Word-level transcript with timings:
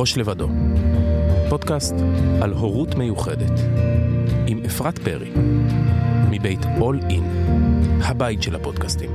ראש 0.00 0.16
לבדו, 0.16 0.48
פודקאסט 1.48 1.94
על 2.42 2.52
הורות 2.52 2.94
מיוחדת, 2.94 3.60
עם 4.46 4.60
אפרת 4.66 4.98
פרי, 4.98 5.30
מבית 6.30 6.62
All 6.62 7.10
In, 7.10 7.22
הבית 8.04 8.42
של 8.42 8.54
הפודקאסטים. 8.56 9.10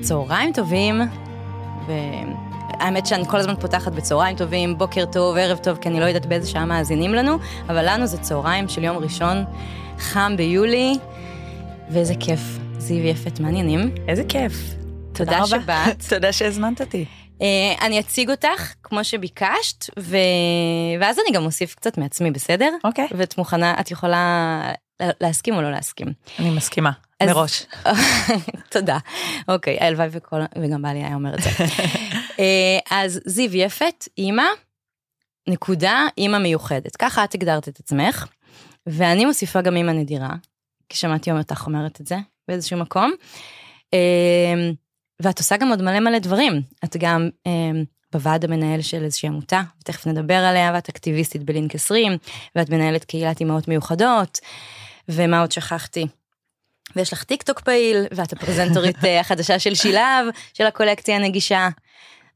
צהריים 0.00 0.52
טובים, 0.52 1.00
והאמת 1.86 3.06
שאני 3.06 3.24
כל 3.24 3.36
הזמן 3.36 3.54
פותחת 3.60 3.92
בצהריים 3.92 4.36
טובים, 4.36 4.78
בוקר 4.78 5.04
טוב, 5.04 5.36
ערב 5.36 5.58
טוב, 5.58 5.76
כי 5.76 5.88
אני 5.88 6.00
לא 6.00 6.04
יודעת 6.04 6.26
באיזה 6.26 6.48
שעה 6.48 6.64
מאזינים 6.64 7.14
לנו, 7.14 7.38
אבל 7.68 7.88
לנו 7.88 8.06
זה 8.06 8.18
צהריים 8.18 8.68
של 8.68 8.84
יום 8.84 8.96
ראשון, 8.96 9.44
חם 9.98 10.34
ביולי, 10.36 10.94
ואיזה 11.90 12.14
כיף. 12.20 12.58
זיו 12.78 13.06
יפת, 13.06 13.40
מעניינים? 13.40 13.94
איזה 14.08 14.24
כיף. 14.24 14.81
תודה 15.14 15.46
שבאת. 15.46 16.02
תודה 16.14 16.32
שהזמנת 16.32 16.80
אותי. 16.80 17.04
Uh, 17.38 17.42
אני 17.80 18.00
אציג 18.00 18.30
אותך, 18.30 18.72
כמו 18.82 19.04
שביקשת, 19.04 19.84
ו... 19.98 20.16
ואז 21.00 21.18
אני 21.18 21.36
גם 21.36 21.44
אוסיף 21.44 21.74
קצת 21.74 21.98
מעצמי, 21.98 22.30
בסדר? 22.30 22.70
אוקיי. 22.84 23.08
ואת 23.16 23.38
מוכנה, 23.38 23.74
את 23.80 23.90
יכולה 23.90 24.72
להסכים 25.20 25.54
או 25.54 25.62
לא 25.62 25.70
להסכים. 25.70 26.08
אני 26.38 26.50
מסכימה, 26.50 26.90
אז- 27.20 27.28
מראש. 27.28 27.66
תודה. 28.72 28.98
אוקיי, 29.48 29.78
הלוואי 29.80 30.08
וכל, 30.10 30.40
וגם 30.62 30.82
בעלי 30.82 31.04
היה 31.04 31.14
אומר 31.14 31.34
את 31.34 31.42
זה. 31.42 31.50
אה, 32.38 32.78
אז 32.90 33.20
זיו 33.26 33.56
יפת, 33.56 34.08
אימא, 34.18 34.46
נקודה, 35.48 36.06
אימא 36.18 36.38
מיוחדת. 36.38 36.96
ככה 36.96 37.24
את 37.24 37.34
הגדרת 37.34 37.68
את 37.68 37.80
עצמך, 37.80 38.26
ואני 38.86 39.24
מוסיפה 39.24 39.60
גם 39.60 39.76
אימא 39.76 39.90
נדירה, 39.90 40.30
כי 40.88 40.96
שמעתי 40.96 41.32
אותך 41.32 41.66
אומרת 41.66 42.00
את 42.00 42.06
זה 42.06 42.16
באיזשהו 42.48 42.78
מקום. 42.78 43.12
אה, 43.94 44.70
ואת 45.22 45.38
עושה 45.38 45.56
גם 45.56 45.68
עוד 45.68 45.82
מלא 45.82 46.00
מלא 46.00 46.18
דברים. 46.18 46.62
את 46.84 46.96
גם 46.96 47.28
אה, 47.46 47.70
בוועד 48.12 48.44
המנהל 48.44 48.80
של 48.80 49.04
איזושהי 49.04 49.28
עמותה, 49.28 49.62
ותכף 49.80 50.06
נדבר 50.06 50.34
עליה, 50.34 50.70
ואת 50.74 50.88
אקטיביסטית 50.88 51.42
בלינק 51.42 51.74
20, 51.74 52.12
ואת 52.56 52.70
מנהלת 52.70 53.04
קהילת 53.04 53.40
אימהות 53.40 53.68
מיוחדות, 53.68 54.38
ומה 55.08 55.40
עוד 55.40 55.52
שכחתי? 55.52 56.06
ויש 56.96 57.12
לך 57.12 57.24
טיק 57.24 57.42
טוק 57.42 57.60
פעיל, 57.60 58.06
ואת 58.14 58.32
הפרזנטורית 58.32 59.04
אה, 59.04 59.20
החדשה 59.20 59.58
של 59.58 59.74
שילב, 59.74 60.26
של 60.54 60.66
הקולקציה 60.66 61.16
הנגישה. 61.16 61.68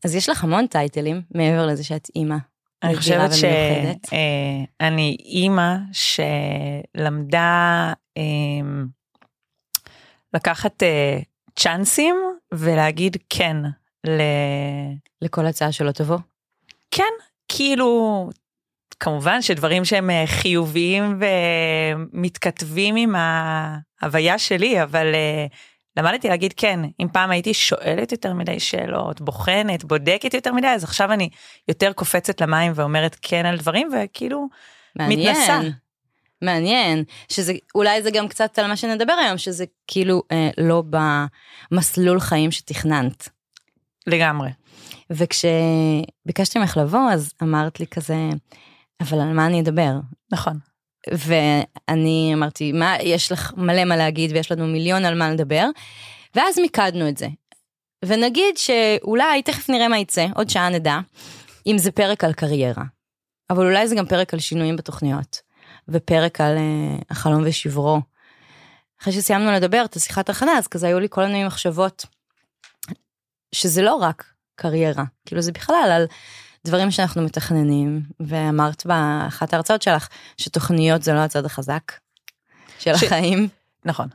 אז 0.05 0.15
יש 0.15 0.29
לך 0.29 0.45
המון 0.45 0.67
טייטלים, 0.67 1.23
מעבר 1.35 1.67
לזה 1.67 1.85
שאת 1.85 2.09
אימא. 2.17 2.37
אני 2.83 2.97
חושבת. 2.97 3.31
שאני 4.05 5.17
אימא 5.21 5.75
שלמדה 6.97 7.93
אמ, 8.17 8.87
לקחת 10.35 10.83
אה, 10.83 11.19
צ'אנסים 11.57 12.17
ולהגיד 12.55 13.17
כן 13.31 13.57
ל... 14.07 14.21
לכל 15.23 15.47
הצעה 15.47 15.73
שלא 15.73 15.91
תבוא. 15.91 16.19
כן, 16.91 17.13
כאילו, 17.49 18.31
כמובן 19.01 19.43
שדברים 19.43 19.85
שהם 19.85 20.11
אה, 20.11 20.25
חיוביים 20.27 21.21
ומתכתבים 22.13 22.97
עם 22.97 23.15
ההוויה 23.17 24.39
שלי, 24.39 24.83
אבל 24.83 25.15
אה, 25.15 25.47
למדתי 25.97 26.29
להגיד 26.29 26.53
כן. 26.57 26.81
אם 27.01 27.09
פעם 27.13 27.31
הייתי 27.31 27.55
שואלת 27.55 28.13
יותר 28.13 28.35
מדי 28.35 28.61
שאלות, 28.61 29.21
בוחנת, 29.21 29.85
בודקת 29.85 30.35
יותר 30.35 30.53
מדי, 30.53 30.67
אז 30.67 30.85
עכשיו 30.85 31.13
אני 31.13 31.29
יותר 31.69 31.93
קופצת 31.93 32.41
למים 32.41 32.73
ואומרת 32.75 33.17
כן 33.23 33.47
על 33.47 33.57
דברים, 33.57 33.89
וכאילו, 33.93 34.49
מעניין. 34.97 35.21
מתנסה. 35.21 35.61
מעניין, 36.43 37.05
שזה, 37.29 37.53
אולי 37.75 38.03
זה 38.03 38.11
גם 38.11 38.29
קצת 38.29 38.59
על 38.59 38.67
מה 38.67 38.77
שנדבר 38.77 39.13
היום, 39.13 39.39
שזה 39.39 39.65
כאילו 39.87 40.23
אה, 40.33 40.51
לא 40.59 40.83
במסלול 41.71 42.21
חיים 42.21 42.51
שתכננת. 42.51 43.29
לגמרי. 44.07 44.51
וכשביקשתי 45.11 46.59
ממך 46.59 46.77
לבוא, 46.77 47.11
אז 47.13 47.33
אמרת 47.43 47.81
לי 47.81 47.87
כזה, 47.87 48.17
אבל 49.01 49.21
על 49.21 49.33
מה 49.33 49.47
אני 49.47 49.61
אדבר? 49.61 49.93
נכון. 50.33 50.59
ואני 51.11 52.31
אמרתי, 52.35 52.73
מה, 52.73 52.97
יש 53.03 53.33
לך 53.33 53.53
מלא 53.57 53.85
מה 53.85 53.97
להגיד 53.97 54.33
ויש 54.33 54.53
לנו 54.53 54.67
מיליון 54.67 55.05
על 55.05 55.19
מה 55.19 55.31
לדבר, 55.31 55.67
ואז 56.35 56.59
מיקדנו 56.59 57.09
את 57.09 57.17
זה. 57.17 57.29
ונגיד 58.05 58.57
שאולי, 58.57 59.43
תכף 59.43 59.71
נראה 59.71 59.89
מה 59.89 59.99
יצא, 59.99 60.27
עוד 60.35 60.51
שעה 60.51 60.69
נדע, 60.69 60.99
אם 61.67 61.79
זה 61.79 61.93
פרק 61.93 62.25
על 62.25 62.33
קריירה. 62.33 62.85
אבל 63.51 63.67
אולי 63.67 63.89
זה 63.89 63.95
גם 63.95 64.07
פרק 64.07 64.35
על 64.35 64.41
שינויים 64.41 64.77
בתוכניות, 64.77 65.39
ופרק 65.89 66.41
על 66.41 66.57
uh, 66.57 67.05
החלום 67.11 67.43
ושברו. 67.47 68.01
אחרי 69.03 69.13
שסיימנו 69.13 69.53
לדבר 69.53 69.85
את 69.85 69.97
השיחת 69.97 70.31
הכנה, 70.31 70.53
אז 70.53 70.67
כזה 70.67 70.87
היו 70.87 71.01
לי 71.01 71.07
כל 71.11 71.27
מיני 71.27 71.45
מחשבות, 71.45 72.07
שזה 73.53 73.83
לא 73.83 73.95
רק 73.95 74.25
קריירה, 74.55 75.05
כאילו 75.27 75.43
זה 75.43 75.53
בכלל 75.53 75.91
על 75.93 76.07
דברים 76.65 76.91
שאנחנו 76.91 77.23
מתכננים, 77.23 78.03
ואמרת 78.21 78.87
באחת 78.87 79.53
ההרצאות 79.53 79.83
שלך 79.83 80.09
שתוכניות 80.37 81.03
זה 81.03 81.13
לא 81.13 81.19
הצד 81.19 81.45
החזק 81.45 81.93
של 82.79 82.97
ש- 82.97 83.03
החיים. 83.03 83.49
נכון. 83.85 84.09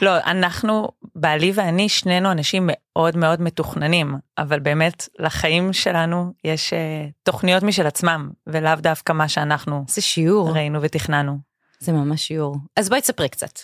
לא, 0.00 0.10
אנחנו, 0.26 0.88
בעלי 1.14 1.52
ואני, 1.54 1.88
שנינו 1.88 2.32
אנשים 2.32 2.70
מאוד 2.72 3.16
מאוד 3.16 3.42
מתוכננים, 3.42 4.14
אבל 4.38 4.60
באמת 4.60 5.08
לחיים 5.18 5.72
שלנו 5.72 6.32
יש 6.44 6.72
uh, 6.72 6.76
תוכניות 7.22 7.62
משל 7.62 7.86
עצמם, 7.86 8.30
ולאו 8.46 8.74
דווקא 8.78 9.12
מה 9.12 9.28
שאנחנו 9.28 9.84
זה 9.88 10.02
שיעור, 10.02 10.50
ראינו 10.50 10.82
ותכננו. 10.82 11.38
זה 11.78 11.92
ממש 11.92 12.26
שיעור. 12.26 12.56
אז 12.76 12.88
בואי 12.88 13.00
תספרי 13.00 13.28
קצת. 13.28 13.60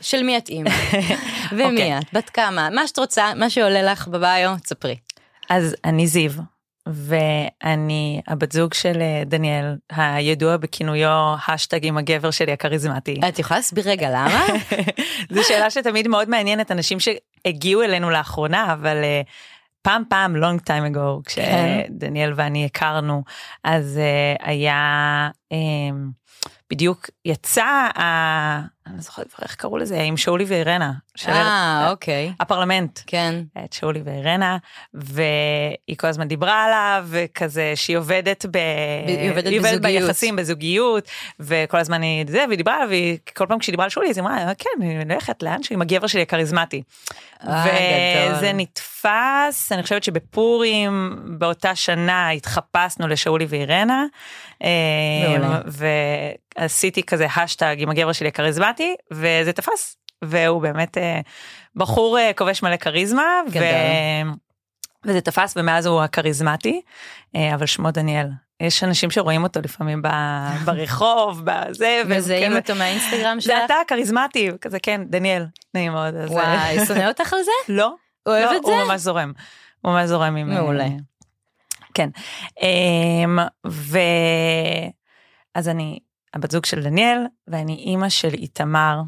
של 0.00 0.22
מי 0.22 0.38
את 0.38 0.48
אימא? 0.48 0.70
ומי 1.52 1.64
אוקיי. 1.64 1.98
את? 1.98 2.04
בת 2.12 2.30
כמה? 2.30 2.70
מה 2.70 2.86
שאת 2.86 2.98
רוצה, 2.98 3.34
מה 3.34 3.50
שעולה 3.50 3.82
לך 3.82 4.08
בביו, 4.08 4.56
תספרי. 4.62 4.96
אז 5.50 5.76
אני 5.84 6.06
זיו, 6.06 6.32
ואני 6.86 8.20
הבת 8.26 8.52
זוג 8.52 8.74
של 8.74 9.00
אה, 9.00 9.22
דניאל, 9.26 9.76
הידוע 9.90 10.56
בכינויו 10.56 11.34
השטג 11.48 11.86
עם 11.86 11.98
הגבר 11.98 12.30
שלי 12.30 12.52
הכריזמטי. 12.52 13.20
את 13.28 13.38
יכולה 13.38 13.58
להסביר 13.58 13.90
רגע 13.90 14.10
למה? 14.10 14.44
זו 15.34 15.40
שאלה 15.48 15.70
שתמיד 15.70 16.08
מאוד 16.08 16.28
מעניינת 16.28 16.72
אנשים 16.72 16.98
שהגיעו 17.00 17.82
אלינו 17.82 18.10
לאחרונה, 18.10 18.72
אבל 18.72 18.96
אה, 19.04 19.22
פעם 19.82 20.02
פעם, 20.08 20.36
long 20.36 20.60
time 20.60 20.94
ago, 20.94 21.34
כן. 21.34 21.82
כשדניאל 21.86 22.32
ואני 22.36 22.64
הכרנו, 22.64 23.22
אז 23.64 23.98
אה, 23.98 24.50
היה, 24.52 25.28
בדיוק 26.70 27.10
יצא, 27.24 27.62
ה- 27.98 28.60
אני 28.86 28.96
לא 28.96 29.00
זוכרת 29.02 29.26
כבר 29.32 29.42
איך 29.42 29.54
קראו 29.54 29.78
לזה, 29.78 30.00
עם 30.00 30.16
שאולי 30.16 30.44
ואירנה. 30.48 30.92
של- 31.16 31.30
אה, 31.30 31.90
אוקיי. 31.90 32.32
הפרלמנט. 32.40 33.00
כן. 33.06 33.34
את 33.64 33.72
שאולי 33.72 34.00
ואירנה, 34.04 34.56
והיא 34.94 35.96
כל 35.96 36.06
הזמן 36.06 36.28
דיברה 36.28 36.64
עליו, 36.64 37.06
וכזה 37.10 37.72
שהיא 37.74 37.96
עובדת 37.96 38.46
ב... 38.50 38.56
היא 39.06 39.30
עובדת 39.30 39.44
בזוגיות. 39.62 39.82
ביחסים, 39.82 40.36
בזוגיות, 40.36 41.08
וכל 41.40 41.78
הזמן 41.78 42.02
היא 42.02 42.24
זה, 42.28 42.44
והיא 42.48 42.56
דיברה 42.56 42.74
עליו, 42.76 42.88
והיא 42.88 43.18
כל 43.36 43.46
פעם 43.46 43.58
כשהיא 43.58 43.72
דיברה 43.72 43.84
על 43.84 43.90
שולי, 43.90 44.10
אז 44.10 44.16
היא 44.18 44.22
אמרה, 44.24 44.54
כן, 44.58 44.70
אני 44.82 45.02
הולכת 45.12 45.42
לאנשהו 45.42 45.74
עם 45.74 45.82
הגבר 45.82 46.06
שלי 46.06 46.22
הכריזמטי. 46.22 46.82
אה, 47.48 48.30
וזה 48.32 48.46
גדול. 48.46 48.60
נתפס, 48.60 49.72
אני 49.72 49.82
חושבת 49.82 50.04
שבפורים 50.04 51.16
באותה 51.38 51.74
שנה 51.74 52.30
התחפשנו 52.30 53.08
לשאולי 53.08 53.46
ואירנה, 53.48 54.04
מעולה. 54.60 55.60
ועשיתי 56.58 57.02
כזה 57.02 57.26
השטג 57.26 57.76
עם 57.78 57.90
הגבר 57.90 58.12
שלי 58.12 58.28
הכריזמטי, 58.28 58.94
וזה 59.10 59.52
תפס, 59.52 59.96
והוא 60.24 60.62
באמת 60.62 60.98
אה, 60.98 61.20
בחור 61.76 62.18
אה, 62.18 62.30
כובש 62.36 62.62
מלא 62.62 62.76
כריזמה, 62.76 63.40
ו... 63.52 63.58
וזה 65.04 65.20
תפס 65.20 65.54
ומאז 65.56 65.86
הוא 65.86 66.02
הכריזמטי, 66.02 66.80
אה, 67.36 67.54
אבל 67.54 67.66
שמו 67.66 67.90
דניאל. 67.90 68.26
יש 68.60 68.84
אנשים 68.84 69.10
שרואים 69.10 69.42
אותו 69.42 69.60
לפעמים 69.60 70.02
ב- 70.02 70.08
ברחוב, 70.64 71.40
בזה, 71.44 72.02
מזהים 72.06 72.52
וכזה, 72.52 72.58
אותו 72.58 72.74
מהאינסטגרם 72.74 73.40
שלך? 73.40 73.56
זה 73.58 73.64
אתה 73.64 73.74
הכריזמטי, 73.84 74.50
כזה 74.60 74.80
כן, 74.80 75.00
דניאל, 75.04 75.46
נעים 75.74 75.92
מאוד. 75.92 76.14
אז, 76.14 76.30
וואי, 76.30 76.86
שונא 76.86 77.08
אותך 77.08 77.32
על 77.32 77.42
זה? 77.42 77.72
לא, 77.72 77.94
אוהב 78.26 78.44
לא, 78.44 78.56
את 78.56 78.64
זה? 78.64 78.72
הוא 78.72 78.84
ממש 78.84 79.00
זורם. 79.00 79.32
הוא 79.80 79.92
ממש 79.92 80.08
זורם 80.08 80.36
עם... 80.36 80.50
מעולה. 80.54 80.86
כן. 81.94 82.08
אמ, 82.62 83.38
ו... 83.66 83.98
אז 85.54 85.68
אני 85.68 85.98
הבת 86.34 86.50
זוג 86.50 86.66
של 86.66 86.82
דניאל, 86.82 87.18
ואני 87.48 87.74
אימא 87.74 88.08
של 88.08 88.34
איתמר, 88.34 89.02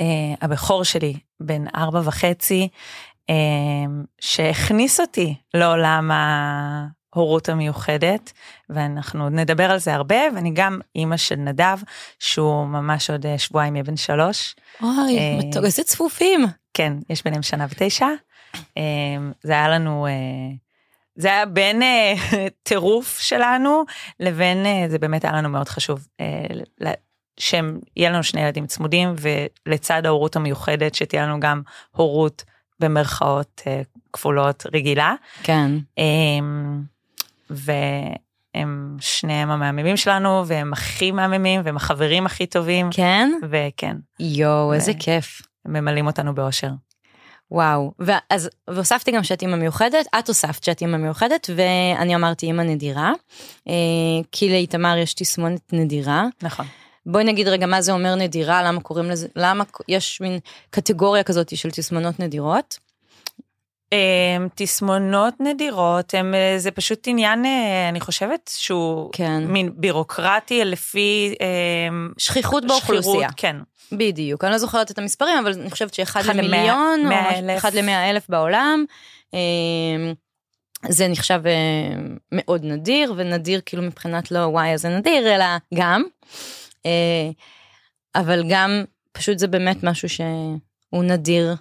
אה, 0.00 0.34
הבכור 0.40 0.84
שלי, 0.84 1.14
בן 1.40 1.64
ארבע 1.76 2.00
וחצי, 2.04 2.68
אה, 3.30 3.34
שהכניס 4.20 5.00
אותי 5.00 5.34
לעולם 5.54 6.10
ההורות 6.10 7.48
המיוחדת, 7.48 8.32
ואנחנו 8.70 9.24
עוד 9.24 9.32
נדבר 9.32 9.70
על 9.70 9.78
זה 9.78 9.94
הרבה, 9.94 10.16
ואני 10.34 10.50
גם 10.54 10.80
אימא 10.94 11.16
של 11.16 11.36
נדב, 11.36 11.78
שהוא 12.18 12.66
ממש 12.66 13.10
עוד 13.10 13.26
אה, 13.26 13.38
שבועיים 13.38 13.76
יהיה 13.76 13.84
בן 13.84 13.96
שלוש. 13.96 14.56
אוי, 14.82 15.18
אה, 15.18 15.38
מתוק, 15.38 15.64
איזה 15.64 15.82
צפופים. 15.82 16.46
כן, 16.74 16.92
יש 17.10 17.24
ביניהם 17.24 17.42
שנה 17.42 17.66
ותשע. 17.70 18.06
אה, 18.76 18.82
זה 19.42 19.52
היה 19.52 19.68
לנו, 19.68 20.06
אה, 20.06 20.12
זה 21.16 21.28
היה 21.28 21.46
בין 21.46 21.82
אה, 21.82 22.14
טירוף 22.62 23.18
שלנו 23.18 23.84
לבין, 24.20 24.66
אה, 24.66 24.84
זה 24.88 24.98
באמת 24.98 25.24
היה 25.24 25.32
לנו 25.32 25.48
מאוד 25.48 25.68
חשוב, 25.68 26.06
אה, 26.20 26.94
שהם, 27.40 27.80
יהיה 27.96 28.10
לנו 28.10 28.22
שני 28.22 28.40
ילדים 28.40 28.66
צמודים 28.66 29.14
ולצד 29.66 30.06
ההורות 30.06 30.36
המיוחדת 30.36 30.94
שתהיה 30.94 31.26
לנו 31.26 31.40
גם 31.40 31.62
הורות 31.90 32.44
במרכאות 32.80 33.62
כפולות 34.12 34.66
רגילה. 34.74 35.14
כן. 35.42 35.70
אמ, 35.98 36.82
והם 37.50 38.96
שניהם 39.00 39.50
המהממים 39.50 39.96
שלנו, 39.96 40.46
והם 40.46 40.72
הכי 40.72 41.10
מהממים, 41.10 41.60
והם 41.64 41.76
החברים 41.76 42.26
הכי 42.26 42.46
טובים. 42.46 42.88
כן? 42.92 43.32
וכן, 43.50 43.96
יואו, 44.20 44.72
איזה 44.72 44.92
ו- 44.92 44.98
כיף. 44.98 45.42
ממלאים 45.68 46.06
אותנו 46.06 46.34
באושר. 46.34 46.70
וואו, 47.50 47.92
ואז, 47.98 48.50
והוספתי 48.68 49.10
גם 49.10 49.22
שאת 49.22 49.42
אימא 49.42 49.56
מיוחדת, 49.56 50.06
את 50.18 50.28
הוספת 50.28 50.64
שאת 50.64 50.80
אימא 50.80 50.96
מיוחדת, 50.96 51.50
ואני 51.56 52.14
אמרתי 52.14 52.46
אימא 52.46 52.62
נדירה, 52.62 53.12
אה, 53.68 53.72
כי 54.32 54.48
לאיתמר 54.48 54.96
יש 54.96 55.14
תסמונת 55.14 55.72
נדירה. 55.72 56.24
נכון. 56.42 56.66
בואי 57.06 57.24
נגיד 57.24 57.48
רגע 57.48 57.66
מה 57.66 57.80
זה 57.80 57.92
אומר 57.92 58.14
נדירה, 58.14 58.62
למה 58.62 58.80
קוראים 58.80 59.10
לזה, 59.10 59.28
למה 59.36 59.64
יש 59.88 60.20
מין 60.20 60.38
קטגוריה 60.70 61.22
כזאת 61.22 61.56
של 61.56 61.70
תסמונות 61.70 62.20
נדירות. 62.20 62.78
אמ, 63.92 64.48
תסמונות 64.54 65.34
נדירות, 65.40 66.14
הם, 66.14 66.34
אה, 66.34 66.54
זה 66.58 66.70
פשוט 66.70 67.08
עניין, 67.08 67.44
אה, 67.44 67.88
אני 67.88 68.00
חושבת, 68.00 68.50
שהוא 68.56 69.10
כן. 69.12 69.44
מין 69.46 69.70
בירוקרטי 69.74 70.64
לפי... 70.64 71.34
שכיחות 72.18 72.62
שכירות, 72.62 72.64
באוכלוסייה. 72.64 73.28
כן. 73.36 73.56
בדיוק, 73.92 74.44
אני 74.44 74.52
לא 74.52 74.58
זוכרת 74.58 74.90
את 74.90 74.98
המספרים, 74.98 75.38
אבל 75.38 75.52
אני 75.52 75.70
חושבת 75.70 75.94
שאחד 75.94 76.24
למיליון, 76.24 77.00
או. 77.06 77.56
אחד 77.56 77.74
למאה 77.74 78.10
אלף 78.10 78.28
בעולם. 78.28 78.84
אה, 79.34 80.12
זה 80.88 81.08
נחשב 81.08 81.40
אה, 81.46 81.96
מאוד 82.32 82.64
נדיר, 82.64 83.14
ונדיר 83.16 83.60
כאילו 83.66 83.82
מבחינת 83.82 84.30
לא 84.30 84.38
וואי 84.38 84.70
איזה 84.70 84.88
נדיר, 84.88 85.34
אלא 85.34 85.44
גם. 85.74 86.02
אה, 86.86 87.30
אבל 88.14 88.44
גם 88.48 88.84
פשוט 89.12 89.38
זה 89.38 89.46
באמת 89.46 89.82
משהו 89.82 90.08
שהוא 90.08 91.04
נדיר 91.04 91.54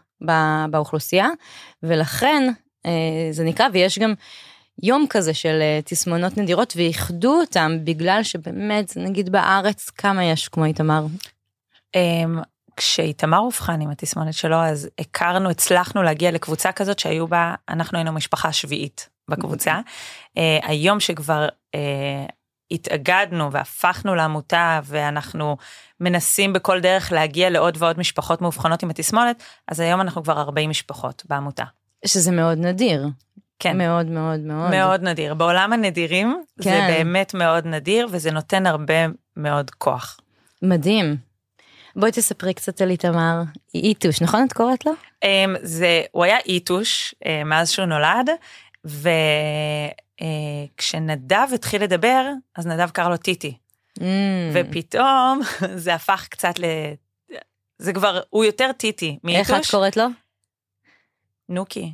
באוכלוסייה, 0.70 1.28
ולכן 1.84 2.50
אה, 2.86 3.28
זה 3.32 3.44
נקרא, 3.44 3.68
ויש 3.74 4.00
גם 4.00 4.14
יום 4.84 5.06
כזה 5.10 5.34
של 5.34 5.62
תסמונות 5.86 6.38
נדירות, 6.38 6.74
ואיחדו 6.76 7.40
אותם 7.42 7.78
בגלל 7.84 8.24
שבאמת, 8.24 8.98
נגיד 8.98 9.30
בארץ, 9.30 9.90
כמה 9.90 10.26
יש 10.26 10.48
כמו 10.48 10.66
איתמר? 10.66 11.06
אמ, 11.96 12.40
כשאיתמר 12.78 13.38
אובחן 13.38 13.82
עם 13.82 13.90
התסמונת 13.90 14.34
שלו, 14.34 14.56
אז 14.56 14.90
הכרנו, 15.00 15.50
הצלחנו 15.50 16.04
להגיע 16.04 16.32
לקבוצה 16.32 16.72
כזאת 16.72 17.00
שהיו 17.00 17.28
בה, 17.28 17.56
אנחנו 17.70 17.98
היינו 17.98 18.12
משפחה 18.12 18.52
שביעית 18.52 19.10
בקבוצה. 19.30 19.80
אה, 20.38 20.60
היום 20.64 21.00
שכבר 21.00 21.48
אה, 21.76 22.26
התאגדנו 22.72 23.52
והפכנו 23.52 24.16
לעמותה 24.16 24.80
ואנחנו 24.84 25.58
מנסים 26.00 26.54
בכל 26.54 26.80
דרך 26.80 27.12
להגיע 27.12 27.50
לעוד 27.50 27.78
ועוד 27.80 28.00
משפחות 28.00 28.42
מאובחנות 28.42 28.84
עם 28.84 28.90
התסמונת, 28.90 29.44
אז 29.68 29.80
היום 29.80 30.02
אנחנו 30.02 30.24
כבר 30.24 30.40
40 30.40 30.70
משפחות 30.70 31.24
בעמותה. 31.30 31.64
שזה 32.06 32.32
מאוד 32.32 32.58
נדיר. 32.58 33.08
כן. 33.60 33.78
מאוד 33.78 34.06
מאוד 34.06 34.40
מאוד. 34.40 34.72
מאוד 34.72 35.02
נדיר. 35.02 35.34
בעולם 35.34 35.74
הנדירים 35.74 36.44
זה 36.58 36.70
כן. 36.70 36.88
באמת 36.88 37.34
מאוד 37.34 37.68
נדיר 37.68 38.08
וזה 38.12 38.32
נותן 38.32 38.66
הרבה 38.66 39.06
מאוד 39.38 39.72
כוח. 39.72 40.20
מדהים. 40.62 41.18
בואי 41.96 42.12
תספרי 42.12 42.54
קצת 42.54 42.82
על 42.82 42.90
איתמר 42.90 43.42
איטוש, 43.76 44.22
נכון 44.22 44.46
את 44.48 44.54
קוראת 44.54 44.86
לו? 44.86 44.92
אמ, 45.24 45.56
זה, 45.62 46.02
הוא 46.12 46.24
היה 46.24 46.38
איטוש 46.40 47.16
אה, 47.26 47.44
מאז 47.44 47.72
שהוא 47.72 47.86
נולד, 47.86 48.30
וכשנדב 50.76 51.48
התחיל 51.54 51.84
לדבר, 51.84 52.26
אז 52.56 52.68
נדב 52.68 52.90
קרא 52.90 53.10
לו 53.10 53.18
טיטי, 53.18 53.58
Mm. 54.00 54.02
ופתאום 54.54 55.42
זה 55.84 55.94
הפך 55.94 56.28
קצת 56.30 56.60
ל... 56.60 56.64
זה 57.78 57.94
כבר, 57.94 58.22
הוא 58.30 58.46
יותר 58.46 58.72
טיטי 58.72 59.20
איך 59.30 59.52
את. 59.52 59.66
קוראת 59.72 59.98
לו? 59.98 60.04
נוקי. 61.50 61.94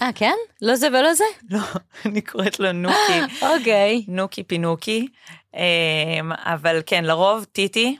אה, 0.00 0.10
כן? 0.14 0.34
לא 0.62 0.76
זה 0.76 0.88
ולא 0.88 1.14
זה? 1.14 1.24
לא, 1.50 1.60
אני 2.04 2.20
קוראת 2.20 2.60
לו 2.60 2.72
נוקי, 2.72 3.20
אוקיי. 3.58 4.04
נוקי 4.08 4.42
פינוקי, 4.42 5.08
אמ, 5.54 5.60
אבל 6.32 6.82
כן, 6.86 7.04
לרוב 7.04 7.44
טיטי, 7.44 7.96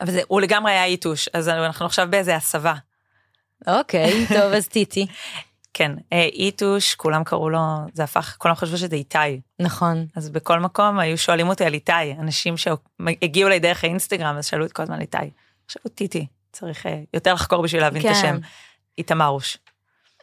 אבל 0.00 0.10
זה, 0.10 0.20
הוא 0.28 0.40
לגמרי 0.40 0.72
היה 0.72 0.84
איטוש, 0.84 1.28
אז 1.32 1.48
אנחנו 1.48 1.86
עכשיו 1.86 2.06
באיזה 2.10 2.36
הסבה. 2.36 2.74
אוקיי, 3.66 4.26
טוב, 4.36 4.52
אז 4.52 4.68
טיטי. 4.68 5.06
כן, 5.74 5.92
אה, 6.12 6.22
איטוש, 6.22 6.94
כולם 6.94 7.24
קראו 7.24 7.50
לו, 7.50 7.60
זה 7.92 8.04
הפך, 8.04 8.36
כולם 8.38 8.54
חשבו 8.54 8.76
שזה 8.76 8.96
איתי. 8.96 9.40
נכון. 9.60 10.06
אז 10.16 10.30
בכל 10.30 10.60
מקום 10.60 10.98
היו 10.98 11.18
שואלים 11.18 11.48
אותי 11.48 11.64
על 11.64 11.74
איתי, 11.74 12.12
אנשים 12.20 12.54
שהגיעו 12.56 13.48
אליי 13.48 13.60
דרך 13.60 13.84
האינסטגרם, 13.84 14.36
אז 14.36 14.46
שאלו 14.46 14.64
את 14.64 14.72
כל 14.72 14.82
הזמן 14.82 15.00
איתי. 15.00 15.16
עכשיו 15.66 15.82
הוא 15.84 15.90
טיטי, 15.94 16.26
צריך 16.52 16.86
אה, 16.86 17.00
יותר 17.14 17.34
לחקור 17.34 17.62
בשביל 17.62 17.82
להבין 17.82 18.02
את 18.02 18.06
כן. 18.06 18.12
השם. 18.12 18.38
איתמרוש. 18.98 19.58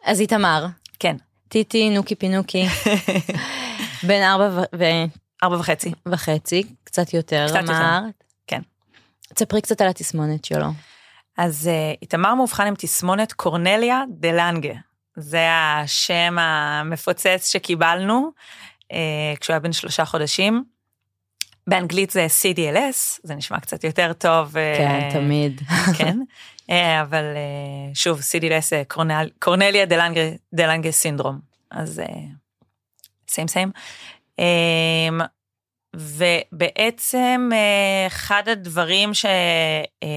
אז 0.04 0.20
איתמר, 0.20 0.66
כן, 0.98 1.16
טיטי, 1.48 1.90
נוקי 1.90 2.14
פינוקי, 2.14 2.66
בן 4.08 4.22
ארבע 4.22 4.62
ו- 4.74 4.84
ארבע 5.42 5.56
וחצי. 5.56 5.92
וחצי, 6.06 6.62
קצת 6.84 7.14
יותר, 7.14 7.46
קצת 7.48 7.60
יותר. 7.60 7.72
אמרת. 7.72 8.24
תספרי 9.34 9.60
קצת 9.60 9.80
על 9.80 9.88
התסמונת 9.88 10.44
שלו. 10.44 10.66
אז 11.38 11.68
אה, 11.68 11.94
איתמר 12.02 12.34
מאובחן 12.34 12.66
עם 12.66 12.74
תסמונת 12.74 13.32
קורנליה 13.32 14.02
דלנגה. 14.10 14.74
זה 15.16 15.48
השם 15.52 16.36
המפוצץ 16.40 17.50
שקיבלנו 17.52 18.30
אה, 18.92 18.98
כשהוא 19.40 19.54
היה 19.54 19.60
בן 19.60 19.72
שלושה 19.72 20.04
חודשים. 20.04 20.64
באנגלית 21.66 22.10
זה 22.10 22.26
CDLS, 22.42 23.20
זה 23.22 23.34
נשמע 23.34 23.60
קצת 23.60 23.84
יותר 23.84 24.12
טוב. 24.12 24.56
אה, 24.56 24.74
כן, 24.78 25.08
תמיד. 25.12 25.60
כן, 25.98 26.18
אה, 26.70 27.02
אבל 27.02 27.24
אה, 27.24 27.94
שוב, 27.94 28.20
CDLS 28.20 28.68
זה 28.68 28.82
קורנל- 28.88 29.30
קורנליה 29.38 29.86
דלנגה, 29.86 30.20
דלנגה 30.54 30.90
סינדרום, 30.90 31.38
אז 31.70 32.02
סיים 33.28 33.48
סיים. 33.48 33.72
ובעצם 35.96 37.50
אה, 37.52 38.06
אחד 38.06 38.42
הדברים 38.48 39.14
ש, 39.14 39.24
אה, 40.02 40.08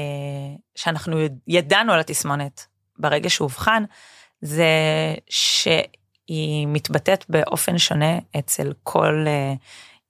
שאנחנו 0.76 1.18
ידענו 1.48 1.94
על 1.94 2.00
התסמונת 2.00 2.66
ברגע 2.98 3.30
שהוא 3.30 3.46
אובחן, 3.46 3.84
זה 4.42 4.66
שהיא 5.30 6.68
מתבטאת 6.68 7.26
באופן 7.30 7.78
שונה 7.78 8.20
אצל 8.40 8.74
כל 8.84 9.26
אה, 9.28 9.54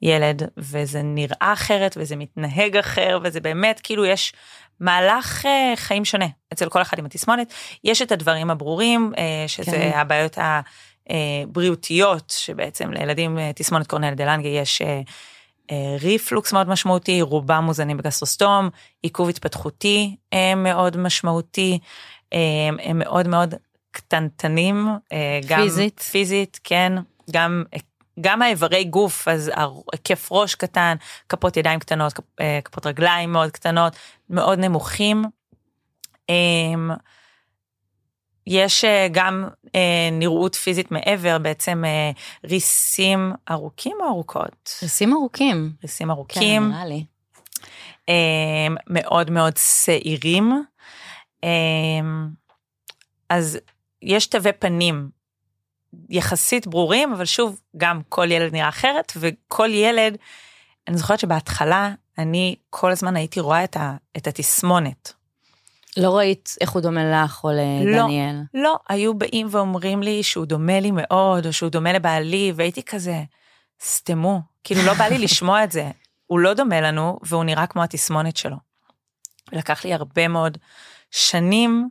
ילד, 0.02 0.44
וזה 0.58 1.02
נראה 1.04 1.54
אחרת, 1.54 1.98
וזה 2.00 2.16
מתנהג 2.16 2.78
אחר, 2.78 3.20
וזה 3.24 3.40
באמת 3.40 3.80
כאילו 3.84 4.06
יש 4.06 4.34
מהלך 4.80 5.46
חיים 5.76 6.06
שונה 6.06 6.28
אצל 6.54 6.70
כל 6.70 6.82
אחד 6.82 7.00
עם 7.00 7.06
התסמונת. 7.06 7.54
יש 7.84 8.02
את 8.02 8.12
הדברים 8.12 8.52
הברורים, 8.52 9.14
שזה 9.48 9.72
כן. 9.72 9.92
הבעיות 9.96 10.38
הבריאותיות, 11.10 12.34
שבעצם 12.38 12.92
לילדים 12.92 13.38
תסמונת 13.56 13.88
קורנל 13.88 14.14
דלנגה 14.14 14.50
יש 14.50 14.82
אה, 14.82 14.88
אה, 14.88 15.02
ריפלוקס 16.02 16.54
מאוד 16.54 16.70
משמעותי, 16.70 17.22
רובם 17.22 17.64
מוזנים 17.64 17.98
בגסטרוסטום, 17.98 18.70
עיכוב 19.02 19.30
התפתחותי 19.30 20.16
אה, 20.34 20.56
מאוד 20.56 20.98
משמעותי, 20.98 21.80
אה, 22.34 22.40
הם 22.84 23.00
מאוד 23.00 23.28
מאוד 23.28 23.54
קטנטנים, 23.92 24.88
אה, 25.12 25.40
גם 25.48 25.62
פיזית? 25.62 26.00
פיזית, 26.00 26.60
כן, 26.64 26.94
גם 27.32 27.64
גם 28.20 28.42
האיברי 28.42 28.84
גוף, 28.84 29.28
אז 29.28 29.52
היקף 29.94 30.32
ראש 30.32 30.56
קטן, 30.56 30.96
כפות 31.30 31.58
ידיים 31.58 31.80
קטנות, 31.80 32.14
כפ- 32.14 32.22
אה, 32.42 32.60
כפות 32.66 32.86
רגליים 32.86 33.32
מאוד 33.32 33.52
קטנות, 33.52 33.96
מאוד 34.30 34.60
נמוכים. 34.60 35.26
יש 38.48 38.86
אה, 38.86 39.08
גם 39.12 39.48
אה, 39.76 40.10
נראות 40.12 40.56
פיזית 40.56 40.92
מעבר, 40.92 41.38
בעצם 41.38 41.86
אה, 41.86 42.12
ריסים 42.44 43.34
ארוכים 43.52 43.98
או 44.02 44.08
ארוכות? 44.08 44.70
ריסים 44.82 45.14
ארוכים. 45.14 45.72
ריסים 45.84 46.08
כן, 46.08 46.12
ארוכים, 46.12 46.70
נראה 46.70 46.86
לי. 46.86 47.06
אמ, 48.08 48.76
מאוד 48.88 49.32
מאוד 49.32 49.54
שעירים. 49.58 50.64
אמ, 51.44 52.30
אז 53.30 53.60
יש 54.02 54.28
תווי 54.28 54.52
פנים 54.54 55.10
יחסית 56.10 56.68
ברורים, 56.68 57.14
אבל 57.14 57.26
שוב, 57.26 57.62
גם 57.78 58.02
כל 58.10 58.32
ילד 58.32 58.54
נראה 58.54 58.70
אחרת, 58.70 59.14
וכל 59.16 59.70
ילד, 59.74 60.18
אני 60.88 60.98
זוכרת 60.98 61.20
שבהתחלה 61.20 61.94
אני 62.18 62.56
כל 62.70 62.92
הזמן 62.92 63.16
הייתי 63.16 63.40
רואה 63.40 63.64
את, 63.64 63.78
ה, 63.78 63.96
את 64.18 64.28
התסמונת. 64.28 65.14
לא 65.98 66.18
ראית 66.18 66.56
איך 66.62 66.70
הוא 66.70 66.82
דומה 66.82 67.24
לך 67.24 67.44
או 67.44 67.50
לדניאל. 67.50 68.36
לא, 68.54 68.76
היו 68.90 69.14
באים 69.14 69.48
ואומרים 69.52 70.04
לי 70.04 70.24
שהוא 70.24 70.46
דומה 70.46 70.80
לי 70.80 70.92
מאוד, 70.92 71.46
או 71.46 71.54
שהוא 71.54 71.70
דומה 71.70 71.94
לבעלי, 71.94 72.54
והייתי 72.56 72.84
כזה, 72.84 73.24
סתמו, 73.84 74.42
כאילו 74.64 74.82
לא 74.84 74.94
בא 74.94 75.06
לי 75.06 75.18
לשמוע 75.18 75.64
את 75.64 75.72
זה. 75.72 75.92
הוא 76.28 76.40
לא 76.40 76.54
דומה 76.54 76.82
לנו, 76.82 77.20
והוא 77.24 77.44
נראה 77.44 77.68
כמו 77.68 77.84
התסמונת 77.84 78.38
שלו. 78.38 78.58
לקח 79.52 79.86
לי 79.86 79.94
הרבה 79.94 80.28
מאוד 80.28 80.58
שנים 81.12 81.90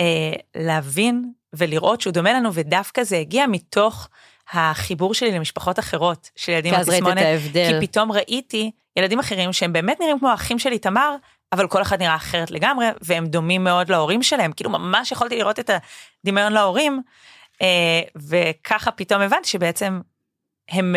אה, 0.00 0.32
להבין 0.54 1.32
ולראות 1.52 2.00
שהוא 2.00 2.12
דומה 2.12 2.32
לנו, 2.32 2.54
ודווקא 2.54 3.04
זה 3.04 3.16
הגיע 3.16 3.46
מתוך 3.46 4.08
החיבור 4.52 5.14
שלי 5.14 5.32
למשפחות 5.32 5.78
אחרות 5.78 6.30
של 6.36 6.52
ילדים 6.52 6.70
כי 6.70 6.76
עם 6.76 6.80
אז 6.80 6.88
ראית 6.88 7.02
את 7.02 7.08
התסמונת. 7.08 7.26
ההבדל. 7.26 7.80
כי 7.80 7.86
פתאום 7.86 8.12
ראיתי 8.12 8.70
ילדים 8.96 9.18
אחרים 9.18 9.52
שהם 9.52 9.72
באמת 9.72 10.00
נראים 10.00 10.18
כמו 10.18 10.28
האחים 10.28 10.58
של 10.58 10.72
איתמר, 10.72 11.16
אבל 11.52 11.68
כל 11.68 11.82
אחד 11.82 12.02
נראה 12.02 12.14
אחרת 12.14 12.50
לגמרי, 12.50 12.86
והם 13.00 13.26
דומים 13.26 13.64
מאוד 13.64 13.88
להורים 13.88 14.22
שלהם, 14.22 14.52
כאילו 14.52 14.70
ממש 14.70 15.12
יכולתי 15.12 15.38
לראות 15.38 15.58
את 15.58 15.70
הדמיון 16.24 16.52
להורים, 16.52 17.02
אה, 17.62 18.00
וככה 18.16 18.90
פתאום 18.90 19.22
הבנתי 19.22 19.48
שבעצם 19.48 20.00
הם, 20.70 20.94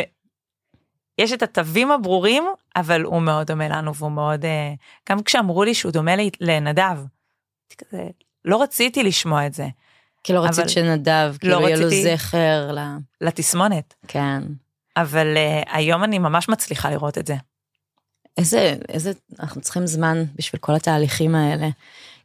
יש 1.18 1.34
את 1.34 1.44
התווים 1.44 1.92
הברורים, 1.92 2.44
אבל 2.76 3.02
הוא 3.02 3.22
מאוד 3.22 3.48
דומה 3.48 3.68
לנו, 3.68 3.96
והוא 3.96 4.12
מאוד, 4.12 4.46
אה, 4.46 4.74
גם 5.10 5.24
כשאמרו 5.24 5.64
לי 5.64 5.74
שהוא 5.74 5.92
דומה 5.92 6.12
לנדב, 6.40 6.98
כזה, 7.78 8.04
לא 8.46 8.62
רציתי 8.62 9.04
לשמוע 9.04 9.48
את 9.48 9.54
זה, 9.54 9.68
כי 10.24 10.34
לא 10.34 10.40
רצית 10.40 10.70
שנדב, 10.70 11.36
כאילו 11.40 11.62
יהיה 11.62 11.78
לו 11.78 11.90
זכר 11.90 12.72
ל... 12.72 12.80
לתסמונת, 13.22 13.94
כן. 14.08 14.44
אבל 14.98 15.38
אה, 15.38 15.64
היום 15.68 16.04
אני 16.04 16.20
ממש 16.20 16.50
מצליחה 16.50 16.90
לראות 16.90 17.18
את 17.18 17.28
זה. 17.28 17.36
איזה, 18.38 18.76
איזה, 18.90 19.12
אנחנו 19.40 19.62
צריכים 19.62 19.88
זמן 19.88 20.24
בשביל 20.36 20.60
כל 20.60 20.76
התהליכים 20.76 21.36
האלה. 21.36 21.70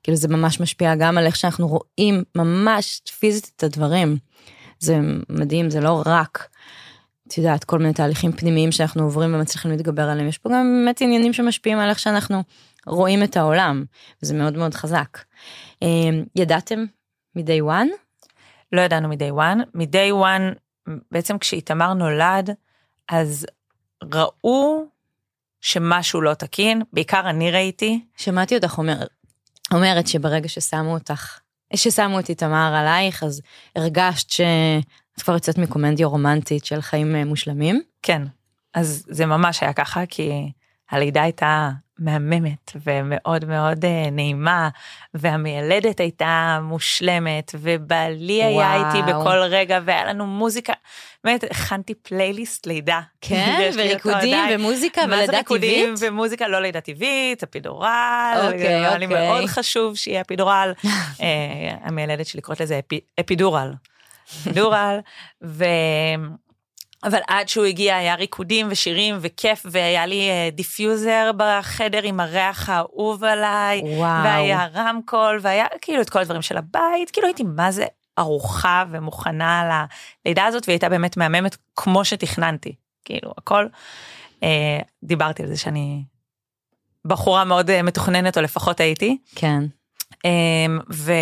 כאילו 0.03 0.17
זה 0.17 0.29
ממש 0.29 0.61
משפיע 0.61 0.95
גם 0.95 1.19
על 1.19 1.27
איך 1.27 1.37
שאנחנו 1.37 1.69
רואים 1.69 2.25
ממש 2.35 3.01
פיזית 3.19 3.51
את 3.57 3.63
הדברים. 3.63 4.17
זה 4.79 4.99
מדהים, 5.29 5.71
זה 5.71 5.81
לא 5.81 6.03
רק, 6.07 6.49
את 7.29 7.39
יודעת, 7.39 7.65
כל 7.65 7.79
מיני 7.79 7.93
תהליכים 7.93 8.33
פנימיים 8.33 8.73
שאנחנו 8.73 9.03
עוברים 9.03 9.35
ומצליחים 9.35 9.71
להתגבר 9.71 10.03
עליהם, 10.03 10.29
יש 10.29 10.39
פה 10.39 10.49
גם 10.49 10.83
באמת 10.85 11.01
עניינים 11.01 11.33
שמשפיעים 11.33 11.79
על 11.79 11.89
איך 11.89 11.99
שאנחנו 11.99 12.43
רואים 12.87 13.23
את 13.23 13.37
העולם, 13.37 13.85
וזה 14.23 14.35
מאוד 14.35 14.57
מאוד 14.57 14.75
חזק. 14.75 15.19
אה, 15.83 15.89
ידעתם 16.37 16.85
מ-day 17.37 17.63
one? 17.63 17.89
לא 18.73 18.81
ידענו 18.81 19.09
מ-day 19.09 19.33
one. 19.33 19.59
מ-day 19.75 20.13
one, 20.25 20.55
בעצם 21.11 21.39
כשאיתמר 21.39 21.95
נולד, 21.95 22.51
אז 23.09 23.47
ראו 24.15 24.85
שמשהו 25.61 26.21
לא 26.21 26.35
תקין, 26.35 26.83
בעיקר 26.93 27.31
אני 27.31 27.51
ראיתי, 27.51 28.01
שמעתי 28.17 28.57
אותך 28.57 28.79
אומר, 28.79 29.07
אומרת 29.73 30.07
שברגע 30.07 30.49
ששמו 30.49 30.95
אותך, 30.95 31.39
ששמו 31.75 32.21
את 32.21 32.29
איתמר 32.29 32.75
עלייך, 32.75 33.23
אז 33.23 33.43
הרגשת 33.77 34.31
שאת 34.31 35.23
כבר 35.23 35.35
יוצאת 35.35 35.59
מקומנדיה 35.59 36.07
רומנטית 36.07 36.65
של 36.65 36.81
חיים 36.81 37.17
אה, 37.17 37.25
מושלמים. 37.25 37.83
כן, 38.03 38.23
אז 38.75 39.05
זה 39.09 39.27
ממש 39.27 39.63
היה 39.63 39.73
ככה, 39.73 40.07
כי 40.07 40.53
הלידה 40.91 41.23
הייתה 41.23 41.71
מהממת 42.01 42.73
ומאוד 42.87 43.45
מאוד 43.45 43.85
אה, 43.85 44.11
נעימה, 44.13 44.69
והמיילדת 45.15 46.01
הייתה 46.01 46.59
מושלמת, 46.63 47.53
ובעלי 47.59 48.43
היה 48.45 48.57
וואו. 48.79 48.87
איתי 48.97 49.13
בכל 49.13 49.37
רגע, 49.39 49.79
והיה 49.85 50.05
לנו 50.05 50.27
מוזיקה, 50.27 50.73
באמת, 51.25 51.45
הכנתי 51.45 51.95
פלייליסט 51.95 52.67
לידה. 52.67 53.01
כן, 53.21 53.71
וריקודים. 53.79 54.39
ומוזיקה 54.55 55.07
מה 55.07 55.17
זה 55.17 55.23
ולידה 55.23 55.39
ריקודים 55.39 55.95
טבעית. 55.97 56.13
ומוזיקה 56.13 56.49
לא 56.49 56.61
לידה 56.61 56.81
טבעית, 56.81 57.43
אפידורל, 57.43 57.89
אוקיי, 58.45 58.69
היה 58.69 58.99
לי 58.99 59.05
אוקיי. 59.07 59.29
מאוד 59.29 59.45
חשוב 59.47 59.97
שיהיה 59.97 60.21
אפידורל. 60.21 60.73
אה, 61.23 61.27
המיילדת 61.83 62.27
שלי 62.27 62.41
קוראת 62.41 62.61
לזה 62.61 62.81
אפי- 62.87 63.01
אפידורל. 63.21 63.73
אפידורל. 64.43 64.99
אבל 67.05 67.19
עד 67.29 67.49
שהוא 67.49 67.65
הגיע 67.65 67.97
היה 67.97 68.15
ריקודים 68.15 68.67
ושירים 68.71 69.19
וכיף, 69.21 69.67
והיה 69.71 70.07
לי 70.07 70.31
אה, 70.31 70.49
diffuser 70.53 71.31
בחדר 71.37 72.03
עם 72.03 72.21
הריח 72.21 72.69
האהוב 72.69 73.25
עליי, 73.25 73.81
וואו. 73.85 74.25
והיה 74.25 74.67
רמקול, 74.75 75.39
והיה 75.43 75.67
כאילו 75.81 76.03
את 76.03 76.11
כל 76.11 76.19
הדברים 76.19 76.43
של 76.43 76.57
הבית, 76.57 77.11
כאילו 77.11 77.27
הייתי 77.27 77.43
מה 77.43 77.71
זה 77.71 77.85
ערוכה 78.17 78.85
ומוכנה 78.91 79.87
ללידה 80.25 80.47
הזאת, 80.47 80.63
והיא 80.67 80.75
הייתה 80.75 80.89
באמת 80.89 81.17
מהממת 81.17 81.57
כמו 81.77 82.05
שתכננתי, 82.05 82.75
כאילו 83.05 83.33
הכל. 83.39 83.67
אה, 84.43 84.79
דיברתי 85.03 85.43
על 85.43 85.49
זה 85.49 85.57
שאני 85.57 86.03
בחורה 87.05 87.45
מאוד 87.45 87.71
אה, 87.71 87.83
מתוכננת, 87.83 88.37
או 88.37 88.43
לפחות 88.43 88.81
הייתי. 88.81 89.19
כן. 89.35 89.63
אמ, 90.25 90.79
ו... 90.93 91.13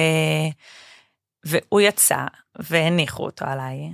והוא 1.45 1.81
יצא 1.81 2.25
והניחו 2.59 3.25
אותו 3.25 3.45
עליי, 3.45 3.91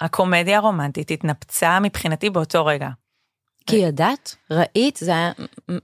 והקומדיה 0.00 0.56
הרומנטית 0.58 1.10
התנפצה 1.10 1.78
מבחינתי 1.80 2.30
באותו 2.30 2.66
רגע. 2.66 2.88
כי 3.66 3.76
ידעת? 3.76 4.36
ראית? 4.50 4.96
זה 4.96 5.10
היה... 5.10 5.32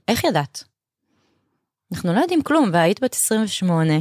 איך 0.07 0.23
ידעת? 0.23 0.63
אנחנו 1.93 2.13
לא 2.13 2.19
יודעים 2.19 2.41
כלום, 2.43 2.69
והיית 2.73 3.03
בת 3.03 3.13
28. 3.13 3.93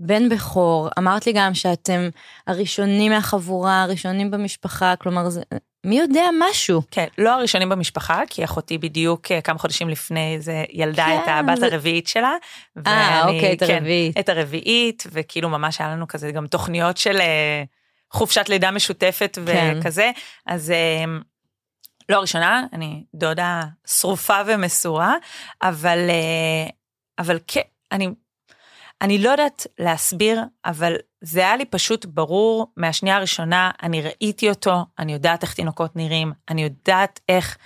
בן 0.00 0.28
בכור, 0.28 0.88
אמרת 0.98 1.26
לי 1.26 1.32
גם 1.32 1.54
שאתם 1.54 2.08
הראשונים 2.46 3.12
מהחבורה, 3.12 3.82
הראשונים 3.82 4.30
במשפחה, 4.30 4.94
כלומר, 4.96 5.28
זה... 5.28 5.42
מי 5.86 5.98
יודע 5.98 6.22
משהו? 6.50 6.82
כן, 6.90 7.06
לא 7.18 7.30
הראשונים 7.34 7.68
במשפחה, 7.68 8.22
כי 8.30 8.44
אחותי 8.44 8.78
בדיוק 8.78 9.32
אה, 9.32 9.40
כמה 9.40 9.58
חודשים 9.58 9.88
לפני 9.88 10.36
זה 10.40 10.64
ילדה 10.72 11.06
כן, 11.06 11.18
את 11.22 11.28
הבת 11.28 11.58
זה- 11.58 11.66
הרביעית 11.66 12.06
שלה. 12.06 12.32
אה, 12.86 13.22
אוקיי, 13.24 13.52
את 13.52 13.62
כן, 13.62 13.74
הרביעית. 13.74 14.18
את 14.18 14.28
הרביעית, 14.28 15.04
וכאילו 15.12 15.48
ממש 15.48 15.80
היה 15.80 15.90
לנו 15.90 16.08
כזה 16.08 16.30
גם 16.32 16.46
תוכניות 16.46 16.96
של 16.96 17.16
אה, 17.20 17.62
חופשת 18.12 18.48
לידה 18.48 18.70
משותפת 18.70 19.38
כן. 19.46 19.78
וכזה, 19.80 20.10
אז 20.46 20.70
אה, 20.70 21.04
לא 22.08 22.16
הראשונה, 22.16 22.66
אני 22.72 23.04
דודה 23.14 23.62
שרופה 23.86 24.40
ומסורה, 24.46 25.14
אבל, 25.62 25.98
אה, 26.10 26.70
אבל 27.18 27.38
כן, 27.46 27.60
אני, 27.92 28.08
אני 29.02 29.18
לא 29.18 29.30
יודעת 29.30 29.66
להסביר, 29.78 30.40
אבל 30.64 30.96
זה 31.20 31.40
היה 31.40 31.56
לי 31.56 31.64
פשוט 31.64 32.04
ברור 32.04 32.72
מהשנייה 32.76 33.16
הראשונה, 33.16 33.70
אני 33.82 34.02
ראיתי 34.02 34.48
אותו, 34.48 34.84
אני 34.98 35.12
יודעת 35.12 35.42
איך 35.42 35.54
תינוקות 35.54 35.96
נראים, 35.96 36.32
אני 36.48 36.62
יודעת 36.62 37.20
איך 37.28 37.56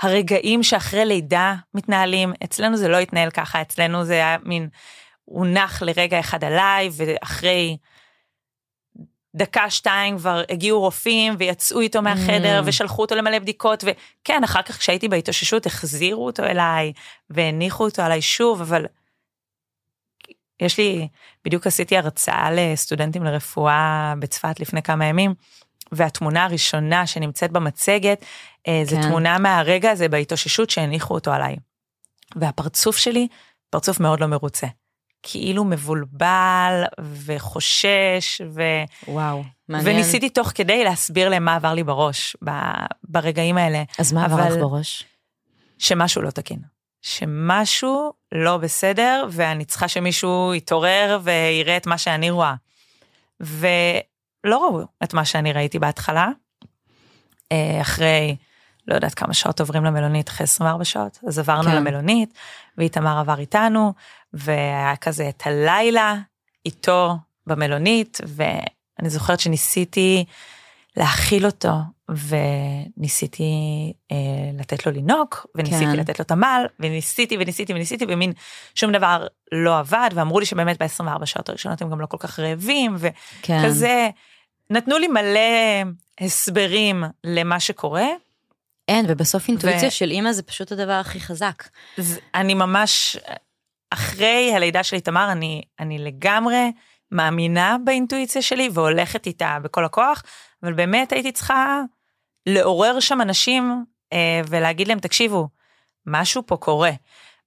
הרגעים 0.00 0.62
שאחרי 0.62 1.04
לידה 1.04 1.54
מתנהלים, 1.74 2.32
אצלנו 2.44 2.76
זה 2.76 2.88
לא 2.88 2.96
התנהל 2.96 3.30
ככה, 3.30 3.62
אצלנו 3.62 4.04
זה 4.04 4.12
היה 4.12 4.36
מין, 4.42 4.68
הוא 5.24 5.46
נח 5.46 5.82
לרגע 5.82 6.20
אחד 6.20 6.44
עליי, 6.44 6.90
ואחרי 6.96 7.76
דקה 9.36 9.70
שתיים 9.70 10.18
כבר 10.18 10.42
הגיעו 10.50 10.80
רופאים 10.80 11.34
ויצאו 11.38 11.80
איתו 11.80 12.02
מהחדר 12.02 12.60
Mm. 12.60 12.62
ושלחו 12.66 13.02
אותו 13.02 13.14
למלא 13.14 13.38
בדיקות 13.38 13.84
וכן 13.86 14.44
אחר 14.44 14.62
כך 14.62 14.78
כשהייתי 14.78 15.08
בהתאוששות 15.08 15.66
החזירו 15.66 16.26
אותו 16.26 16.44
אליי 16.44 16.92
והניחו 17.30 17.84
אותו 17.84 18.02
עליי 18.02 18.22
שוב 18.22 18.60
אבל. 18.60 18.86
יש 20.60 20.78
לי 20.78 21.08
בדיוק 21.44 21.66
עשיתי 21.66 21.96
הרצאה 21.96 22.50
לסטודנטים 22.52 23.24
לרפואה 23.24 24.14
בצפת 24.18 24.60
לפני 24.60 24.82
כמה 24.82 25.04
ימים 25.04 25.34
והתמונה 25.92 26.44
הראשונה 26.44 27.06
שנמצאת 27.06 27.52
במצגת 27.52 28.24
אה, 28.68 28.82
זה 28.84 28.96
כן. 28.96 29.02
תמונה 29.02 29.38
מהרגע 29.38 29.90
הזה 29.90 30.08
בהתאוששות 30.08 30.70
שהניחו 30.70 31.14
אותו 31.14 31.32
עליי. 31.32 31.56
והפרצוף 32.36 32.96
שלי 32.96 33.28
פרצוף 33.70 34.00
מאוד 34.00 34.20
לא 34.20 34.26
מרוצה. 34.26 34.66
כאילו 35.22 35.64
מבולבל 35.64 36.82
וחושש 37.24 38.40
ו... 38.54 38.62
וואו, 39.08 39.44
מעניין. 39.68 39.96
וניסיתי 39.96 40.30
תוך 40.30 40.52
כדי 40.54 40.84
להסביר 40.84 41.28
להם 41.28 41.44
מה 41.44 41.54
עבר 41.54 41.74
לי 41.74 41.82
בראש 41.82 42.36
ב... 42.44 42.50
ברגעים 43.04 43.58
האלה, 43.58 43.82
אז 43.98 44.12
מה 44.12 44.24
עבר 44.24 44.36
לך 44.36 44.54
בראש? 44.54 45.04
שמשהו 45.78 46.22
לא 46.22 46.30
תקין. 46.30 46.58
שמשהו 47.02 48.12
לא 48.32 48.56
בסדר 48.56 49.26
ואני 49.30 49.64
צריכה 49.64 49.88
שמישהו 49.88 50.54
יתעורר 50.54 51.18
ויראה 51.22 51.76
את 51.76 51.86
מה 51.86 51.98
שאני 51.98 52.30
רואה. 52.30 52.54
ולא 53.40 53.64
ראו 54.44 54.80
את 55.04 55.14
מה 55.14 55.24
שאני 55.24 55.52
ראיתי 55.52 55.78
בהתחלה. 55.78 56.28
אה, 57.52 57.80
אחרי, 57.80 58.36
לא 58.88 58.94
יודעת 58.94 59.14
כמה 59.14 59.34
שעות 59.34 59.60
עוברים 59.60 59.84
למלונית, 59.84 60.28
אחרי 60.28 60.44
24 60.44 60.84
שעות, 60.84 61.18
אז 61.28 61.38
עברנו 61.38 61.70
כן. 61.70 61.76
למלונית, 61.76 62.34
ואיתמר 62.78 63.18
עבר 63.18 63.38
איתנו, 63.38 63.92
והיה 64.32 64.96
כזה 64.96 65.28
את 65.28 65.42
הלילה 65.46 66.16
איתו 66.66 67.16
במלונית, 67.46 68.18
ואני 68.26 69.10
זוכרת 69.10 69.40
שניסיתי 69.40 70.24
להכיל 70.96 71.46
אותו, 71.46 71.70
וניסיתי 72.08 73.52
אה, 74.12 74.16
לתת 74.58 74.86
לו 74.86 74.92
לינוק, 74.92 75.46
וניסיתי 75.54 75.84
כן. 75.84 75.96
לתת 75.96 76.18
לו 76.18 76.22
את 76.22 76.30
המל, 76.30 76.66
וניסיתי 76.80 77.36
וניסיתי 77.40 77.72
וניסיתי, 77.72 78.04
ומין 78.08 78.32
שום 78.74 78.92
דבר 78.92 79.26
לא 79.52 79.78
עבד, 79.78 80.10
ואמרו 80.14 80.40
לי 80.40 80.46
שבאמת 80.46 80.82
ב-24 80.82 81.26
שעות 81.26 81.48
הראשונות 81.48 81.82
הם 81.82 81.90
גם 81.90 82.00
לא 82.00 82.06
כל 82.06 82.16
כך 82.20 82.38
רעבים, 82.38 82.96
כן. 83.42 83.62
וכזה, 83.64 84.10
נתנו 84.70 84.98
לי 84.98 85.08
מלא 85.08 85.40
הסברים 86.20 87.04
למה 87.24 87.60
שקורה. 87.60 88.06
אין, 88.88 89.04
ובסוף 89.08 89.48
אינטואיציה 89.48 89.88
ו- 89.88 89.90
של 89.90 90.10
אימא 90.10 90.32
זה 90.32 90.42
פשוט 90.42 90.72
הדבר 90.72 90.92
הכי 90.92 91.20
חזק. 91.20 91.68
אני 92.34 92.54
ממש, 92.54 93.16
אחרי 93.90 94.52
הלידה 94.56 94.82
של 94.82 94.96
איתמר, 94.96 95.32
אני, 95.32 95.62
אני 95.80 95.98
לגמרי 95.98 96.72
מאמינה 97.10 97.76
באינטואיציה 97.84 98.42
שלי 98.42 98.68
והולכת 98.72 99.26
איתה 99.26 99.58
בכל 99.62 99.84
הכוח, 99.84 100.22
אבל 100.62 100.72
באמת 100.72 101.12
הייתי 101.12 101.32
צריכה 101.32 101.80
לעורר 102.46 103.00
שם 103.00 103.20
אנשים 103.20 103.84
אה, 104.12 104.40
ולהגיד 104.48 104.88
להם, 104.88 104.98
תקשיבו, 104.98 105.48
משהו 106.06 106.42
פה 106.46 106.56
קורה. 106.56 106.90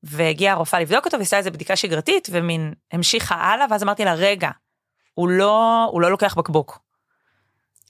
והגיעה 0.04 0.54
הרופאה 0.54 0.80
לבדוק 0.80 1.06
אותו 1.06 1.20
ועשתה 1.20 1.38
איזה 1.38 1.52
בדיקה 1.52 1.76
שגרתית 1.76 2.28
ומין 2.32 2.74
המשיכה 2.92 3.36
הלאה, 3.36 3.66
ואז 3.70 3.84
אמרתי 3.84 4.06
לה, 4.06 4.14
רגע, 4.14 4.50
הוא 5.14 5.30
לא, 5.30 5.88
הוא 5.92 6.02
לא 6.02 6.12
לוקח 6.12 6.36
בקבוק. 6.36 6.80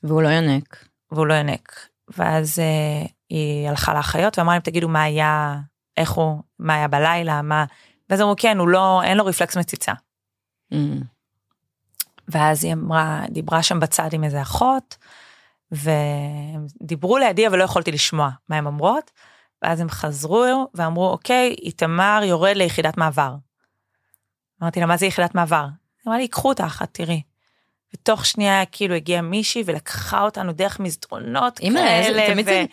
והוא 0.03 0.21
לא 0.21 0.27
יונק. 0.27 0.85
והוא 1.11 1.27
לא 1.27 1.33
ינק. 1.33 1.87
ואז 2.17 2.59
אה, 2.59 3.05
היא 3.29 3.69
הלכה 3.69 3.93
לאחיות 3.93 4.39
ואמרה 4.39 4.55
להם, 4.55 4.61
תגידו 4.61 4.87
מה 4.87 5.03
היה 5.03 5.55
איך 5.97 6.11
הוא, 6.11 6.41
מה 6.59 6.75
היה 6.75 6.87
בלילה, 6.87 7.41
מה, 7.41 7.65
ואז 8.13 8.21
אמרו, 8.21 8.35
כן, 8.37 8.57
הוא 8.57 8.67
לא, 8.67 9.01
אין 9.03 9.17
לו 9.17 9.25
רפלקס 9.25 9.57
מציצה. 9.57 9.93
Mm. 10.73 10.77
ואז 12.27 12.63
היא 12.63 12.73
אמרה, 12.73 13.21
דיברה 13.29 13.63
שם 13.63 13.79
בצד 13.79 14.13
עם 14.13 14.23
איזה 14.23 14.41
אחות, 14.41 14.97
ודיברו 15.71 17.17
לידי, 17.17 17.47
אבל 17.47 17.59
לא 17.59 17.63
יכולתי 17.63 17.91
לשמוע 17.91 18.29
מה 18.49 18.57
הן 18.57 18.65
אומרות. 18.65 19.11
ואז 19.61 19.79
הם 19.79 19.89
חזרו 19.89 20.67
ואמרו, 20.73 21.09
אוקיי, 21.09 21.55
איתמר 21.61 22.21
יורד 22.23 22.55
ליחידת 22.55 22.97
מעבר. 22.97 23.35
אמרתי 24.61 24.79
לה, 24.79 24.85
מה 24.85 24.97
זה 24.97 25.05
יחידת 25.05 25.35
מעבר? 25.35 25.63
היא 25.63 26.07
אמרה 26.07 26.17
לי, 26.17 26.23
ייקחו 26.23 26.49
אותך, 26.49 26.81
את 26.83 26.89
תראי. 26.91 27.21
ותוך 27.93 28.25
שנייה 28.25 28.65
כאילו 28.71 28.95
הגיעה 28.95 29.21
מישהי 29.21 29.63
ולקחה 29.65 30.21
אותנו 30.21 30.53
דרך 30.53 30.79
מסדרונות 30.79 31.59
כאלה. 31.59 32.27
תמיד, 32.33 32.45
ו... 32.47 32.49
זה, 32.49 32.63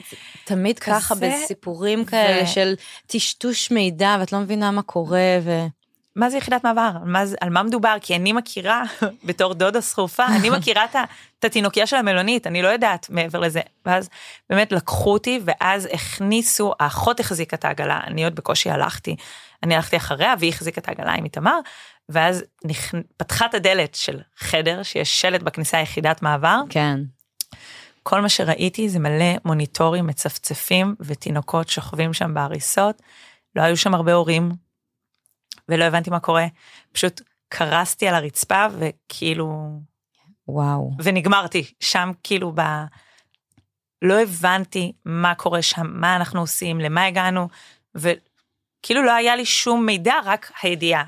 תמיד 0.45 0.79
כזה, 0.79 0.95
ככה 0.97 1.15
בסיפורים 1.15 2.05
כאלה 2.05 2.43
ו- 2.43 2.47
של 2.47 2.75
טשטוש 3.07 3.71
מידע 3.71 4.17
ואת 4.21 4.33
לא 4.33 4.39
מבינה 4.39 4.71
מה 4.71 4.83
קורה 4.83 5.39
ו... 5.43 5.67
מה 6.17 6.31
זה 6.31 6.37
יחידת 6.37 6.65
מעבר? 6.65 6.91
על 7.03 7.09
מה, 7.11 7.27
זה- 7.27 7.37
על 7.41 7.51
מה 7.51 7.63
מדובר? 7.63 7.97
כי 8.01 8.17
אני 8.17 8.33
מכירה, 8.33 8.83
בתור 9.25 9.55
דודה 9.55 9.83
שרופה, 9.83 10.27
אני 10.27 10.51
מכירה 10.59 10.85
את 10.85 10.97
את 11.39 11.45
התינוקיה 11.45 11.87
של 11.87 11.97
המלונית, 11.97 12.47
אני 12.47 12.63
לא 12.63 12.69
יודעת 12.69 13.11
מעבר 13.11 13.39
לזה. 13.39 13.61
ואז 13.87 14.09
באמת 14.51 14.73
לקחו 14.73 15.13
אותי, 15.13 15.41
ואז 15.45 15.89
הכניסו, 15.93 16.73
האחות 16.81 17.21
החזיקה 17.21 17.57
את 17.57 17.65
העגלה, 17.65 18.01
אני 18.07 18.25
עוד 18.25 18.35
בקושי 18.35 18.71
הלכתי, 18.71 19.17
אני 19.63 19.75
הלכתי 19.75 19.97
אחריה, 19.97 20.35
והיא 20.39 20.51
החזיקה 20.53 20.81
את 20.81 20.89
העגלה 20.89 21.13
עם 21.13 21.25
איתמר, 21.25 21.59
ואז 22.11 22.45
נכ... 22.65 22.95
פתחה 23.17 23.47
את 23.47 23.55
הדלת 23.55 23.95
של 23.95 24.21
חדר, 24.37 24.83
שיש 24.83 25.21
שלט 25.21 25.43
בכניסה 25.43 25.79
יחידת 25.79 26.23
מעבר, 26.23 26.61
כן. 26.69 27.01
כל 28.03 28.21
מה 28.21 28.29
שראיתי 28.29 28.89
זה 28.89 28.99
מלא 28.99 29.35
מוניטורים 29.45 30.07
מצפצפים 30.07 30.95
ותינוקות 31.01 31.69
שוכבים 31.69 32.13
שם 32.13 32.35
בהריסות. 32.35 33.03
לא 33.57 33.63
היו 33.63 33.77
שם 33.77 33.95
הרבה 33.95 34.13
הורים, 34.13 34.53
ולא 35.69 35.85
הבנתי 35.85 36.11
מה 36.11 36.21
קורה. 36.21 36.47
פשוט 36.93 37.21
קרסתי 37.49 38.09
על 38.09 38.15
הרצפה 38.15 38.67
וכאילו, 38.79 39.81
וואו. 40.49 40.91
ונגמרתי 40.99 41.73
שם 41.81 42.11
כאילו 42.23 42.53
ב... 42.55 42.61
לא 44.03 44.21
הבנתי 44.23 44.93
מה 45.05 45.35
קורה 45.35 45.63
שם, 45.63 45.87
מה 45.87 46.17
אנחנו 46.17 46.41
עושים, 46.41 46.81
למה 46.81 47.05
הגענו, 47.05 47.49
וכאילו 47.95 49.03
לא 49.03 49.15
היה 49.15 49.37
לי 49.37 49.45
שום 49.45 49.87
מידע, 49.87 50.15
רק 50.25 50.53
הידיעה 50.63 51.05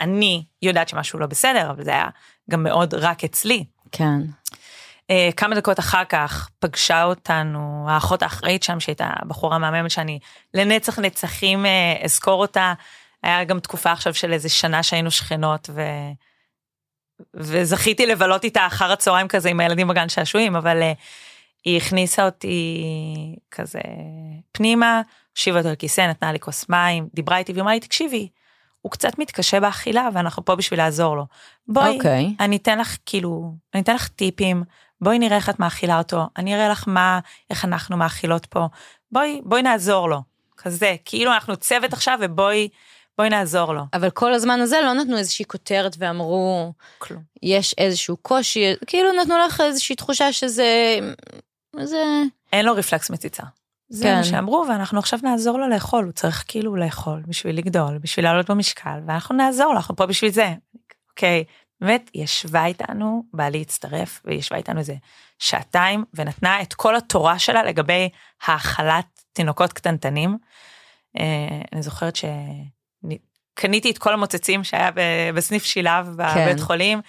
שאני 0.00 0.44
יודעת 0.62 0.88
שמשהו 0.88 1.18
לא 1.18 1.26
בסדר, 1.26 1.70
אבל 1.70 1.84
זה 1.84 1.90
היה 1.90 2.08
גם 2.50 2.62
מאוד 2.62 2.94
רק 2.94 3.24
אצלי. 3.24 3.64
כן. 3.92 4.20
אה, 5.10 5.30
כמה 5.36 5.54
דקות 5.54 5.78
אחר 5.78 6.04
כך 6.04 6.50
פגשה 6.58 7.04
אותנו 7.04 7.86
האחות 7.88 8.22
האחראית 8.22 8.62
שם 8.62 8.80
שהייתה 8.80 9.10
בחורה 9.28 9.58
מהממת 9.58 9.90
שאני 9.90 10.18
לנצח 10.54 10.98
נצחים 10.98 11.66
אה, 11.66 11.96
אזכור 12.04 12.40
אותה. 12.40 12.74
היה 13.22 13.44
גם 13.44 13.60
תקופה 13.60 13.92
עכשיו 13.92 14.14
של 14.14 14.32
איזה 14.32 14.48
שנה 14.48 14.82
שהיינו 14.82 15.10
שכנות 15.10 15.70
ו... 15.72 15.82
וזכיתי 17.34 18.06
לבלות 18.06 18.44
איתה 18.44 18.66
אחר 18.66 18.92
הצהריים 18.92 19.28
כזה 19.28 19.48
עם 19.48 19.60
הילדים 19.60 19.88
בגן 19.88 20.08
שעשועים 20.08 20.56
אבל 20.56 20.82
אה, 20.82 20.92
היא 21.64 21.76
הכניסה 21.76 22.24
אותי 22.24 22.84
כזה 23.50 23.80
פנימה, 24.52 25.00
הושיבה 25.36 25.58
אותי 25.58 25.68
על 25.68 25.74
כיסא, 25.74 26.00
נתנה 26.00 26.32
לי 26.32 26.40
כוס 26.40 26.68
מים, 26.68 27.08
דיברה 27.14 27.38
איתי 27.38 27.52
ואמרה 27.52 27.74
לי 27.74 27.80
תקשיבי, 27.80 28.28
הוא 28.86 28.90
קצת 28.90 29.18
מתקשה 29.18 29.60
באכילה 29.60 30.08
ואנחנו 30.12 30.44
פה 30.44 30.54
בשביל 30.54 30.80
לעזור 30.80 31.16
לו. 31.16 31.26
בואי, 31.68 31.96
אוקיי. 31.96 32.34
אני 32.40 32.56
אתן 32.56 32.78
לך 32.78 32.96
כאילו, 33.06 33.52
אני 33.74 33.82
אתן 33.82 33.94
לך 33.94 34.08
טיפים, 34.08 34.64
בואי 35.00 35.18
נראה 35.18 35.36
איך 35.36 35.50
את 35.50 35.60
מאכילה 35.60 35.98
אותו, 35.98 36.26
אני 36.36 36.54
אראה 36.54 36.68
לך 36.68 36.84
מה, 36.86 37.20
איך 37.50 37.64
אנחנו 37.64 37.96
מאכילות 37.96 38.46
פה, 38.46 38.66
בואי, 39.12 39.40
בואי 39.44 39.62
נעזור 39.62 40.08
לו. 40.08 40.22
כזה, 40.56 40.96
כאילו 41.04 41.32
אנחנו 41.32 41.56
צוות 41.56 41.92
עכשיו 41.92 42.18
ובואי, 42.22 42.68
בואי 43.18 43.28
נעזור 43.28 43.74
לו. 43.74 43.82
אבל 43.92 44.10
כל 44.10 44.34
הזמן 44.34 44.60
הזה 44.60 44.76
לא 44.84 44.92
נתנו 44.92 45.18
איזושהי 45.18 45.44
כותרת 45.44 45.96
ואמרו, 45.98 46.72
כלום. 46.98 47.22
יש 47.42 47.74
איזשהו 47.78 48.16
קושי, 48.16 48.74
כאילו 48.86 49.12
נתנו 49.22 49.34
לך 49.46 49.60
איזושהי 49.60 49.96
תחושה 49.96 50.32
שזה... 50.32 50.98
זה... 51.82 52.22
אין 52.52 52.64
לו 52.64 52.74
רפלקס 52.74 53.10
מציצה. 53.10 53.42
זה 53.88 54.04
כן. 54.04 54.16
מה 54.16 54.24
שאמרו, 54.24 54.64
ואנחנו 54.68 54.98
עכשיו 54.98 55.18
נעזור 55.22 55.58
לו 55.58 55.68
לאכול, 55.68 56.04
הוא 56.04 56.12
צריך 56.12 56.44
כאילו 56.48 56.76
לאכול 56.76 57.22
בשביל 57.26 57.58
לגדול, 57.58 57.98
בשביל 57.98 58.24
לעלות 58.24 58.50
במשקל, 58.50 58.98
ואנחנו 59.06 59.36
נעזור 59.36 59.66
לו, 59.66 59.76
אנחנו 59.76 59.96
פה 59.96 60.06
בשביל 60.06 60.30
זה. 60.30 60.54
אוקיי, 61.10 61.44
באמת, 61.80 62.10
ישבה 62.14 62.66
איתנו, 62.66 63.22
בעלי 63.32 63.60
הצטרף, 63.60 64.20
וישבה 64.24 64.56
איתנו 64.56 64.78
איזה 64.78 64.94
שעתיים, 65.38 66.04
ונתנה 66.14 66.62
את 66.62 66.74
כל 66.74 66.96
התורה 66.96 67.38
שלה 67.38 67.62
לגבי 67.62 68.08
האכלת 68.46 69.06
תינוקות 69.32 69.72
קטנטנים. 69.72 70.38
אה, 71.18 71.60
אני 71.72 71.82
זוכרת 71.82 72.16
שקניתי 72.16 73.90
את 73.90 73.98
כל 73.98 74.14
המוצצים 74.14 74.64
שהיה 74.64 74.90
בסניף 75.34 75.64
שילב 75.64 76.06
בבית 76.16 76.60
חולים. 76.60 77.00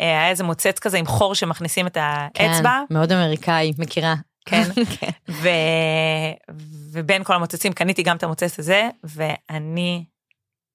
אה, 0.00 0.06
היה 0.06 0.28
איזה 0.28 0.44
מוצץ 0.44 0.78
כזה 0.78 0.98
עם 0.98 1.06
חור 1.06 1.34
שמכניסים 1.34 1.86
את 1.86 1.96
האצבע. 2.00 2.80
כן, 2.88 2.94
מאוד 2.94 3.12
אמריקאי, 3.12 3.72
מכירה. 3.78 4.14
כן. 4.46 4.62
כן. 5.00 5.10
ו... 5.28 5.48
ובין 6.92 7.24
כל 7.24 7.34
המוצצים 7.34 7.72
קניתי 7.72 8.02
גם 8.02 8.16
את 8.16 8.22
המוצץ 8.22 8.58
הזה, 8.58 8.88
ואני 9.04 10.04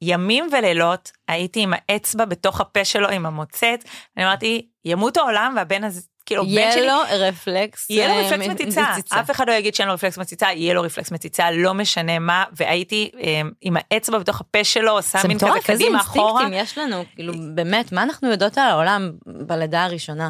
ימים 0.01 0.47
ולילות 0.51 1.11
הייתי 1.27 1.61
עם 1.61 1.73
האצבע 1.75 2.25
בתוך 2.25 2.61
הפה 2.61 2.85
שלו 2.85 3.09
עם 3.09 3.25
המוצץ, 3.25 3.83
אני 4.17 4.25
אמרתי, 4.25 4.67
ימות 4.85 5.17
העולם 5.17 5.53
והבן 5.57 5.83
הזה, 5.83 6.01
כאילו, 6.25 6.43
בן 6.43 6.49
יהיה 6.49 6.71
שלי, 6.71 6.87
לו 6.87 6.93
רפלקס. 7.09 7.89
יהיה 7.89 8.07
לו 8.07 8.13
אה, 8.13 8.27
רפלקס 8.27 8.47
מציצה, 8.47 8.85
אף 9.09 9.31
אחד 9.31 9.49
לא 9.49 9.53
יגיד 9.53 9.75
שאין 9.75 9.87
לו 9.87 9.93
רפלקס 9.93 10.17
מציצה, 10.17 10.47
יהיה 10.51 10.73
לו 10.73 10.81
רפלקס 10.81 11.11
מציצה, 11.11 11.51
לא 11.51 11.73
משנה 11.73 12.19
מה, 12.19 12.43
והייתי 12.51 13.11
אה, 13.23 13.41
עם 13.61 13.77
האצבע 13.77 14.19
בתוך 14.19 14.41
הפה 14.41 14.63
שלו, 14.63 14.91
עושה 14.91 15.19
זה 15.21 15.27
מין 15.27 15.37
כזה 15.37 15.47
מטורף, 15.47 15.69
איזה 15.69 15.83
קדימה 15.83 16.01
אחורה. 16.01 16.41
אינסטינקטים 16.41 16.63
יש 16.63 16.77
לנו, 16.77 17.03
כאילו, 17.15 17.33
באמת, 17.55 17.91
מה 17.91 18.03
אנחנו 18.03 18.31
יודעות 18.31 18.57
על 18.57 18.67
העולם 18.67 19.11
בלידה 19.25 19.83
הראשונה? 19.83 20.29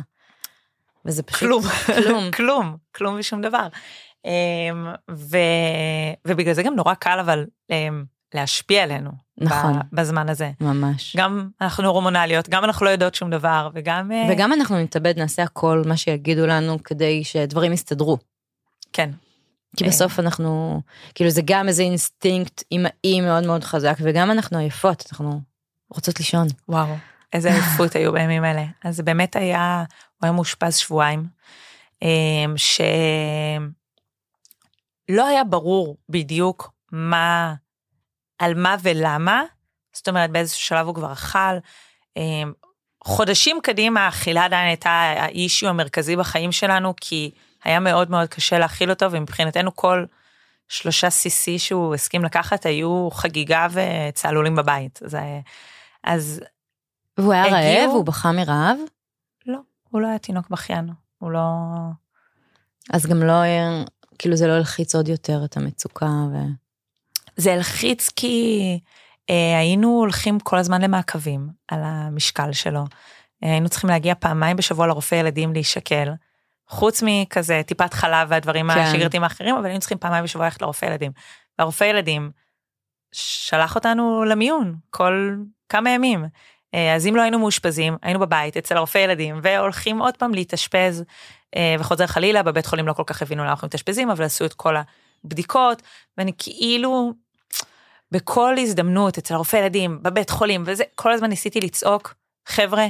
וזה 1.05 1.23
פשוט 1.23 1.39
כלום, 1.39 1.63
כלום. 1.85 2.31
כלום, 2.37 2.77
כלום 2.95 3.15
ושום 3.19 3.41
דבר. 3.41 3.67
אמ, 4.25 4.87
ו... 5.11 5.37
ובגלל 6.27 6.53
זה 6.53 6.63
גם 6.63 6.75
נורא 6.75 6.93
קל 6.93 7.19
אבל 7.19 7.45
אמ, 7.69 8.03
להשפיע 8.33 8.83
עלינו 8.83 9.11
נכון. 9.37 9.79
בזמן 9.93 10.29
הזה. 10.29 10.51
ממש. 10.61 11.15
גם 11.17 11.49
אנחנו 11.61 11.87
הורמונליות, 11.87 12.49
גם 12.49 12.63
אנחנו 12.63 12.85
לא 12.85 12.89
יודעות 12.89 13.15
שום 13.15 13.29
דבר, 13.29 13.69
וגם... 13.73 14.11
אה, 14.11 14.27
וגם 14.29 14.53
אנחנו 14.53 14.79
נתאבד, 14.79 15.19
נעשה 15.19 15.43
הכל 15.43 15.83
מה 15.85 15.97
שיגידו 15.97 16.47
לנו 16.47 16.83
כדי 16.83 17.23
שדברים 17.23 17.73
יסתדרו. 17.73 18.17
כן, 18.93 19.09
כי 19.77 19.83
אה. 19.83 19.89
בסוף 19.89 20.19
אנחנו, 20.19 20.81
כאילו 21.15 21.29
זה 21.29 21.41
גם 21.45 21.67
איזה 21.67 21.83
אינסטינקט 21.83 22.63
אימהי 22.71 23.21
מאוד 23.21 23.45
מאוד 23.45 23.63
חזק, 23.63 23.95
וגם 24.01 24.31
אנחנו 24.31 24.57
עייפות, 24.57 25.07
אנחנו 25.11 25.41
רוצות 25.89 26.19
לישון. 26.19 26.47
וואו, 26.69 26.95
איזה 27.33 27.53
עייפות 27.53 27.95
היו 27.95 28.11
בימים 28.11 28.45
אלה. 28.45 28.65
אז 28.83 29.01
באמת 29.01 29.35
היה, 29.35 29.83
הוא 30.21 30.27
היה 30.27 30.31
מאושפז 30.31 30.77
שבועיים, 30.77 31.25
אמ, 32.01 32.53
שלא 32.57 32.88
היה 35.27 35.43
ברור 35.43 35.97
בדיוק 36.10 36.71
מה, 36.91 37.53
על 38.39 38.53
מה 38.53 38.75
ולמה, 38.81 39.43
זאת 39.93 40.07
אומרת 40.07 40.31
באיזשהו 40.31 40.60
שלב 40.62 40.86
הוא 40.88 40.95
כבר 40.95 41.13
אכל. 41.13 41.57
אמ, 42.17 42.53
חודשים 43.03 43.60
קדימה 43.63 44.05
האכילה 44.05 44.45
עדיין 44.45 44.67
הייתה 44.67 44.89
האישיו 44.89 45.69
המרכזי 45.69 46.15
בחיים 46.15 46.51
שלנו, 46.51 46.93
כי 47.01 47.31
היה 47.63 47.79
מאוד 47.79 48.12
מאוד 48.12 48.27
קשה 48.27 48.60
להאכיל 48.60 48.89
אותו, 48.89 49.12
ומבחינתנו 49.12 49.75
כל 49.75 50.05
שלושה 50.69 51.07
cc 51.07 51.57
שהוא 51.60 51.95
הסכים 51.95 52.23
לקחת 52.25 52.65
היו 52.65 53.10
חגיגה 53.12 53.67
וצהלולים 53.71 54.55
בבית. 54.55 54.99
זה, 55.03 55.19
אז 56.03 56.41
והוא 57.17 57.34
היה 57.34 57.43
הגיעו- 57.45 57.81
רעב, 57.86 57.89
הוא 57.89 58.05
בכה 58.05 58.31
מרעב, 58.31 58.77
הוא 59.91 60.01
לא 60.01 60.08
היה 60.08 60.19
תינוק 60.19 60.49
בכיין, 60.49 60.89
הוא 61.17 61.32
לא... 61.32 61.41
אז 62.93 63.06
גם 63.06 63.23
לא 63.23 63.34
כאילו 64.19 64.36
זה 64.36 64.47
לא 64.47 64.54
הלחיץ 64.54 64.95
עוד 64.95 65.08
יותר 65.08 65.41
את 65.45 65.58
המצוקה, 65.58 66.06
ו... 66.06 66.38
זה 67.38 67.54
הלחיץ 67.54 68.10
כי 68.15 68.80
אה, 69.30 69.60
היינו 69.60 69.89
הולכים 69.89 70.39
כל 70.39 70.58
הזמן 70.58 70.82
למעקבים 70.82 71.49
על 71.67 71.80
המשקל 71.84 72.51
שלו. 72.51 72.84
אה, 73.43 73.51
היינו 73.51 73.69
צריכים 73.69 73.89
להגיע 73.89 74.15
פעמיים 74.15 74.58
בשבוע 74.58 74.88
לרופא 74.88 75.15
ילדים 75.15 75.54
להישקל. 75.54 76.10
חוץ 76.67 77.04
מכזה 77.06 77.62
טיפת 77.65 77.93
חלב 77.93 78.27
והדברים 78.32 78.71
כן. 78.71 78.80
השגרתיים 78.80 79.23
האחרים, 79.23 79.56
אבל 79.56 79.65
היינו 79.65 79.80
צריכים 79.80 79.97
פעמיים 79.97 80.23
בשבוע 80.23 80.45
ללכת 80.45 80.62
לרופא 80.62 80.86
ילדים. 80.86 81.12
והרופא 81.60 81.84
ילדים 81.84 82.32
שלח 83.12 83.75
אותנו 83.75 84.23
למיון 84.23 84.75
כל 84.89 85.36
כמה 85.69 85.89
ימים. 85.89 86.25
אה, 86.75 86.95
אז 86.95 87.07
אם 87.07 87.15
לא 87.15 87.21
היינו 87.21 87.39
מאושפזים, 87.39 87.97
היינו 88.01 88.19
בבית 88.19 88.57
אצל 88.57 88.77
הרופא 88.77 88.97
ילדים, 88.97 89.39
והולכים 89.43 89.99
עוד 89.99 90.17
פעם 90.17 90.34
להתאשפז, 90.34 91.03
אה, 91.55 91.75
וחוזר 91.79 92.07
חלילה, 92.07 92.43
בבית 92.43 92.65
חולים 92.65 92.88
לא 92.88 92.93
כל 92.93 93.03
כך 93.05 93.21
הבינו 93.21 93.43
למה 93.43 93.51
אנחנו 93.51 93.65
מתאשפזים, 93.65 94.10
אבל 94.10 94.25
עשו 94.25 94.45
את 94.45 94.53
כל 94.53 94.75
הבדיקות, 95.25 95.81
ואני 96.17 96.31
כאילו, 96.38 97.13
בכל 98.12 98.55
הזדמנות 98.57 99.17
אצל 99.17 99.34
הרופא 99.34 99.57
ילדים, 99.57 99.99
בבית 100.03 100.29
חולים, 100.29 100.63
וזה, 100.65 100.84
כל 100.95 101.12
הזמן 101.12 101.29
ניסיתי 101.29 101.62
לצעוק, 101.62 102.13
חבר'ה, 102.45 102.88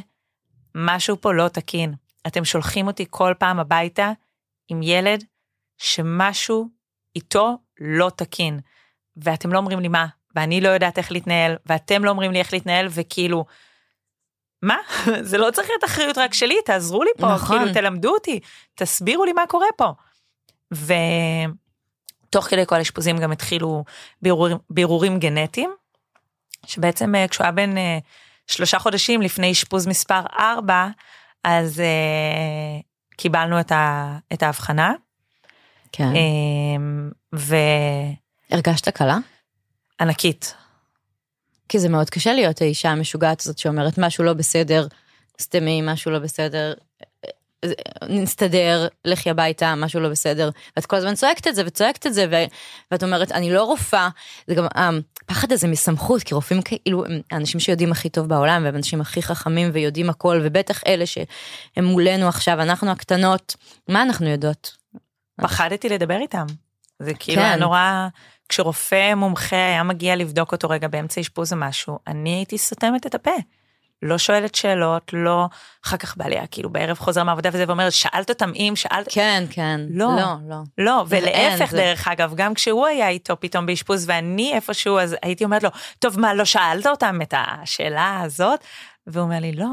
משהו 0.76 1.22
פה 1.22 1.34
לא 1.34 1.48
תקין. 1.48 1.94
אתם 2.28 2.46
שולחים 2.46 2.88
אותי 2.88 3.06
כל 3.10 3.34
פעם 3.40 3.60
הביתה 3.60 4.12
עם 4.68 4.84
ילד 4.84 5.24
שמשהו 5.78 6.68
איתו 7.16 7.58
לא 7.80 8.12
תקין. 8.16 8.60
ואתם 9.18 9.54
לא 9.54 9.58
אומרים 9.58 9.80
לי 9.80 9.88
מה, 9.88 10.08
ואני 10.36 10.62
לא 10.62 10.70
יודעת 10.70 10.98
איך 10.98 11.12
להתנהל, 11.12 11.56
ואתם 11.66 12.06
לא 12.06 12.10
אומרים 12.10 12.32
לי 12.32 12.40
איך 12.40 12.54
להתנהל, 12.54 12.88
וכאילו, 12.90 13.46
מה? 14.62 14.78
זה 15.30 15.38
לא 15.38 15.52
צריך 15.52 15.70
להיות 15.70 15.84
אחריות 15.84 16.18
רק 16.18 16.34
שלי, 16.34 16.56
תעזרו 16.66 17.04
לי 17.04 17.10
פה, 17.18 17.34
נכון. 17.34 17.58
כאילו, 17.58 17.74
תלמדו 17.74 18.14
אותי, 18.14 18.40
תסבירו 18.76 19.26
לי 19.26 19.34
מה 19.34 19.48
קורה 19.48 19.68
פה. 19.78 19.94
ותוך 20.72 22.46
כדי 22.46 22.66
כל 22.66 22.76
האשפוזים 22.76 23.18
גם 23.18 23.32
התחילו 23.32 23.84
בירורים, 24.22 24.58
בירורים 24.70 25.20
גנטיים, 25.20 25.72
שבעצם 26.66 27.16
אה, 27.16 27.28
כשהוא 27.28 27.44
היה 27.44 27.52
בן 27.52 27.78
אה, 27.78 28.00
שלושה 28.48 28.80
חודשים 28.80 29.22
לפני 29.22 29.52
אשפוז 29.52 29.88
מספר 29.88 30.22
4, 30.40 30.88
אז 31.44 31.80
אה, 31.80 32.80
קיבלנו 33.18 33.60
את, 33.60 33.72
ה, 33.72 34.18
את 34.34 34.44
ההבחנה. 34.44 34.94
כן. 35.92 36.10
אה, 36.16 38.12
הרגשת 38.52 38.90
קלה? 38.90 39.18
וענקית. 40.00 40.56
כי 41.72 41.80
זה 41.80 41.90
מאוד 41.90 42.10
קשה 42.10 42.34
להיות 42.34 42.62
האישה 42.62 42.90
המשוגעת 42.90 43.42
הזאת 43.42 43.58
שאומרת 43.58 43.98
משהו 43.98 44.24
לא 44.24 44.34
בסדר, 44.34 44.88
סתמי, 45.42 45.82
משהו 45.82 46.12
לא 46.12 46.20
בסדר, 46.20 46.74
אה, 47.26 47.30
נסתדר, 48.10 48.88
לכי 49.06 49.30
הביתה, 49.30 49.76
משהו 49.76 50.00
לא 50.00 50.10
בסדר. 50.10 50.50
ואת 50.76 50.86
כל 50.86 50.96
הזמן 50.96 51.16
צועקת 51.16 51.48
את 51.48 51.56
זה 51.56 51.64
וצועקת 51.66 52.08
את 52.08 52.14
זה, 52.14 52.26
ו- 52.32 52.46
ואת 52.92 53.04
אומרת, 53.04 53.32
אני 53.32 53.54
לא 53.54 53.64
רופאה. 53.64 54.10
זה 54.48 54.56
גם, 54.56 54.66
הפחד 54.76 55.52
הזה 55.52 55.68
מסמכות, 55.68 56.24
כי 56.24 56.36
רופאים 56.36 56.62
כאילו, 56.62 57.06
הם 57.06 57.22
האנשים 57.32 57.60
שיודעים 57.60 57.92
הכי 57.92 58.10
טוב 58.10 58.28
בעולם, 58.28 58.64
והם 58.66 58.76
אנשים 58.76 59.02
הכי 59.02 59.22
חכמים 59.22 59.70
ויודעים 59.74 60.10
הכל, 60.10 60.42
ובטח 60.44 60.82
אלה 60.88 61.06
שהם 61.06 61.86
מולנו 61.86 62.28
עכשיו, 62.28 62.62
אנחנו 62.62 62.92
הקטנות, 62.92 63.56
מה 63.88 64.02
אנחנו 64.02 64.30
יודעות? 64.30 64.78
פחדתי 65.42 65.90
לדבר 65.90 66.18
איתם. 66.18 66.46
זה 67.00 67.14
כאילו 67.14 67.42
כן. 67.42 67.48
היה 67.48 67.56
נורא, 67.56 68.08
כשרופא 68.52 69.14
מומחה 69.16 69.56
היה 69.56 69.84
מגיע 69.84 70.16
לבדוק 70.16 70.52
אותו 70.52 70.70
רגע 70.70 70.88
באמצע 70.88 71.22
אשפוז 71.22 71.54
או 71.54 71.58
משהו, 71.58 72.00
אני 72.08 72.30
הייתי 72.36 72.58
סותמת 72.58 73.06
את 73.08 73.16
הפה. 73.16 73.32
לא 74.02 74.18
שואלת 74.18 74.56
שאלות, 74.56 75.12
לא, 75.14 75.46
אחר 75.86 75.98
כך 75.98 76.18
בא 76.18 76.26
לי, 76.26 76.36
כאילו 76.52 76.70
בערב 76.70 76.98
חוזר 77.00 77.24
מהעבודה 77.24 77.50
וזה 77.54 77.64
ואומרת, 77.68 77.92
שאלת 77.92 78.30
אותם 78.30 78.52
אם, 78.56 78.74
שאלת, 78.76 79.08
כן, 79.12 79.44
כן. 79.50 79.82
לא. 79.90 80.08
לא, 80.18 80.26
לא. 80.50 80.56
לא, 80.78 81.04
ולהפך 81.08 81.72
זה- 81.72 81.78
דרך 81.78 82.08
אגב, 82.08 82.34
גם 82.36 82.54
כשהוא 82.54 82.86
היה 82.88 83.10
איתו 83.10 83.40
פתאום 83.40 83.66
באשפוז 83.66 84.06
ואני 84.10 84.54
איפשהו, 84.54 85.00
אז 85.00 85.16
הייתי 85.24 85.44
אומרת 85.44 85.64
לו, 85.64 85.70
טוב 86.00 86.20
מה, 86.20 86.34
לא 86.34 86.46
שאלת 86.46 86.88
אותם 86.88 87.20
את 87.22 87.34
השאלה 87.38 88.20
הזאת? 88.22 88.60
והוא 89.08 89.24
אומר 89.24 89.40
לי, 89.40 89.52
לא, 89.52 89.66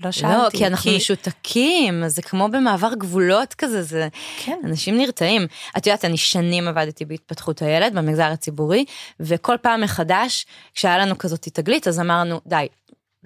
לא 0.00 0.10
שאלתי. 0.10 0.34
לא, 0.34 0.50
כי 0.50 0.66
אנחנו 0.66 0.92
משותקים, 0.96 2.08
זה 2.08 2.22
כמו 2.22 2.48
במעבר 2.48 2.94
גבולות 2.94 3.54
כזה, 3.54 3.82
זה... 3.82 4.08
כן. 4.44 4.60
אנשים 4.64 4.98
נרתעים. 4.98 5.46
את 5.76 5.86
יודעת, 5.86 6.04
אני 6.04 6.16
שנים 6.16 6.68
עבדתי 6.68 7.04
בהתפתחות 7.04 7.62
הילד 7.62 7.94
במגזר 7.94 8.24
הציבורי, 8.24 8.84
וכל 9.20 9.56
פעם 9.62 9.80
מחדש, 9.80 10.46
כשהיה 10.74 10.98
לנו 10.98 11.18
כזאת 11.18 11.48
תגלית, 11.48 11.88
אז 11.88 12.00
אמרנו, 12.00 12.40
די, 12.46 12.66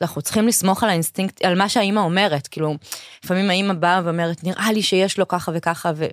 אנחנו 0.00 0.22
צריכים 0.22 0.48
לסמוך 0.48 0.83
על 0.83 0.88
האינסטינקט, 0.90 1.44
על 1.44 1.59
מה 1.59 1.68
שהאימא 1.68 2.00
אומרת, 2.00 2.46
כאילו, 2.46 2.74
לפעמים 3.24 3.50
האימא 3.50 3.74
באה 3.74 4.00
ואומרת, 4.04 4.44
נראה 4.44 4.72
לי 4.72 4.83
שיש 4.83 5.18
לו 5.18 5.28
ככה 5.28 5.52
וככה, 5.54 5.92
ו... 5.96 6.07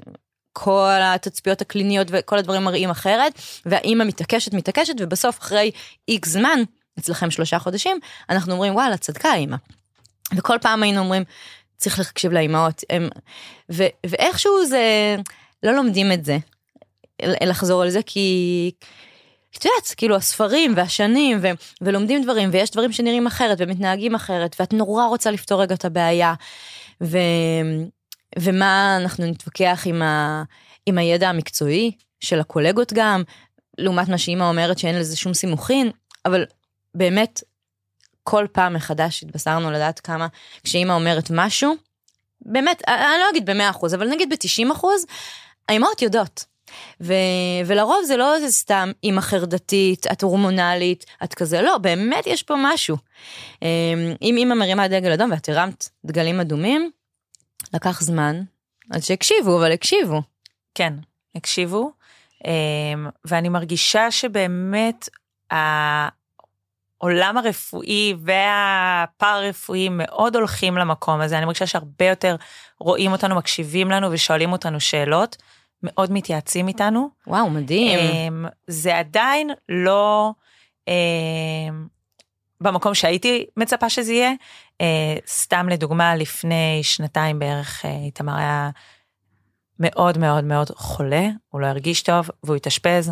כל 0.58 1.00
התצפיות 1.02 1.62
הקליניות 1.62 2.08
וכל 2.12 2.38
הדברים 2.38 2.64
מראים 2.64 2.90
אחרת, 2.90 3.40
והאימא 3.66 4.04
מתעקשת, 4.04 4.54
מתעקשת, 4.54 4.94
ובסוף 5.00 5.40
אחרי 5.40 5.72
איקס 6.08 6.30
זמן, 6.30 6.60
אצלכם 7.00 7.32
שלושה 7.32 7.60
חודשים, 7.60 8.00
אנחנו 8.30 8.54
אומרים, 8.54 8.76
וואלה, 8.76 8.98
צדקה 8.98 9.30
האימא. 9.30 9.58
וכל 10.36 10.58
פעם 10.62 10.84
היינו 10.84 11.00
אומרים, 11.00 11.24
צריך 11.78 12.00
להקשיב 12.00 12.32
לאימהות, 12.32 12.84
הם, 12.90 13.10
ו, 13.72 13.84
ואיכשהו 14.06 14.66
זה, 14.66 15.16
לא 15.64 15.76
לומדים 15.76 16.12
את 16.12 16.26
זה, 16.26 16.38
לחזור 17.22 17.82
על 17.82 17.90
זה, 17.90 18.00
כי 18.06 18.72
את 19.58 19.66
יודעת, 19.66 19.94
כאילו 19.98 20.16
הספרים 20.16 20.74
והשנים, 20.76 21.38
ו, 21.42 21.48
ולומדים 21.82 22.24
דברים, 22.24 22.50
ויש 22.52 22.72
דברים 22.72 22.92
שנראים 22.92 23.28
אחרת 23.28 23.58
ומתנהגים 23.62 24.16
אחרת, 24.16 24.56
ואת 24.60 24.74
נורא 24.74 25.06
רוצה 25.06 25.32
לפתור 25.32 25.62
רגע 25.62 25.76
את 25.76 25.86
הבעיה, 25.86 26.34
ו, 27.04 27.18
ומה 28.40 28.98
אנחנו 29.02 29.26
נתווכח 29.26 29.84
עם, 29.86 30.02
ה, 30.02 30.44
עם 30.86 30.98
הידע 30.98 31.30
המקצועי 31.30 31.92
של 32.20 32.40
הקולגות 32.40 32.94
גם, 32.94 33.24
לעומת 33.78 34.08
מה 34.08 34.18
שאימא 34.18 34.44
אומרת 34.44 34.78
שאין 34.78 35.00
לזה 35.00 35.18
שום 35.18 35.34
סימוכין, 35.34 35.92
אבל 36.26 36.46
באמת, 36.96 37.44
כל 38.28 38.46
פעם 38.52 38.74
מחדש 38.74 39.24
התבשרנו 39.24 39.72
לדעת 39.72 40.00
כמה, 40.00 40.28
כשאימא 40.64 40.94
אומרת 40.94 41.28
משהו, 41.34 41.76
באמת, 42.42 42.82
אני 42.88 43.20
לא 43.20 43.30
אגיד 43.32 43.46
במאה 43.46 43.70
אחוז, 43.70 43.96
אבל 43.96 44.10
נגיד 44.10 44.30
בתשעים 44.30 44.72
אחוז, 44.72 45.06
האימהות 45.70 46.02
יודעות. 46.02 46.46
ו- 47.02 47.14
ולרוב 47.66 48.04
זה 48.06 48.18
לא 48.18 48.36
איזה 48.36 48.52
סתם 48.52 48.92
אימא 49.04 49.22
חרדתית, 49.22 50.08
את 50.12 50.24
הורמונלית, 50.24 51.06
את 51.24 51.34
כזה, 51.34 51.62
לא, 51.62 51.78
באמת 51.78 52.28
יש 52.28 52.44
פה 52.44 52.56
משהו. 52.58 52.98
אמ, 53.62 53.68
אם 54.22 54.36
אימא 54.38 54.56
מרימה 54.56 54.88
דגל 54.88 55.12
אדום 55.12 55.32
ואת 55.32 55.50
הרמת 55.50 55.90
דגלים 56.06 56.40
אדומים, 56.40 56.92
לקח 57.74 58.02
זמן, 58.02 58.42
אז 58.92 59.06
שהקשיבו, 59.06 59.58
אבל 59.58 59.72
הקשיבו. 59.72 60.22
כן, 60.76 60.94
הקשיבו, 61.36 61.92
אמ, 62.46 63.10
ואני 63.26 63.50
מרגישה 63.50 64.12
שבאמת 64.12 65.10
העולם 67.02 67.38
הרפואי 67.38 68.16
והפארה-רפואי 68.20 69.90
מאוד 69.92 70.36
הולכים 70.36 70.78
למקום 70.78 71.22
הזה, 71.22 71.38
אני 71.38 71.46
מרגישה 71.46 71.68
שהרבה 71.68 72.06
יותר 72.06 72.36
רואים 72.80 73.12
אותנו, 73.12 73.36
מקשיבים 73.36 73.92
לנו 73.92 74.12
ושואלים 74.12 74.52
אותנו 74.52 74.80
שאלות, 74.80 75.36
מאוד 75.84 76.12
מתייעצים 76.12 76.68
איתנו. 76.68 77.10
וואו, 77.28 77.50
מדהים. 77.50 78.00
אמ, 78.00 78.46
זה 78.68 78.98
עדיין 78.98 79.50
לא 79.70 80.32
אמ, 80.88 80.94
במקום 82.62 82.94
שהייתי 82.94 83.46
מצפה 83.58 83.90
שזה 83.90 84.14
יהיה. 84.14 84.32
אה, 84.82 85.16
סתם 85.28 85.70
לדוגמה, 85.70 86.16
לפני 86.16 86.80
שנתיים 86.84 87.40
בערך 87.40 87.86
אה, 87.86 87.98
איתמר 88.06 88.36
היה 88.38 88.70
מאוד 89.80 90.18
מאוד 90.18 90.44
מאוד 90.44 90.70
חולה, 90.70 91.28
הוא 91.50 91.62
לא 91.62 91.66
הרגיש 91.68 92.04
טוב 92.04 92.30
והוא 92.44 92.56
התאשפז. 92.56 93.12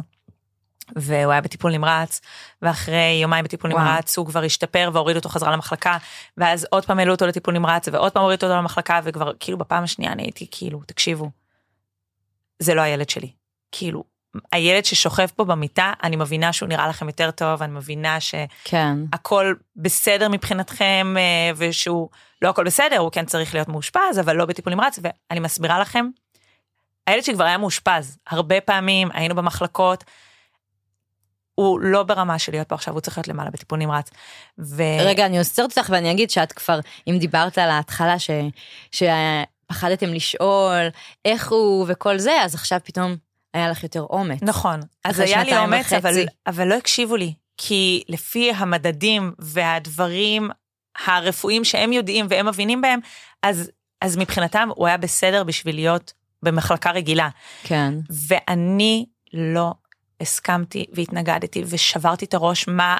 והוא 0.95 1.31
היה 1.31 1.41
בטיפול 1.41 1.71
נמרץ, 1.71 2.21
ואחרי 2.61 3.19
יומיים 3.21 3.45
בטיפול 3.45 3.73
וואו. 3.73 3.83
נמרץ 3.83 4.17
הוא 4.17 4.25
כבר 4.25 4.43
השתפר 4.43 4.89
והורידו 4.93 5.19
אותו 5.19 5.29
חזרה 5.29 5.51
למחלקה, 5.51 5.97
ואז 6.37 6.67
עוד 6.71 6.85
פעם 6.85 6.99
העלו 6.99 7.11
אותו 7.11 7.27
לטיפול 7.27 7.53
נמרץ, 7.53 7.87
ועוד 7.91 8.11
פעם 8.11 8.23
הורידו 8.23 8.45
אותו 8.45 8.57
למחלקה, 8.57 8.99
וכבר 9.03 9.31
כאילו 9.39 9.57
בפעם 9.57 9.83
השנייה 9.83 10.11
אני 10.11 10.23
הייתי 10.23 10.47
כאילו, 10.51 10.81
תקשיבו, 10.85 11.29
זה 12.59 12.73
לא 12.73 12.81
הילד 12.81 13.09
שלי. 13.09 13.31
כאילו, 13.71 14.03
הילד 14.51 14.85
ששוכב 14.85 15.27
פה 15.35 15.43
במיטה, 15.43 15.93
אני 16.03 16.15
מבינה 16.15 16.53
שהוא 16.53 16.69
נראה 16.69 16.87
לכם 16.87 17.07
יותר 17.07 17.31
טוב, 17.31 17.63
אני 17.63 17.71
מבינה 17.71 18.19
שהכל 18.19 18.49
כן. 18.63 18.97
בסדר 19.75 20.29
מבחינתכם, 20.29 21.15
אה, 21.17 21.51
ושהוא, 21.55 22.09
לא 22.41 22.49
הכל 22.49 22.63
בסדר, 22.63 22.97
הוא 22.97 23.11
כן 23.11 23.25
צריך 23.25 23.53
להיות 23.53 23.67
מאושפז, 23.67 24.19
אבל 24.19 24.35
לא 24.35 24.45
בטיפול 24.45 24.73
נמרץ, 24.73 24.99
ואני 25.01 25.39
מסבירה 25.39 25.79
לכם, 25.79 26.05
הילד 27.07 27.23
שכבר 27.23 27.43
היה 27.43 27.57
מאושפז, 27.57 28.17
הרבה 28.27 28.61
פעמים 28.61 29.09
היינו 29.13 29.35
במחלקות, 29.35 30.03
הוא 31.55 31.79
לא 31.79 32.03
ברמה 32.03 32.39
של 32.39 32.51
להיות 32.51 32.69
פה 32.69 32.75
עכשיו, 32.75 32.93
הוא 32.93 33.01
צריך 33.01 33.17
להיות 33.17 33.27
למעלה 33.27 33.49
בטיפול 33.49 33.79
נמרץ. 33.79 34.09
ו... 34.59 34.83
רגע, 34.99 35.25
אני 35.25 35.39
עוצרת 35.39 35.77
אותך 35.77 35.89
ואני 35.89 36.11
אגיד 36.11 36.29
שאת 36.29 36.51
כבר, 36.51 36.79
אם 37.07 37.17
דיברת 37.19 37.57
על 37.57 37.69
ההתחלה 37.69 38.15
ש... 38.19 38.29
שפחדתם 38.91 40.13
לשאול 40.13 40.87
איך 41.25 41.51
הוא 41.51 41.85
וכל 41.89 42.17
זה, 42.17 42.41
אז 42.41 42.55
עכשיו 42.55 42.79
פתאום 42.83 43.15
היה 43.53 43.69
לך 43.69 43.83
יותר 43.83 44.05
אומץ. 44.09 44.39
נכון, 44.41 44.79
אז 45.05 45.19
היה 45.19 45.43
לי 45.43 45.57
אומץ, 45.57 45.93
אבל. 45.93 46.25
אבל 46.47 46.67
לא 46.67 46.75
הקשיבו 46.75 47.15
לי, 47.15 47.33
כי 47.57 48.03
לפי 48.09 48.51
המדדים 48.51 49.33
והדברים 49.39 50.49
הרפואיים 51.05 51.63
שהם 51.63 51.93
יודעים 51.93 52.25
והם 52.29 52.45
מבינים 52.47 52.81
בהם, 52.81 52.99
אז, 53.43 53.71
אז 54.01 54.17
מבחינתם 54.17 54.69
הוא 54.75 54.87
היה 54.87 54.97
בסדר 54.97 55.43
בשביל 55.43 55.75
להיות 55.75 56.13
במחלקה 56.43 56.91
רגילה. 56.91 57.29
כן. 57.63 57.93
ואני 58.27 59.05
לא 59.33 59.73
הסכמתי 60.21 60.85
והתנגדתי 60.93 61.63
ושברתי 61.65 62.25
את 62.25 62.33
הראש 62.33 62.67
מה, 62.67 62.97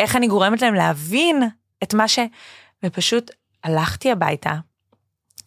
איך 0.00 0.16
אני 0.16 0.26
גורמת 0.26 0.62
להם 0.62 0.74
להבין 0.74 1.42
את 1.82 1.94
מה 1.94 2.08
ש... 2.08 2.18
ופשוט 2.82 3.30
הלכתי 3.64 4.12
הביתה 4.12 4.54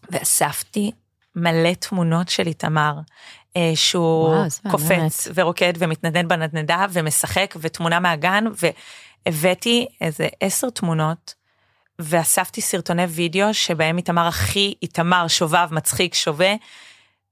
ואספתי 0.09 0.91
מלא 1.35 1.73
תמונות 1.73 2.29
של 2.29 2.47
איתמר, 2.47 2.93
אה, 3.57 3.71
שהוא 3.75 4.29
וואו, 4.29 4.71
קופץ 4.71 4.91
מהממת. 4.91 5.27
ורוקד 5.35 5.73
ומתנדנד 5.77 6.29
בנדנדה 6.29 6.85
ומשחק 6.91 7.55
ותמונה 7.61 7.99
מהגן 7.99 8.43
והבאתי 9.25 9.87
איזה 10.01 10.27
עשר 10.39 10.69
תמונות 10.69 11.33
ואספתי 11.99 12.61
סרטוני 12.61 13.05
וידאו 13.05 13.53
שבהם 13.53 13.97
איתמר 13.97 14.27
הכי 14.27 14.73
איתמר 14.81 15.27
שובב 15.27 15.67
מצחיק 15.71 16.13
שווה 16.13 16.53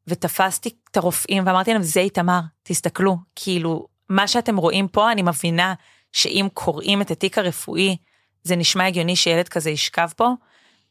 ותפסתי 0.10 0.70
את 0.92 0.98
הרופאים 0.98 1.44
ואמרתי 1.46 1.74
להם 1.74 1.84
זה 1.84 2.00
איתמר 2.00 2.40
תסתכלו 2.64 3.18
כאילו 3.36 3.88
מה 4.10 4.28
שאתם 4.28 4.58
רואים 4.58 4.88
פה 4.88 5.12
אני 5.12 5.22
מבינה 5.22 5.74
שאם 6.12 6.48
קוראים 6.54 7.02
את 7.02 7.12
התיק 7.12 7.38
הרפואי 7.38 7.98
זה 8.44 8.56
נשמע 8.56 8.86
הגיוני 8.86 9.16
שילד 9.16 9.50
כזה 9.50 9.70
ישכב 9.70 10.10
פה 10.16 10.30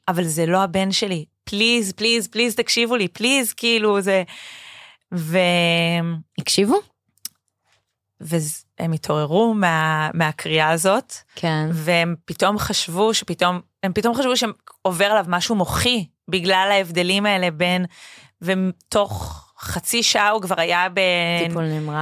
אבל 0.08 0.24
זה 0.24 0.46
לא 0.46 0.62
הבן 0.62 0.92
שלי 0.92 1.24
please 1.44 1.92
please 1.92 2.28
please 2.28 2.54
תקשיבו 2.54 2.96
לי 2.96 3.08
please 3.08 3.52
כאילו 3.52 4.00
זה. 4.00 4.22
ו... 5.14 5.38
הקשיבו? 6.38 6.76
והם 8.20 8.92
התעוררו 8.92 9.54
מה, 9.54 10.10
מהקריאה 10.14 10.70
הזאת, 10.70 11.12
כן. 11.34 11.68
והם 11.72 12.14
פתאום 12.24 12.58
חשבו 12.58 13.14
שפתאום, 13.14 13.60
הם 13.82 13.92
פתאום 13.92 14.14
חשבו 14.14 14.32
שעובר 14.36 15.04
עליו 15.04 15.24
משהו 15.28 15.54
מוחי, 15.54 16.06
בגלל 16.28 16.68
ההבדלים 16.72 17.26
האלה 17.26 17.50
בין, 17.50 17.86
ותוך 18.42 19.44
חצי 19.58 20.02
שעה 20.02 20.30
הוא 20.30 20.42
כבר 20.42 20.60
היה. 20.60 20.86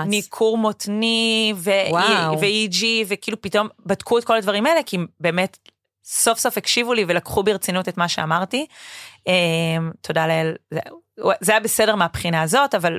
בניכור 0.07 0.59
מותני. 0.59 1.53
ו-EG, 1.57 2.85
וכאילו 3.07 3.41
פתאום 3.41 3.69
בדקו 3.87 4.19
את 4.19 4.25
כל 4.25 4.37
הדברים 4.37 4.67
האלה, 4.67 4.83
כי 4.87 4.99
באמת 5.21 5.59
סוף 6.05 6.39
סוף 6.39 6.59
הקשיבו 6.59 6.95
לי 6.95 7.05
ולקחו 7.09 7.43
ברצינות 7.43 7.89
את 7.89 7.97
מה 7.97 8.09
שאמרתי. 8.09 8.67
אה, 9.29 9.33
תודה 10.01 10.27
לאל, 10.27 10.55
זה, 11.41 11.53
היה 11.53 11.61
בסדר 11.61 11.95
מהבחינה 11.95 12.43
הזאת, 12.43 12.75
אבל 12.75 12.99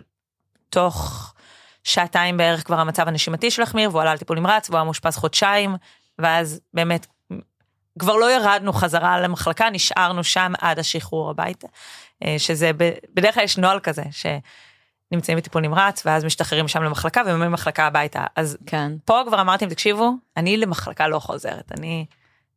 תוך 0.70 1.34
שעתיים 1.84 2.38
בערך 2.38 2.66
כבר 2.66 2.80
המצב 2.80 3.08
הנשימתי 3.08 3.52
שלו 3.52 3.64
החמיר, 3.64 3.90
והוא 3.90 4.02
עלה 4.02 4.12
על 4.12 4.18
טיפול 4.18 4.40
נמרץ, 4.40 4.70
והוא 4.70 4.78
היה 4.78 4.84
מאושפז 4.84 5.16
חודשיים, 5.16 5.76
ואז 6.20 6.60
באמת 6.74 7.08
כבר 8.00 8.16
לא 8.16 8.32
ירדנו 8.32 8.74
חזרה 8.74 9.22
למחלקה, 9.22 9.70
נשארנו 9.70 10.24
שם 10.24 10.54
עד 10.62 10.80
השחרור 10.80 11.30
הביתה. 11.30 11.68
אה, 12.24 12.36
שזה 12.38 12.72
בדרך 13.14 13.36
כלל 13.36 13.44
יש 13.44 13.58
נוהל 13.58 13.80
כזה, 13.80 14.04
שנמצאים 14.12 15.38
בטיפול 15.38 15.62
נמרץ, 15.62 16.06
ואז 16.06 16.26
משתחררים 16.26 16.66
משם 16.66 16.84
למחלקה 16.84 17.22
וממחלקה 17.26 17.88
הביתה. 17.88 18.26
אז 18.36 18.58
כן. 18.66 18.92
פה 19.06 19.22
כבר 19.28 19.42
אמרתי, 19.42 19.68
תקשיבו, 19.68 20.12
אני 20.38 20.58
למחלקה 20.58 21.08
לא 21.08 21.20
חוזרת, 21.20 21.72
אני 21.80 22.06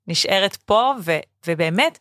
נשארת 0.06 0.56
פה, 0.56 0.94
ו, 1.04 1.18
ובאמת, 1.46 1.98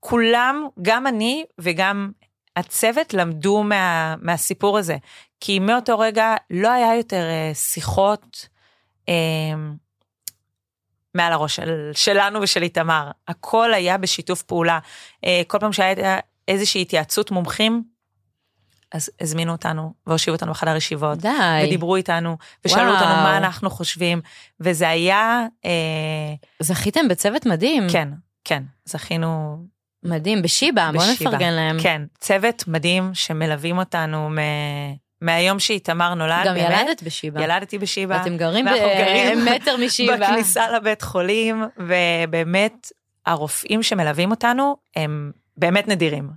כולם, 0.00 0.68
גם 0.82 1.06
אני 1.06 1.44
וגם 1.58 2.10
הצוות 2.56 3.14
למדו 3.14 3.62
מה, 3.62 4.14
מהסיפור 4.20 4.78
הזה. 4.78 4.96
כי 5.40 5.58
מאותו 5.58 5.98
רגע 5.98 6.34
לא 6.50 6.70
היה 6.70 6.96
יותר 6.96 7.22
אה, 7.30 7.54
שיחות 7.54 8.48
אה, 9.08 9.14
מעל 11.14 11.32
הראש 11.32 11.56
של, 11.56 11.90
שלנו 11.92 12.40
ושל 12.40 12.62
איתמר. 12.62 13.10
הכל 13.28 13.74
היה 13.74 13.98
בשיתוף 13.98 14.42
פעולה. 14.42 14.78
אה, 15.24 15.42
כל 15.46 15.58
פעם 15.58 15.72
שהייתה 15.72 16.18
איזושהי 16.48 16.82
התייעצות 16.82 17.30
מומחים, 17.30 17.82
אז 18.92 19.10
הזמינו 19.20 19.52
אותנו 19.52 19.92
והושיבו 20.06 20.36
אותנו 20.36 20.52
בחדר 20.52 20.76
ישיבות. 20.76 21.18
די. 21.18 21.28
ודיברו 21.64 21.96
איתנו, 21.96 22.36
ושאלו 22.64 22.82
וואו. 22.90 22.94
אותנו 22.94 23.14
מה 23.14 23.36
אנחנו 23.36 23.70
חושבים, 23.70 24.20
וזה 24.60 24.88
היה, 24.88 25.46
אה, 25.64 25.70
זכיתם 26.60 27.08
בצוות 27.08 27.46
מדהים. 27.46 27.86
כן, 27.92 28.08
כן, 28.44 28.62
זכינו 28.84 29.58
מדהים, 30.02 30.42
בשיבא, 30.42 30.90
בוא. 30.92 31.02
נפרגן 31.12 31.52
להם. 31.52 31.80
כן, 31.82 32.02
צוות 32.18 32.64
מדהים 32.68 33.10
שמלווים 33.14 33.78
אותנו 33.78 34.30
מ... 34.30 34.38
מהיום 35.20 35.58
שאיתמר 35.58 36.14
נולד, 36.14 36.46
גם 36.46 36.54
באמת. 36.54 36.80
ילדת 36.82 37.02
בשיבא. 37.02 37.42
ילדתי 37.42 37.78
בשיבא. 37.78 38.22
גרים 38.36 38.66
ואנחנו 38.66 38.86
גרים 38.98 39.38
במטר 39.46 39.76
משיבא. 39.76 40.16
בכניסה 40.16 40.70
לבית 40.70 41.02
חולים, 41.02 41.64
ובאמת, 41.76 42.92
הרופאים 43.26 43.82
שמלווים 43.82 44.30
אותנו 44.30 44.76
הם 44.96 45.32
באמת 45.56 45.88
נדירים. 45.88 46.30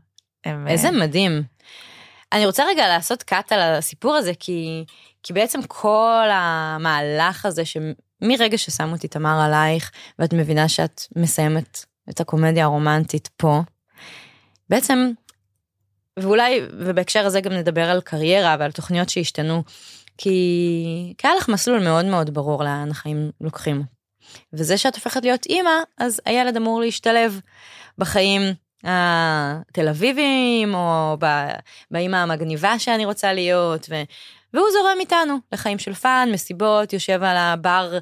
הם, 0.46 0.68
איזה 0.68 0.88
אה, 0.88 0.92
מדהים. 0.92 1.44
אני 2.34 2.46
רוצה 2.46 2.64
רגע 2.68 2.88
לעשות 2.88 3.24
קאט 3.24 3.52
על 3.52 3.60
הסיפור 3.60 4.16
הזה, 4.16 4.32
כי, 4.40 4.86
כי 5.24 5.34
בעצם 5.34 5.60
כל 5.68 6.28
המהלך 6.32 7.46
הזה, 7.46 7.64
שמרגע 7.66 8.58
ששמו 8.58 8.96
את 8.96 9.04
איתמר 9.04 9.42
עלייך, 9.42 9.92
ואת 10.20 10.34
מבינה 10.34 10.70
שאת 10.70 11.02
מסיימת 11.16 11.86
את 12.10 12.20
הקומדיה 12.20 12.64
הרומנטית 12.64 13.30
פה, 13.38 13.62
בעצם, 14.70 15.12
ואולי, 16.20 16.62
ובהקשר 16.80 17.26
הזה 17.26 17.42
גם 17.42 17.52
נדבר 17.52 17.90
על 17.90 18.02
קריירה 18.02 18.56
ועל 18.60 18.72
תוכניות 18.72 19.10
שהשתנו, 19.10 19.64
כי, 20.18 21.14
כי 21.18 21.28
היה 21.28 21.36
לך 21.36 21.50
מסלול 21.50 21.84
מאוד 21.84 22.06
מאוד 22.06 22.34
ברור 22.34 22.64
לאן 22.64 22.92
החיים 22.92 23.32
לוקחים. 23.42 23.84
וזה 24.54 24.78
שאת 24.78 24.96
הופכת 24.96 25.24
להיות 25.24 25.46
אימא, 25.46 25.72
אז 25.98 26.22
הילד 26.26 26.58
אמור 26.58 26.82
להשתלב 26.82 27.40
בחיים 27.98 28.42
התל 28.84 29.88
אביבים, 29.90 30.76
או 30.76 31.18
באימא 31.92 32.18
המגניבה 32.18 32.80
שאני 32.80 33.06
רוצה 33.06 33.34
להיות, 33.34 33.88
ו... 33.90 33.96
והוא 34.54 34.68
זורם 34.74 34.98
איתנו 35.00 35.38
לחיים 35.52 35.80
של 35.80 35.94
fun, 35.94 36.30
מסיבות, 36.32 36.94
יושב 36.94 37.24
על 37.24 37.38
הבר 37.38 37.98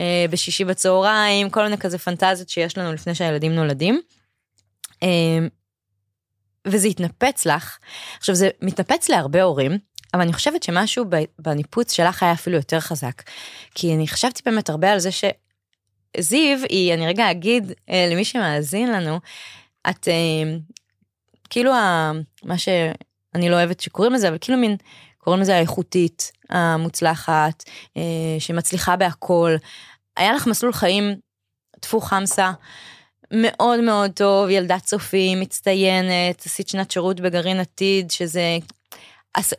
אה, 0.00 0.26
בשישי 0.30 0.64
בצהריים, 0.64 1.50
כל 1.50 1.62
מיני 1.62 1.78
כזה 1.78 1.98
פנטזיות 1.98 2.48
שיש 2.48 2.78
לנו 2.78 2.92
לפני 2.92 3.14
שהילדים 3.14 3.54
נולדים. 3.54 4.00
אה, 5.02 5.08
וזה 6.70 6.88
התנפץ 6.88 7.46
לך. 7.46 7.78
עכשיו 8.18 8.34
זה 8.34 8.48
מתנפץ 8.62 9.08
להרבה 9.08 9.42
הורים, 9.42 9.78
אבל 10.14 10.22
אני 10.22 10.32
חושבת 10.32 10.62
שמשהו 10.62 11.04
בניפוץ 11.38 11.92
שלך 11.92 12.22
היה 12.22 12.32
אפילו 12.32 12.56
יותר 12.56 12.80
חזק. 12.80 13.22
כי 13.74 13.94
אני 13.94 14.08
חשבתי 14.08 14.42
באמת 14.46 14.70
הרבה 14.70 14.92
על 14.92 14.98
זה 14.98 15.10
שזיו 15.10 16.58
היא, 16.68 16.94
אני 16.94 17.06
רגע 17.06 17.30
אגיד 17.30 17.72
אה, 17.90 18.08
למי 18.10 18.24
שמאזין 18.24 18.92
לנו, 18.92 19.20
את 19.90 20.08
אה, 20.08 20.56
כאילו 21.50 21.74
ה, 21.74 22.12
מה 22.44 22.58
שאני 22.58 23.48
לא 23.48 23.56
אוהבת 23.56 23.80
שקוראים 23.80 24.12
לזה, 24.12 24.28
אבל 24.28 24.38
כאילו 24.40 24.58
מין, 24.58 24.76
קוראים 25.18 25.42
לזה 25.42 25.56
האיכותית, 25.56 26.32
המוצלחת, 26.50 27.64
אה, 27.96 28.36
שמצליחה 28.38 28.96
בהכל. 28.96 29.56
היה 30.16 30.32
לך 30.32 30.46
מסלול 30.46 30.72
חיים, 30.72 31.14
טפו 31.80 32.00
חמסה, 32.00 32.52
מאוד 33.30 33.80
מאוד 33.80 34.10
טוב, 34.10 34.48
ילדת 34.48 34.82
צופים, 34.84 35.40
מצטיינת, 35.40 36.46
עשית 36.46 36.68
שנת 36.68 36.90
שירות 36.90 37.20
בגרעין 37.20 37.60
עתיד, 37.60 38.10
שזה, 38.10 38.58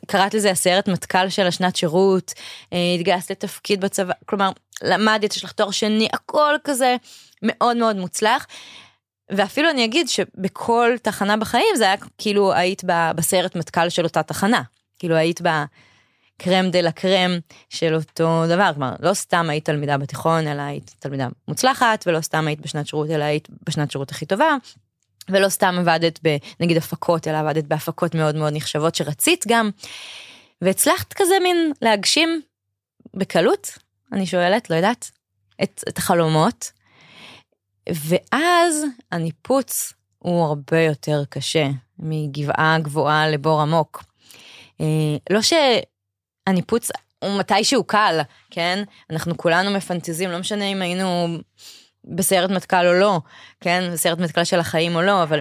קראת 0.06 0.34
לזה 0.34 0.50
הסיירת 0.50 0.88
מטכ"ל 0.88 1.28
של 1.28 1.46
השנת 1.46 1.76
שירות, 1.76 2.32
אה, 2.72 2.94
התגייסת 2.94 3.30
לתפקיד 3.30 3.80
בצבא, 3.80 4.12
כלומר, 4.26 4.50
למדת, 4.82 5.36
יש 5.36 5.44
לך 5.44 5.52
תואר 5.52 5.70
שני, 5.70 6.08
הכל 6.12 6.54
כזה 6.64 6.96
מאוד 7.42 7.76
מאוד 7.76 7.96
מוצלח. 7.96 8.46
ואפילו 9.30 9.70
אני 9.70 9.84
אגיד 9.84 10.08
שבכל 10.08 10.90
תחנה 11.02 11.36
בחיים 11.36 11.76
זה 11.76 11.84
היה 11.84 11.96
כאילו 12.18 12.52
היית 12.52 12.82
ב- 12.86 13.10
בסיירת 13.14 13.56
מטכ"ל 13.56 13.88
של 13.88 14.04
אותה 14.04 14.22
תחנה. 14.22 14.62
כאילו 14.98 15.16
היית 15.16 15.40
בקרם 16.40 16.70
דה 16.70 16.80
לה 16.80 16.92
קרם 16.92 17.30
של 17.68 17.94
אותו 17.94 18.44
דבר, 18.48 18.70
כלומר 18.74 18.94
לא 19.00 19.14
סתם 19.14 19.50
היית 19.50 19.64
תלמידה 19.64 19.98
בתיכון 19.98 20.46
אלא 20.46 20.62
היית 20.62 20.94
תלמידה 20.98 21.28
מוצלחת 21.48 22.04
ולא 22.06 22.20
סתם 22.20 22.46
היית 22.46 22.60
בשנת 22.60 22.86
שירות 22.86 23.10
אלא 23.10 23.24
היית 23.24 23.48
בשנת 23.66 23.90
שירות 23.90 24.10
הכי 24.10 24.26
טובה. 24.26 24.56
ולא 25.28 25.48
סתם 25.48 25.76
עבדת 25.78 26.20
בנגיד 26.22 26.76
הפקות 26.76 27.28
אלא 27.28 27.38
עבדת 27.38 27.64
בהפקות 27.64 28.14
מאוד 28.14 28.36
מאוד 28.36 28.52
נחשבות 28.56 28.94
שרצית 28.94 29.44
גם. 29.48 29.70
והצלחת 30.62 31.12
כזה 31.12 31.34
מין 31.42 31.72
להגשים 31.82 32.42
בקלות, 33.16 33.78
אני 34.12 34.26
שואלת, 34.26 34.70
לא 34.70 34.74
יודעת, 34.74 35.10
את, 35.62 35.84
את 35.88 35.98
החלומות. 35.98 36.72
ואז 37.88 38.84
הניפוץ 39.12 39.92
הוא 40.18 40.44
הרבה 40.44 40.80
יותר 40.80 41.22
קשה 41.28 41.68
מגבעה 41.98 42.78
גבוהה 42.82 43.30
לבור 43.30 43.60
עמוק. 43.60 44.04
אה, 44.80 44.86
לא 45.30 45.42
שהניפוץ 46.50 46.90
הוא 47.18 47.38
מתישהו 47.38 47.84
קל, 47.84 48.20
כן? 48.50 48.82
אנחנו 49.10 49.36
כולנו 49.36 49.70
מפנטזים, 49.70 50.30
לא 50.30 50.38
משנה 50.38 50.64
אם 50.64 50.82
היינו 50.82 51.38
בסיירת 52.04 52.50
מטכ"ל 52.50 52.86
או 52.86 52.92
לא, 52.92 53.20
כן? 53.60 53.90
בסיירת 53.92 54.18
מטכ"ל 54.18 54.44
של 54.44 54.60
החיים 54.60 54.96
או 54.96 55.02
לא, 55.02 55.22
אבל 55.22 55.40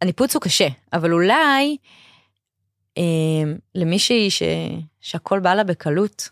הניפוץ 0.00 0.34
הוא 0.34 0.42
קשה, 0.42 0.68
אבל 0.92 1.12
אולי 1.12 1.76
אה, 2.98 3.02
למישהי 3.74 4.30
ש... 4.30 4.42
שהכל 5.00 5.40
בא 5.40 5.54
לה 5.54 5.64
בקלות, 5.64 6.28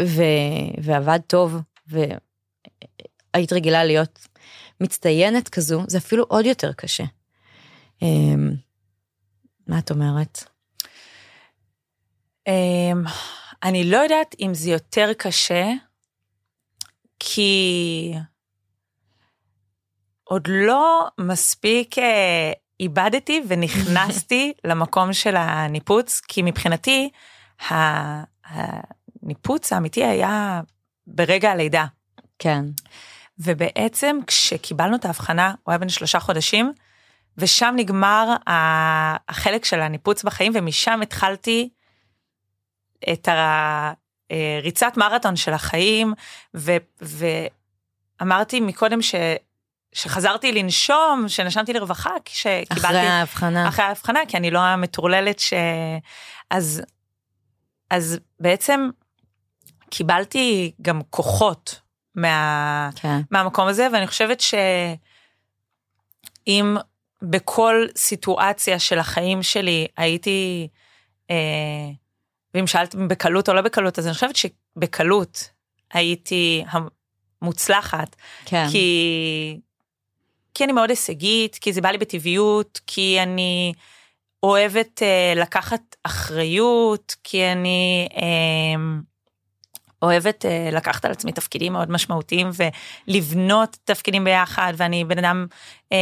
ו... 0.00 0.22
ועבד 0.82 1.20
טוב, 1.26 1.56
והיית 1.86 3.52
רגילה 3.52 3.84
להיות 3.84 4.28
מצטיינת 4.80 5.48
כזו, 5.48 5.84
זה 5.86 5.98
אפילו 5.98 6.24
עוד 6.28 6.46
יותר 6.46 6.72
קשה. 6.72 7.04
אה, 8.02 8.08
מה 9.66 9.78
את 9.78 9.90
אומרת? 9.90 10.51
אמ, 12.46 13.04
אני 13.62 13.90
לא 13.90 13.96
יודעת 13.96 14.34
אם 14.40 14.54
זה 14.54 14.70
יותר 14.70 15.10
קשה, 15.18 15.72
כי 17.18 18.14
עוד 20.24 20.48
לא 20.48 21.08
מספיק 21.18 21.98
אה, 21.98 22.52
איבדתי 22.80 23.42
ונכנסתי 23.48 24.52
למקום 24.64 25.12
של 25.12 25.36
הניפוץ, 25.36 26.20
כי 26.28 26.42
מבחינתי 26.42 27.10
הניפוץ 28.44 29.72
האמיתי 29.72 30.04
היה 30.04 30.60
ברגע 31.06 31.50
הלידה. 31.50 31.84
כן. 32.38 32.64
ובעצם 33.38 34.18
כשקיבלנו 34.26 34.96
את 34.96 35.04
ההבחנה, 35.04 35.54
הוא 35.62 35.72
היה 35.72 35.78
בן 35.78 35.88
שלושה 35.88 36.20
חודשים, 36.20 36.72
ושם 37.38 37.74
נגמר 37.76 38.34
החלק 39.28 39.64
של 39.64 39.80
הניפוץ 39.80 40.24
בחיים, 40.24 40.52
ומשם 40.54 41.00
התחלתי 41.02 41.68
את 43.12 43.28
הריצת 44.30 44.92
מרתון 44.96 45.36
של 45.36 45.52
החיים, 45.52 46.14
ו, 46.56 46.76
ואמרתי 48.20 48.60
מקודם 48.60 49.02
ש, 49.02 49.14
שחזרתי 49.92 50.52
לנשום, 50.52 51.24
שנשמתי 51.28 51.72
לרווחה, 51.72 52.10
כשקיבלתי... 52.24 52.86
אחרי 52.86 52.98
ההבחנה. 52.98 53.68
אחרי 53.68 53.84
ההבחנה, 53.84 54.20
כי 54.28 54.36
אני 54.36 54.50
לא 54.50 54.58
המטורללת 54.58 55.38
ש... 55.38 55.52
אז, 56.50 56.82
אז 57.90 58.18
בעצם 58.40 58.90
קיבלתי 59.90 60.72
גם 60.82 61.00
כוחות 61.10 61.80
מה, 62.14 62.90
כן. 62.96 63.20
מהמקום 63.30 63.68
הזה, 63.68 63.88
ואני 63.92 64.06
חושבת 64.06 64.40
שאם 66.40 66.76
בכל 67.22 67.86
סיטואציה 67.96 68.78
של 68.78 68.98
החיים 68.98 69.42
שלי 69.42 69.86
הייתי, 69.96 70.68
אה, 71.30 71.36
ואם 72.54 72.66
שאלת 72.66 72.94
בקלות 72.94 73.48
או 73.48 73.54
לא 73.54 73.60
בקלות, 73.60 73.98
אז 73.98 74.06
אני 74.06 74.14
חושבת 74.14 74.36
שבקלות 74.36 75.50
הייתי 75.92 76.64
המוצלחת, 77.42 78.16
כן. 78.44 78.66
כי, 78.70 79.60
כי 80.54 80.64
אני 80.64 80.72
מאוד 80.72 80.90
הישגית, 80.90 81.54
כי 81.56 81.72
זה 81.72 81.80
בא 81.80 81.90
לי 81.90 81.98
בטבעיות, 81.98 82.80
כי 82.86 83.20
אני 83.22 83.72
אוהבת 84.42 85.02
אה, 85.02 85.32
לקחת 85.36 85.96
אחריות, 86.02 87.16
כי 87.24 87.52
אני 87.52 88.08
אה, 88.16 88.80
אוהבת 90.02 90.46
אה, 90.46 90.68
לקחת 90.72 91.04
על 91.04 91.10
עצמי 91.10 91.32
תפקידים 91.32 91.72
מאוד 91.72 91.90
משמעותיים 91.90 92.50
ולבנות 93.08 93.76
תפקידים 93.84 94.24
ביחד, 94.24 94.72
ואני 94.76 95.04
בן 95.04 95.18
אדם, 95.18 95.46
אה, 95.92 95.98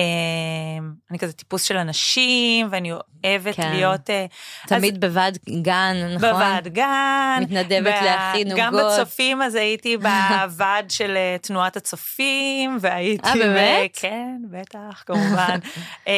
אני 1.10 1.18
כזה 1.18 1.32
טיפוס 1.32 1.62
של 1.62 1.76
אנשים, 1.76 2.68
ואני 2.70 2.92
אוהבת 2.92 3.54
כן. 3.54 3.72
להיות... 3.72 4.10
אה, 4.10 4.26
תמיד 4.66 5.00
בוועד 5.00 5.38
גן, 5.62 5.96
נכון? 6.14 6.30
בוועד 6.30 6.68
גן. 6.68 7.38
מתנדבת 7.42 7.94
וה- 7.94 8.04
להכין 8.04 8.48
גם 8.56 8.74
עוגות. 8.74 8.92
בצופים 9.00 9.42
אז 9.42 9.54
הייתי 9.54 9.96
בוועד 10.46 10.90
של 10.90 11.16
תנועת 11.42 11.76
הצופים, 11.76 12.78
והייתי... 12.80 13.28
אה, 13.28 13.34
באמת? 13.34 13.90
ב- 13.96 14.00
כן, 14.00 14.36
בטח, 14.50 15.02
כמובן. 15.06 15.58
אמ, 16.06 16.12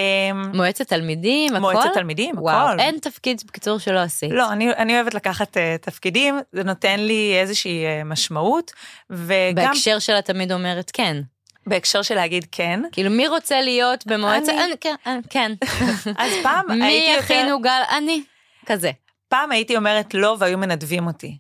מועצת 0.54 0.88
תלמידים, 0.88 1.52
הכל? 1.52 1.60
מועצת 1.60 1.90
תלמידים, 1.94 2.34
וואו, 2.38 2.68
הכל. 2.68 2.80
אין 2.80 2.98
תפקיד 2.98 3.42
בקיצור 3.46 3.78
שלא 3.78 3.98
עשית. 3.98 4.30
לא, 4.32 4.52
אני, 4.52 4.72
אני 4.72 4.94
אוהבת 4.96 5.14
לקחת 5.14 5.56
uh, 5.56 5.60
תפקידים, 5.80 6.40
זה 6.52 6.64
נותן 6.64 7.00
לי 7.00 7.38
איזושהי 7.40 7.71
uh, 7.80 8.04
משמעות, 8.04 8.72
וגם 9.10 9.54
בהקשר 9.54 9.98
שלה 9.98 10.22
תמיד 10.22 10.52
אומרת 10.52 10.90
כן. 10.94 11.22
בהקשר 11.66 12.02
של 12.02 12.14
להגיד 12.14 12.46
כן. 12.52 12.80
כאילו 12.92 13.10
מי 13.10 13.28
רוצה 13.28 13.60
להיות 13.60 14.06
במועצה? 14.06 14.64
אני. 14.64 14.74
כן, 14.80 14.94
אני, 15.06 15.22
כן. 15.30 15.52
אז 16.22 16.32
פעם 16.42 16.64
מי 16.68 16.84
הייתי 16.84 17.34
יותר, 17.34 17.52
עוגה? 17.52 17.74
אני. 17.96 18.22
כזה. 18.66 18.90
פעם 19.28 19.52
הייתי 19.52 19.76
אומרת 19.76 20.14
לא 20.14 20.36
והיו 20.38 20.58
מנדבים 20.58 21.06
אותי. 21.06 21.38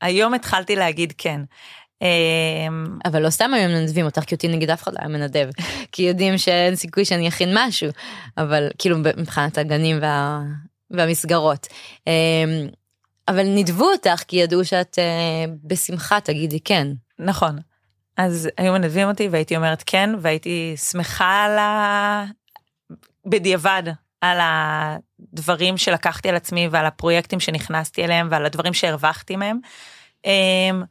היום 0.00 0.34
התחלתי 0.34 0.76
להגיד 0.76 1.12
כן. 1.18 1.40
אמ, 2.02 2.98
אבל 3.04 3.22
לא 3.22 3.30
סתם 3.30 3.54
היו 3.54 3.68
מנדבים 3.68 4.04
אותך, 4.04 4.20
כי 4.20 4.34
אותי 4.34 4.48
נגיד 4.48 4.70
אף 4.70 4.82
אחד 4.82 4.92
לא 4.92 4.98
היה 4.98 5.08
מנדב. 5.08 5.48
כי 5.92 6.02
יודעים 6.02 6.38
שאין 6.38 6.76
סיכוי 6.76 7.04
שאני 7.04 7.28
אכין 7.28 7.50
משהו. 7.54 7.90
אבל 8.38 8.68
כאילו 8.78 8.98
מבחינת 8.98 9.58
הגנים 9.58 9.98
וה... 10.00 10.42
והמסגרות. 10.90 11.66
אבל 13.28 13.42
נידבו 13.42 13.84
אותך 13.92 14.22
כי 14.28 14.36
ידעו 14.36 14.64
שאת 14.64 14.98
אה, 14.98 15.52
בשמחה 15.64 16.20
תגידי 16.20 16.60
כן. 16.60 16.88
נכון. 17.18 17.58
אז 18.16 18.48
היו 18.58 18.72
מנדבים 18.72 19.08
אותי 19.08 19.28
והייתי 19.28 19.56
אומרת 19.56 19.82
כן, 19.86 20.10
והייתי 20.20 20.74
שמחה 20.76 21.44
על 21.44 21.58
ה... 21.58 22.24
בדיעבד, 23.26 23.82
על 24.20 24.38
הדברים 24.40 25.76
שלקחתי 25.76 26.28
על 26.28 26.36
עצמי 26.36 26.68
ועל 26.70 26.86
הפרויקטים 26.86 27.40
שנכנסתי 27.40 28.04
אליהם 28.04 28.28
ועל 28.30 28.46
הדברים 28.46 28.74
שהרווחתי 28.74 29.36
מהם. 29.36 29.58
אמ, 30.24 30.82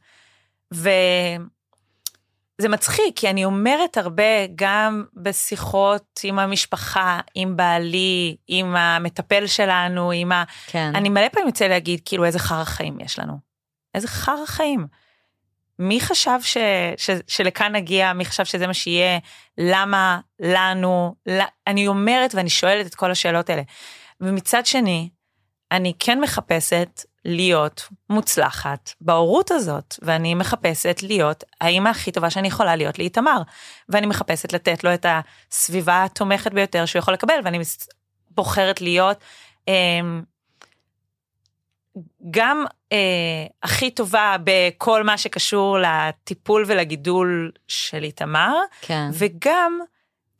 וזה 2.58 2.68
מצחיק, 2.68 3.16
כי 3.16 3.30
אני 3.30 3.44
אומרת 3.44 3.96
הרבה 3.96 4.46
גם 4.54 5.04
בשיחות 5.14 6.20
עם 6.22 6.38
המשפחה, 6.38 7.20
עם 7.34 7.56
בעלי, 7.56 8.36
עם 8.48 8.76
המטפל 8.76 9.46
שלנו, 9.46 10.10
עם 10.10 10.32
ה... 10.32 10.44
כן. 10.66 10.92
אני 10.94 11.08
מלא 11.08 11.28
פעמים 11.28 11.48
יוצא 11.48 11.66
להגיד, 11.66 12.00
כאילו, 12.04 12.24
איזה 12.24 12.38
חרא 12.38 12.64
חיים 12.64 13.00
יש 13.00 13.18
לנו. 13.18 13.38
איזה 13.94 14.08
חרא 14.08 14.46
חיים. 14.46 14.86
מי 15.78 16.00
חשב 16.00 16.38
ש, 16.42 16.56
ש, 16.96 17.10
שלכאן 17.26 17.76
נגיע, 17.76 18.12
מי 18.12 18.24
חשב 18.24 18.44
שזה 18.44 18.66
מה 18.66 18.74
שיהיה, 18.74 19.18
למה, 19.58 20.20
לנו, 20.40 21.14
לא, 21.26 21.44
אני 21.66 21.86
אומרת 21.86 22.34
ואני 22.34 22.50
שואלת 22.50 22.86
את 22.86 22.94
כל 22.94 23.10
השאלות 23.10 23.50
האלה. 23.50 23.62
ומצד 24.20 24.66
שני, 24.66 25.08
אני 25.72 25.92
כן 25.98 26.20
מחפשת 26.20 27.02
להיות 27.24 27.88
מוצלחת 28.10 28.90
בהורות 29.00 29.50
הזאת, 29.50 29.94
ואני 30.02 30.34
מחפשת 30.34 31.00
להיות 31.02 31.44
האימא 31.60 31.88
הכי 31.88 32.12
טובה 32.12 32.30
שאני 32.30 32.48
יכולה 32.48 32.76
להיות 32.76 32.98
לאיתמר, 32.98 33.42
ואני 33.88 34.06
מחפשת 34.06 34.52
לתת 34.52 34.84
לו 34.84 34.94
את 34.94 35.06
הסביבה 35.08 36.04
התומכת 36.04 36.52
ביותר 36.52 36.86
שהוא 36.86 37.00
יכול 37.00 37.14
לקבל, 37.14 37.34
ואני 37.44 37.58
בוחרת 38.30 38.80
להיות 38.80 39.18
אה, 39.68 40.00
גם 42.30 42.64
אה, 42.92 43.46
הכי 43.62 43.90
טובה 43.90 44.36
בכל 44.44 45.02
מה 45.02 45.18
שקשור 45.18 45.78
לטיפול 45.78 46.64
ולגידול 46.66 47.52
של 47.68 48.04
איתמר, 48.04 48.54
כן. 48.80 49.08
וגם 49.12 49.80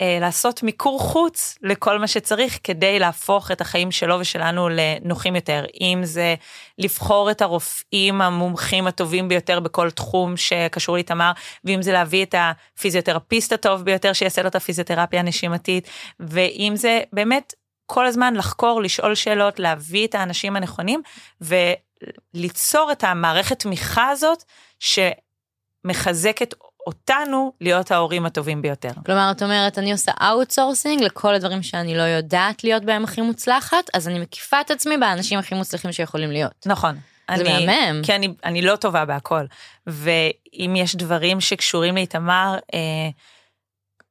לעשות 0.02 0.62
מיקור 0.62 1.00
חוץ 1.00 1.58
לכל 1.62 1.98
מה 1.98 2.06
שצריך 2.06 2.58
כדי 2.64 2.98
להפוך 2.98 3.50
את 3.50 3.60
החיים 3.60 3.90
שלו 3.90 4.16
ושלנו 4.20 4.68
לנוחים 4.68 5.36
יותר. 5.36 5.64
אם 5.80 6.00
זה 6.02 6.34
לבחור 6.78 7.30
את 7.30 7.42
הרופאים 7.42 8.22
המומחים 8.22 8.86
הטובים 8.86 9.28
ביותר 9.28 9.60
בכל 9.60 9.90
תחום 9.90 10.36
שקשור 10.36 10.94
לאיתמר, 10.94 11.32
ואם 11.64 11.82
זה 11.82 11.92
להביא 11.92 12.22
את 12.24 12.34
הפיזיותרפיסט 12.38 13.52
הטוב 13.52 13.82
ביותר 13.82 14.12
שיעשה 14.12 14.42
לו 14.42 14.48
את 14.48 14.54
הפיזיותרפיה 14.54 15.20
הנשימתית, 15.20 15.88
ואם 16.20 16.72
זה 16.76 17.00
באמת 17.12 17.54
כל 17.86 18.06
הזמן 18.06 18.34
לחקור, 18.34 18.82
לשאול 18.82 19.14
שאלות, 19.14 19.58
להביא 19.58 20.06
את 20.06 20.14
האנשים 20.14 20.56
הנכונים, 20.56 21.02
וליצור 21.40 22.92
את 22.92 23.04
המערכת 23.04 23.58
תמיכה 23.58 24.08
הזאת 24.08 24.44
שמחזקת 24.78 26.54
אותנו 26.86 27.52
להיות 27.60 27.90
ההורים 27.90 28.26
הטובים 28.26 28.62
ביותר. 28.62 28.90
כלומר, 29.06 29.30
את 29.30 29.42
אומרת, 29.42 29.78
אני 29.78 29.92
עושה 29.92 30.12
outsourcing 30.22 31.02
לכל 31.02 31.34
הדברים 31.34 31.62
שאני 31.62 31.96
לא 31.96 32.02
יודעת 32.02 32.64
להיות 32.64 32.84
בהם 32.84 33.04
הכי 33.04 33.20
מוצלחת, 33.20 33.90
אז 33.94 34.08
אני 34.08 34.18
מקיפה 34.18 34.60
את 34.60 34.70
עצמי 34.70 34.96
באנשים 34.96 35.38
הכי 35.38 35.54
מוצלחים 35.54 35.92
שיכולים 35.92 36.30
להיות. 36.30 36.66
נכון. 36.66 36.96
זה 37.36 37.56
אני, 37.56 37.66
מהמם. 37.66 38.02
כי 38.02 38.14
אני, 38.14 38.28
אני 38.44 38.62
לא 38.62 38.76
טובה 38.76 39.04
בהכל. 39.04 39.44
ואם 39.86 40.74
יש 40.76 40.96
דברים 40.96 41.40
שקשורים 41.40 41.94
לאיתמר, 41.94 42.58
אה, 42.74 43.10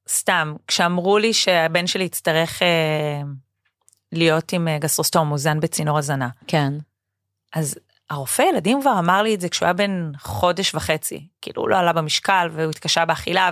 סתם, 0.10 0.56
כשאמרו 0.68 1.18
לי 1.18 1.34
שהבן 1.34 1.88
שלי 1.88 2.04
יצטרך 2.04 2.62
אה, 2.62 3.22
להיות 4.12 4.54
עם 4.54 4.68
אה, 4.68 4.78
גסטרוסטום 4.78 5.28
מוזן 5.28 5.60
בצינור 5.60 5.98
הזנה, 5.98 6.30
כן. 6.48 6.74
אז 7.54 7.76
הרופא 8.10 8.42
ילדים 8.42 8.82
כבר 8.82 9.00
אמר 9.00 9.22
לי 9.22 9.36
את 9.36 9.42
זה 9.42 9.50
כשהוא 9.50 9.66
היה 9.66 9.74
בן 9.74 10.12
חודש 10.20 10.76
וחצי. 10.76 11.28
כאילו, 11.42 11.62
הוא 11.62 11.70
לא 11.70 11.78
עלה 11.78 11.94
במשקל 11.94 12.48
והוא 12.52 12.70
התקשה 12.70 13.06
באכילה, 13.06 13.50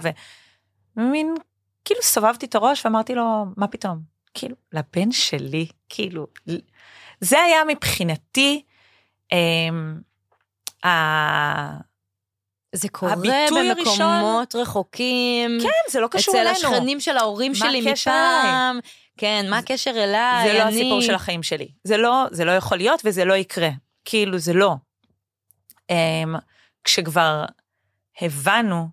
ומין, 0.98 1.36
כאילו 1.86 2.02
סובבתי 2.02 2.46
את 2.46 2.56
הראש 2.56 2.86
ואמרתי 2.86 3.16
לו, 3.16 3.46
מה 3.58 3.68
פתאום? 3.68 4.00
כאילו, 4.34 4.56
לבן 4.74 5.12
שלי, 5.12 5.66
כאילו, 5.90 6.28
זה 7.22 7.40
היה 7.42 7.62
מבחינתי, 7.68 8.64
אמ, 9.32 10.00
ה- 10.86 11.78
זה 12.76 12.90
קורה 12.90 13.14
במקומות 14.06 14.56
רחוקים. 14.56 15.58
כן, 15.64 15.92
זה 15.92 16.00
לא 16.00 16.08
קשור 16.08 16.34
אצל 16.36 16.48
אלינו. 16.48 16.76
השכנים 16.76 17.00
של 17.00 17.18
ההורים 17.18 17.56
שלי 17.56 17.92
מפעם. 17.92 18.80
כן, 19.18 19.46
מה 19.50 19.58
הקשר 19.58 19.92
אליי? 19.92 20.48
זה 20.48 20.54
לא 20.54 20.64
אני- 20.64 20.70
הסיפור 20.82 21.02
של 21.02 21.16
החיים 21.16 21.44
שלי. 21.44 21.68
זה 21.84 21.98
לא, 21.98 22.26
זה 22.32 22.46
לא 22.46 22.52
יכול 22.52 22.78
להיות 22.78 23.02
וזה 23.06 23.26
לא 23.26 23.34
יקרה. 23.34 23.70
כאילו, 24.06 24.38
זה 24.38 24.54
לא. 24.54 24.76
Um, 25.92 26.40
כשכבר 26.84 27.46
הבנו 28.22 28.90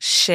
ש... 0.00 0.30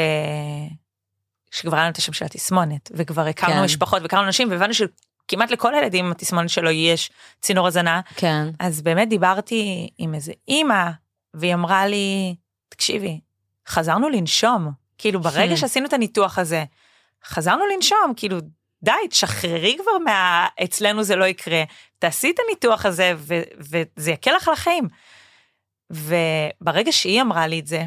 שכבר 1.51 1.75
היה 1.75 1.83
לנו 1.83 1.91
את 1.91 1.97
השם 1.97 2.13
של 2.13 2.25
התסמונת, 2.25 2.91
וכבר 2.93 3.21
הכרנו 3.21 3.53
כן. 3.53 3.63
משפחות 3.63 4.01
והכרנו 4.01 4.25
אנשים, 4.25 4.51
והבנו 4.51 4.73
שכמעט 4.73 5.51
לכל 5.51 5.75
הילדים 5.75 6.05
עם 6.05 6.11
התסמונת 6.11 6.49
שלו 6.49 6.69
יש 6.69 7.12
צינור 7.41 7.67
הזנה, 7.67 8.02
כן. 8.15 8.47
אז 8.60 8.81
באמת 8.81 9.10
דיברתי 9.10 9.89
עם 9.97 10.13
איזה 10.13 10.33
אימא, 10.47 10.89
והיא 11.33 11.54
אמרה 11.54 11.87
לי, 11.87 12.35
תקשיבי, 12.69 13.19
חזרנו 13.67 14.10
לנשום. 14.10 14.71
כאילו, 14.97 15.21
ברגע. 15.21 15.58
שעשינו 15.62 15.85
את 15.87 15.93
הניתוח 15.93 16.39
הזה, 16.39 16.63
חזרנו 17.25 17.63
לנשום, 17.75 18.13
כאילו, 18.15 18.37
די, 18.83 18.91
תשחררי 19.10 19.77
כבר 19.81 19.97
מה... 20.06 20.47
אצלנו 20.63 21.04
זה 21.04 21.15
לא 21.15 21.25
יקרה. 21.25 21.63
תעשי 22.02 22.31
את 22.31 22.35
הניתוח 22.45 22.85
הזה, 22.85 23.13
ו... 23.17 23.41
וזה 23.58 24.12
יקל 24.12 24.31
לך 24.31 24.47
על 24.47 24.54
החיים. 24.54 24.87
וברגע 25.89 26.91
שהיא 26.91 27.21
אמרה 27.21 27.47
לי 27.47 27.60
את 27.60 27.67
זה, 27.67 27.83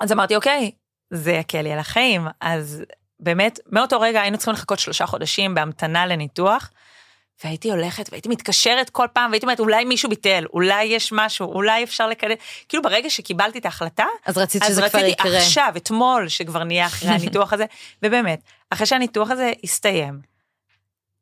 אז 0.00 0.12
אמרתי, 0.12 0.36
אוקיי, 0.36 0.70
זה 1.10 1.32
יקל 1.32 1.62
לי 1.62 1.72
על 1.72 1.78
החיים. 1.78 2.26
אז 2.40 2.82
באמת, 3.20 3.58
מאותו 3.72 4.00
רגע 4.00 4.20
היינו 4.20 4.36
צריכים 4.36 4.54
לחכות 4.54 4.78
שלושה 4.78 5.06
חודשים 5.06 5.54
בהמתנה 5.54 6.06
לניתוח, 6.06 6.70
והייתי 7.44 7.70
הולכת 7.70 8.08
והייתי 8.12 8.28
מתקשרת 8.28 8.90
כל 8.90 9.06
פעם 9.12 9.30
והייתי 9.30 9.46
אומרת 9.46 9.60
אולי 9.60 9.84
מישהו 9.84 10.08
ביטל 10.08 10.44
אולי 10.52 10.84
יש 10.84 11.12
משהו 11.12 11.52
אולי 11.52 11.84
אפשר 11.84 12.06
לקדם 12.06 12.34
כאילו 12.68 12.82
ברגע 12.82 13.10
שקיבלתי 13.10 13.58
את 13.58 13.64
ההחלטה 13.64 14.04
אז 14.26 14.38
רציתי 14.38 14.68
שזה 14.68 14.80
כבר 14.80 15.12
יקרה. 15.12 15.38
עכשיו 15.38 15.72
אתמול 15.76 16.28
שכבר 16.28 16.64
נהיה 16.64 16.86
אחרי 16.86 17.08
הניתוח 17.08 17.52
הזה 17.52 17.64
ובאמת 18.02 18.40
אחרי 18.70 18.86
שהניתוח 18.86 19.30
הזה 19.30 19.52
הסתיים. 19.64 20.35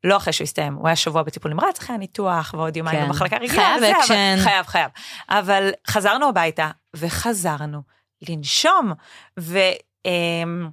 לא 0.05 0.17
אחרי 0.17 0.33
שהוא 0.33 0.45
הסתיים, 0.45 0.75
הוא 0.75 0.87
היה 0.87 0.97
שבוע 0.97 1.23
בטיפול 1.23 1.51
נמרץ 1.51 1.79
אחרי 1.81 1.95
הניתוח 1.95 2.55
ועוד 2.59 2.77
יומיים 2.77 3.01
כן. 3.01 3.07
במחלקה 3.07 3.37
רגילה. 3.37 3.53
חייב 3.53 3.77
וזה, 3.77 3.91
אבל- 3.91 4.01
אקשן. 4.01 4.37
חייב, 4.45 4.67
חייב. 4.67 4.91
אבל 5.29 5.71
חזרנו 5.87 6.29
הביתה 6.29 6.71
וחזרנו 6.97 7.83
לנשום. 8.29 8.93
ו... 9.41 9.59
אמ, 10.05 10.69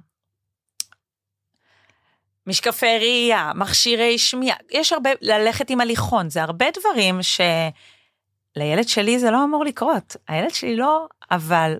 משקפי 2.46 2.98
ראייה, 2.98 3.52
מכשירי 3.54 4.18
שמיעה, 4.18 4.56
יש 4.70 4.92
הרבה, 4.92 5.10
ללכת 5.20 5.70
עם 5.70 5.80
הליכון, 5.80 6.30
זה 6.30 6.42
הרבה 6.42 6.66
דברים 6.80 7.20
שלילד 7.22 8.88
שלי 8.88 9.18
זה 9.18 9.30
לא 9.30 9.44
אמור 9.44 9.64
לקרות. 9.64 10.16
הילד 10.28 10.50
שלי 10.50 10.76
לא, 10.76 11.06
אבל 11.30 11.76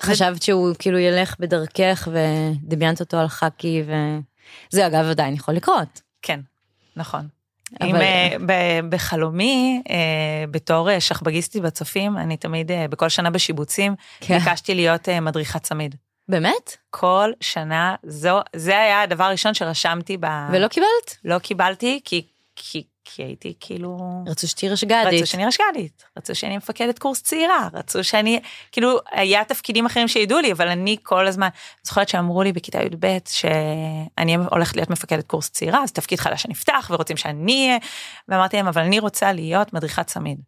חשבת 0.00 0.42
שהוא 0.42 0.74
כאילו 0.78 0.98
ילך 0.98 1.36
בדרכך 1.40 2.08
ודמיינת 2.12 3.00
אותו 3.00 3.16
על 3.16 3.28
חאקי 3.28 3.82
וזה 4.72 4.86
אגב 4.86 5.04
עדיין 5.10 5.34
יכול 5.34 5.54
לקרות. 5.54 6.00
כן, 6.22 6.40
נכון. 6.96 7.28
אבל- 7.80 7.88
אם 7.88 7.96
אה, 7.96 8.36
ב- 8.46 8.90
בחלומי, 8.94 9.82
אה, 9.90 9.94
בתור 10.50 10.90
אה, 10.90 11.00
שכבגיסטית 11.00 11.62
בצופים, 11.62 12.16
אני 12.18 12.36
תמיד, 12.36 12.70
בכל 12.90 13.08
שנה 13.08 13.30
בשיבוצים, 13.30 13.94
כן. 14.20 14.38
ביקשתי 14.38 14.74
להיות 14.74 15.08
מדריכת 15.08 15.62
צמיד. 15.62 15.94
באמת? 16.28 16.76
כל 16.90 17.30
שנה, 17.40 17.94
זו, 18.02 18.40
זה 18.56 18.78
היה 18.80 19.02
הדבר 19.02 19.24
הראשון 19.24 19.54
שרשמתי 19.54 20.16
ב... 20.20 20.26
ולא 20.52 20.68
קיבלת? 20.68 21.16
לא 21.24 21.38
קיבלתי, 21.38 22.00
כי, 22.04 22.26
כי, 22.56 22.84
כי 23.08 23.22
הייתי 23.22 23.54
כאילו... 23.60 23.98
רצו 24.26 24.48
שתהיי 24.48 24.68
רשג"דית. 24.68 25.22
רצו 25.22 25.26
שאני 25.26 25.46
רשג"דית, 25.46 26.04
רצו 26.18 26.34
שאני 26.34 26.56
מפקדת 26.56 26.98
קורס 26.98 27.22
צעירה, 27.22 27.68
רצו 27.72 28.04
שאני, 28.04 28.40
כאילו, 28.72 28.98
היה 29.12 29.44
תפקידים 29.44 29.86
אחרים 29.86 30.08
שידעו 30.08 30.38
לי, 30.38 30.52
אבל 30.52 30.68
אני 30.68 30.96
כל 31.02 31.26
הזמן, 31.26 31.48
זוכרת 31.82 32.08
שאמרו 32.08 32.42
לי 32.42 32.52
בכיתה 32.52 32.78
י"ב 32.82 33.18
שאני 33.26 34.36
הולכת 34.50 34.76
להיות 34.76 34.90
מפקדת 34.90 35.26
קורס 35.26 35.50
צעירה, 35.50 35.82
אז 35.82 35.92
תפקיד 35.92 36.20
חדש 36.20 36.42
שנפתח 36.42 36.90
ורוצים 36.90 37.16
שאני 37.16 37.66
אהיה, 37.68 37.78
ואמרתי 38.28 38.56
להם, 38.56 38.66
אבל 38.66 38.82
אני 38.82 38.98
רוצה 38.98 39.32
להיות 39.32 39.72
מדריכת 39.72 40.06
צמיד. 40.06 40.40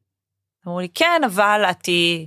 אמרו 0.66 0.80
לי, 0.80 0.88
כן, 0.94 1.22
אבל 1.26 1.64
את 1.70 1.76
תהיי, 1.82 2.26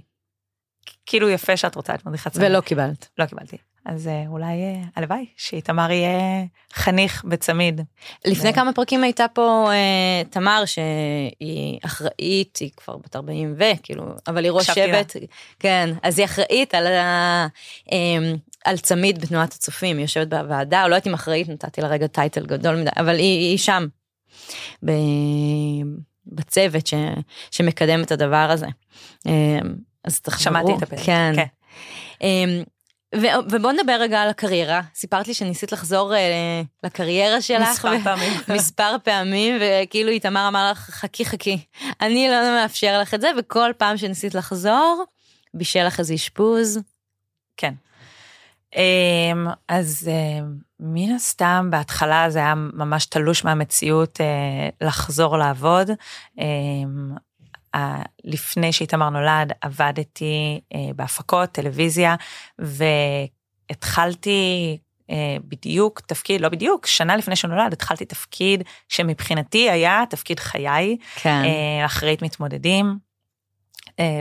כאילו 1.05 1.29
יפה 1.29 1.57
שאת 1.57 1.75
רוצה 1.75 1.93
להיות 1.93 2.05
מדריכת 2.05 2.31
צמיד. 2.31 2.47
ולא 2.47 2.61
קיבלת. 2.61 3.09
לא 3.17 3.25
קיבלתי. 3.25 3.57
אז 3.85 4.07
אה, 4.07 4.23
אולי, 4.27 4.45
אה, 4.45 4.81
הלוואי, 4.95 5.25
שאיתמר 5.37 5.91
יהיה 5.91 6.43
חניך 6.73 7.23
בצמיד. 7.23 7.81
לפני 8.25 8.49
ו- 8.49 8.53
כמה 8.53 8.73
פרקים 8.73 9.03
הייתה 9.03 9.25
פה 9.33 9.67
אה, 9.71 10.23
תמר 10.29 10.63
שהיא 10.65 11.79
אחראית, 11.85 12.57
היא 12.57 12.69
כבר 12.77 12.97
בת 12.97 13.15
40 13.15 13.53
ו, 13.57 13.63
כאילו, 13.83 14.03
אבל 14.27 14.43
היא 14.43 14.51
ראש 14.51 14.69
לה. 14.69 14.75
שבט, 14.75 15.15
כן, 15.59 15.89
אז 16.03 16.19
היא 16.19 16.25
אחראית 16.25 16.75
על, 16.75 16.87
ה, 16.87 17.47
אה, 17.91 17.97
על 18.65 18.77
צמיד 18.77 19.21
בתנועת 19.21 19.53
הצופים, 19.53 19.97
היא 19.97 20.03
יושבת 20.03 20.27
בוועדה, 20.27 20.87
לא 20.87 20.95
יודעת 20.95 21.07
אם 21.07 21.13
אחראית, 21.13 21.49
נתתי 21.49 21.81
לה 21.81 21.87
רגע 21.87 22.07
טייטל 22.07 22.45
גדול 22.45 22.75
מדי, 22.75 22.89
אבל 22.97 23.15
היא, 23.15 23.49
היא 23.49 23.57
שם, 23.57 23.87
ב, 24.85 24.91
בצוות 26.27 26.87
ש, 26.87 26.93
שמקדם 27.51 28.03
את 28.03 28.11
הדבר 28.11 28.47
הזה. 28.51 28.67
אה, 29.27 29.59
אז 30.03 30.19
תחברו. 30.19 30.43
שמעתי 30.43 30.71
את 30.77 30.83
הפרק. 30.83 30.99
כן. 30.99 31.33
כן. 31.35 31.45
אמ, 32.21 32.63
ו- 33.15 33.39
ובוא 33.51 33.71
נדבר 33.71 33.97
רגע 33.99 34.21
על 34.21 34.29
הקריירה. 34.29 34.81
סיפרת 34.95 35.27
לי 35.27 35.33
שניסית 35.33 35.71
לחזור 35.71 36.15
אה, 36.15 36.61
לקריירה 36.83 37.41
שלך. 37.41 37.69
מספר 37.69 37.93
ו- 38.01 38.03
פעמים. 38.03 38.33
מספר 38.55 38.95
פעמים, 39.03 39.55
וכאילו 39.61 40.09
איתמר 40.09 40.47
אמר 40.47 40.71
לך, 40.71 40.77
חכי 40.77 41.25
חכי, 41.25 41.57
אני 42.01 42.29
לא 42.29 42.55
מאפשר 42.61 42.99
לך 43.01 43.13
את 43.13 43.21
זה, 43.21 43.31
וכל 43.39 43.71
פעם 43.77 43.97
שניסית 43.97 44.35
לחזור, 44.35 45.03
בישל 45.53 45.87
לך 45.87 45.99
איזה 45.99 46.13
אשפוז. 46.13 46.79
כן. 47.57 47.73
אמ, 48.75 49.47
אז 49.67 50.09
אמ, 50.11 50.55
מן 50.79 51.15
הסתם 51.15 51.67
בהתחלה 51.71 52.29
זה 52.29 52.39
היה 52.39 52.53
ממש 52.55 53.05
תלוש 53.05 53.43
מהמציאות 53.45 54.21
אה, 54.21 54.87
לחזור 54.87 55.37
לעבוד. 55.37 55.89
לפני 58.23 58.73
שאיתמר 58.73 59.09
נולד 59.09 59.51
עבדתי 59.61 60.61
אה, 60.75 60.79
בהפקות 60.95 61.51
טלוויזיה 61.51 62.15
והתחלתי 63.69 64.77
אה, 65.09 65.37
בדיוק 65.47 65.99
תפקיד, 65.99 66.41
לא 66.41 66.49
בדיוק, 66.49 66.85
שנה 66.85 67.15
לפני 67.15 67.35
שהוא 67.35 67.51
נולד 67.51 67.73
התחלתי 67.73 68.05
תפקיד 68.05 68.63
שמבחינתי 68.89 69.69
היה 69.69 70.03
תפקיד 70.09 70.39
חיי, 70.39 70.97
כן. 71.15 71.41
אה, 71.43 71.85
אחראית 71.85 72.21
מתמודדים, 72.21 72.97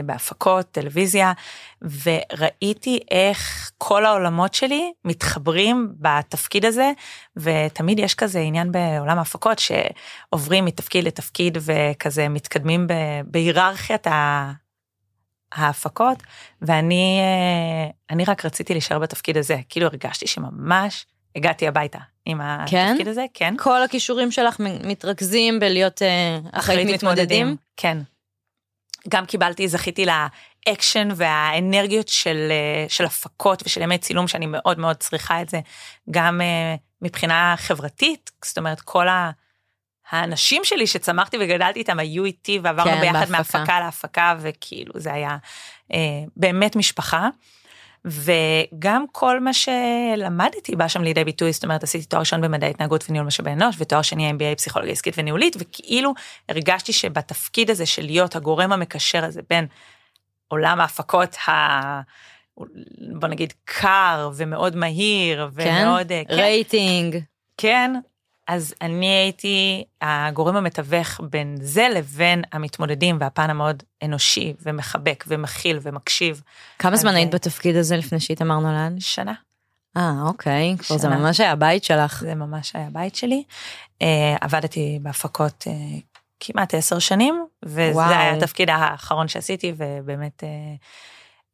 בהפקות, 0.05 0.71
טלוויזיה, 0.71 1.33
וראיתי 1.81 2.99
איך 3.11 3.71
כל 3.77 4.05
העולמות 4.05 4.53
שלי 4.53 4.91
מתחברים 5.05 5.93
בתפקיד 5.99 6.65
הזה, 6.65 6.91
ותמיד 7.37 7.99
יש 7.99 8.15
כזה 8.15 8.39
עניין 8.39 8.71
בעולם 8.71 9.17
ההפקות 9.17 9.59
שעוברים 9.59 10.65
מתפקיד 10.65 11.03
לתפקיד 11.03 11.57
וכזה 11.61 12.29
מתקדמים 12.29 12.87
בהיררכיית 13.25 14.07
ה... 14.07 14.51
ההפקות, 15.51 16.23
ואני 16.61 17.19
אה, 17.19 17.89
אני 18.09 18.25
רק 18.25 18.45
רציתי 18.45 18.73
להישאר 18.73 18.99
בתפקיד 18.99 19.37
הזה, 19.37 19.57
כאילו 19.69 19.87
הרגשתי 19.87 20.27
שממש 20.27 21.05
הגעתי 21.35 21.67
הביתה 21.67 21.99
עם 22.25 22.41
כן? 22.67 22.87
התפקיד 22.89 23.07
הזה, 23.07 23.25
כן. 23.33 23.53
כל 23.57 23.83
הכישורים 23.83 24.31
שלך 24.31 24.55
מתרכזים 24.59 25.59
בלהיות 25.59 26.01
אה, 26.01 26.39
אחראית 26.51 26.87
מתמודדים. 26.93 27.55
כן. 27.77 27.97
גם 29.09 29.25
קיבלתי, 29.25 29.67
זכיתי 29.67 30.05
לאקשן 30.05 31.07
והאנרגיות 31.15 32.07
של, 32.07 32.47
אה, 32.51 32.89
של 32.89 33.05
הפקות 33.05 33.63
ושל 33.65 33.81
ימי 33.81 33.97
צילום, 33.97 34.27
שאני 34.27 34.45
מאוד 34.45 34.79
מאוד 34.79 34.95
צריכה 34.95 35.41
את 35.41 35.49
זה, 35.49 35.59
גם 36.11 36.41
אה, 36.41 36.75
מבחינה 37.01 37.55
חברתית, 37.57 38.31
זאת 38.45 38.57
אומרת, 38.57 38.81
כל 38.81 39.07
ה... 39.07 39.31
האנשים 40.11 40.63
שלי 40.63 40.87
שצמחתי 40.87 41.37
וגדלתי 41.39 41.79
איתם 41.79 41.99
היו 41.99 42.25
איתי 42.25 42.59
ועברנו 42.63 42.91
כן, 42.91 43.01
ביחד 43.01 43.29
בהפקה. 43.29 43.37
מהפקה 43.37 43.79
להפקה 43.79 44.35
וכאילו 44.39 44.93
זה 44.95 45.13
היה 45.13 45.37
אה, 45.93 45.97
באמת 46.35 46.75
משפחה. 46.75 47.29
וגם 48.05 49.05
כל 49.11 49.39
מה 49.39 49.51
שלמדתי 49.53 50.75
בא 50.75 50.87
שם 50.87 51.01
לידי 51.01 51.23
ביטוי, 51.23 51.53
זאת 51.53 51.63
אומרת 51.63 51.83
עשיתי 51.83 52.05
תואר 52.05 52.19
ראשון 52.19 52.41
במדעי 52.41 52.69
התנהגות 52.69 53.05
וניהול 53.09 53.27
משאבי 53.27 53.51
אנוש 53.51 53.75
ותואר 53.79 54.01
שני 54.01 54.31
MBA 54.31 54.55
פסיכולוגיה 54.57 54.93
עסקית 54.93 55.13
וניהולית 55.17 55.55
וכאילו 55.59 56.13
הרגשתי 56.49 56.93
שבתפקיד 56.93 57.69
הזה 57.69 57.85
של 57.85 58.01
להיות 58.05 58.35
הגורם 58.35 58.71
המקשר 58.71 59.25
הזה 59.25 59.41
בין 59.49 59.67
עולם 60.47 60.81
ההפקות 60.81 61.35
ה... 61.47 61.51
בוא 63.19 63.27
נגיד 63.27 63.53
קר 63.65 64.31
ומאוד 64.35 64.75
מהיר 64.75 65.49
כן? 65.57 65.83
ומאוד 65.83 66.11
אה, 66.11 66.21
כן, 66.27 66.33
רייטינג. 66.33 67.17
כן, 67.57 67.93
אז 68.47 68.73
אני 68.81 69.05
הייתי 69.05 69.83
הגורם 70.01 70.55
המתווך 70.55 71.21
בין 71.29 71.57
זה 71.61 71.87
לבין 71.95 72.43
המתמודדים 72.51 73.17
והפן 73.19 73.49
המאוד 73.49 73.83
אנושי 74.03 74.53
ומחבק 74.61 75.23
ומכיל 75.27 75.79
ומקשיב. 75.81 76.41
כמה 76.79 76.95
זמן 76.95 77.15
היית 77.15 77.33
בתפקיד 77.33 77.75
הזה 77.75 77.97
לפני 77.97 78.19
שאיתמר 78.19 78.59
נולד? 78.59 78.99
שנה, 78.99 79.33
אה, 79.97 80.11
אוקיי, 80.27 80.75
כבר 80.79 80.97
זה. 80.97 81.09
ממש 81.09 81.39
היה 81.39 81.51
הבית 81.51 81.83
שלך. 81.83 82.21
זה 82.21 82.35
ממש 82.35 82.75
היה 82.75 82.87
הבית 82.87 83.15
שלי. 83.15 83.43
אה, 84.01 84.35
עבדתי 84.41 84.99
בהפקות 85.01 85.63
אה, 85.67 85.73
כמעט 86.39 86.73
עשר 86.73 86.99
שנים, 86.99 87.45
וזה 87.63 87.91
וואו. 87.93 88.09
היה 88.09 88.33
התפקיד 88.33 88.69
האחרון 88.69 89.27
שעשיתי, 89.27 89.73
ובאמת 89.77 90.43
אה, 90.43 90.49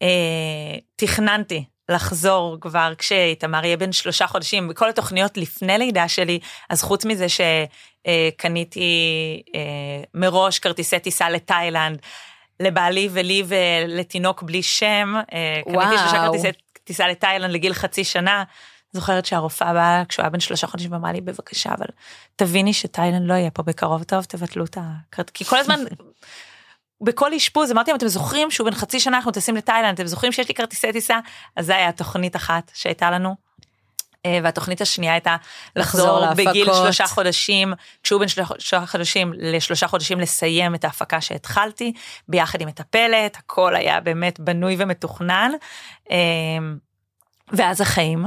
אה, 0.02 0.80
תכננתי 0.96 1.64
לחזור 1.90 2.58
כבר 2.62 2.94
כשאיתמר 2.98 3.66
יהיה 3.66 3.78
בן 3.78 3.92
שלושה 3.92 4.28
חודשים, 4.28 4.68
בכל 4.68 4.90
התוכניות 4.90 5.38
לפני 5.38 5.78
לידה 5.78 6.08
שלי, 6.08 6.40
אז 6.70 6.84
חוץ 6.84 7.06
מזה 7.06 7.26
שקניתי 7.30 8.92
אה, 9.56 9.62
מראש 10.14 10.60
כרטיסי 10.60 11.00
טיסה 11.00 11.30
לתאילנד, 11.30 12.00
לבעלי 12.60 13.10
ולי 13.12 13.44
ולתינוק 13.48 14.44
בלי 14.44 14.64
שם, 14.64 15.14
אה, 15.34 15.62
קניתי 15.64 15.78
וואו. 15.78 15.98
שלושה 15.98 16.18
כרטיסי 16.18 16.48
טיסה 16.84 17.08
לתאילנד 17.08 17.52
לגיל 17.52 17.74
חצי 17.74 18.04
שנה. 18.04 18.44
זוכרת 18.92 19.26
שהרופאה 19.26 19.74
באה 19.74 20.04
כשהוא 20.10 20.24
היה 20.24 20.30
בן 20.30 20.40
שלושה 20.40 20.68
חודשים 20.68 20.92
ואמרה 20.92 21.12
לי 21.12 21.22
בבקשה 21.22 21.70
אבל 21.70 21.86
תביני 22.36 22.74
שתאילנד 22.74 23.28
לא 23.28 23.34
יהיה 23.34 23.52
פה 23.52 23.64
בקרוב 23.64 24.04
טוב 24.04 24.24
תבטלו 24.24 24.66
את 24.66 24.78
הכרטיס 24.82 25.34
כי 25.34 25.46
כל 25.46 25.58
הזמן 25.58 25.80
בכל 27.02 27.34
אשפוז 27.34 27.72
אמרתי 27.72 27.92
להם 27.92 27.98
אתם 27.98 28.08
זוכרים 28.08 28.52
שהוא 28.52 28.70
בן 28.70 28.76
חצי 28.76 29.00
שנה 29.00 29.18
אנחנו 29.18 29.32
טסים 29.32 29.56
לתאילנד 29.56 29.94
אתם 29.94 30.08
זוכרים 30.08 30.32
שיש 30.32 30.48
לי 30.48 30.54
כרטיסי 30.54 30.92
טיסה 30.92 31.20
אז 31.56 31.66
זה 31.66 31.76
היה 31.76 31.92
תוכנית 31.92 32.36
אחת 32.36 32.72
שהייתה 32.74 33.12
לנו. 33.12 33.48
אה, 34.26 34.40
והתוכנית 34.44 34.82
השנייה 34.82 35.14
הייתה 35.14 35.36
לחזור 35.76 36.20
לחזור 36.20 36.34
בגיל 36.34 36.66
להפקות. 36.66 36.84
שלושה 36.84 37.08
חודשים 37.08 37.74
כשהוא 38.04 38.22
בן 38.22 38.28
שלושה 38.28 38.86
חודשים 38.86 39.34
לשלושה 39.36 39.88
חודשים 39.88 40.20
לסיים 40.20 40.76
את 40.76 40.84
ההפקה 40.84 41.22
שהתחלתי 41.22 41.94
ביחד 42.28 42.62
עם 42.62 42.68
מטפלת 42.68 43.38
הכל 43.38 43.76
היה 43.76 44.00
באמת 44.00 44.40
בנוי 44.40 44.76
ומתוכנן. 44.80 45.52
אה, 46.12 46.18
ואז 47.52 47.82
החיים, 47.82 48.26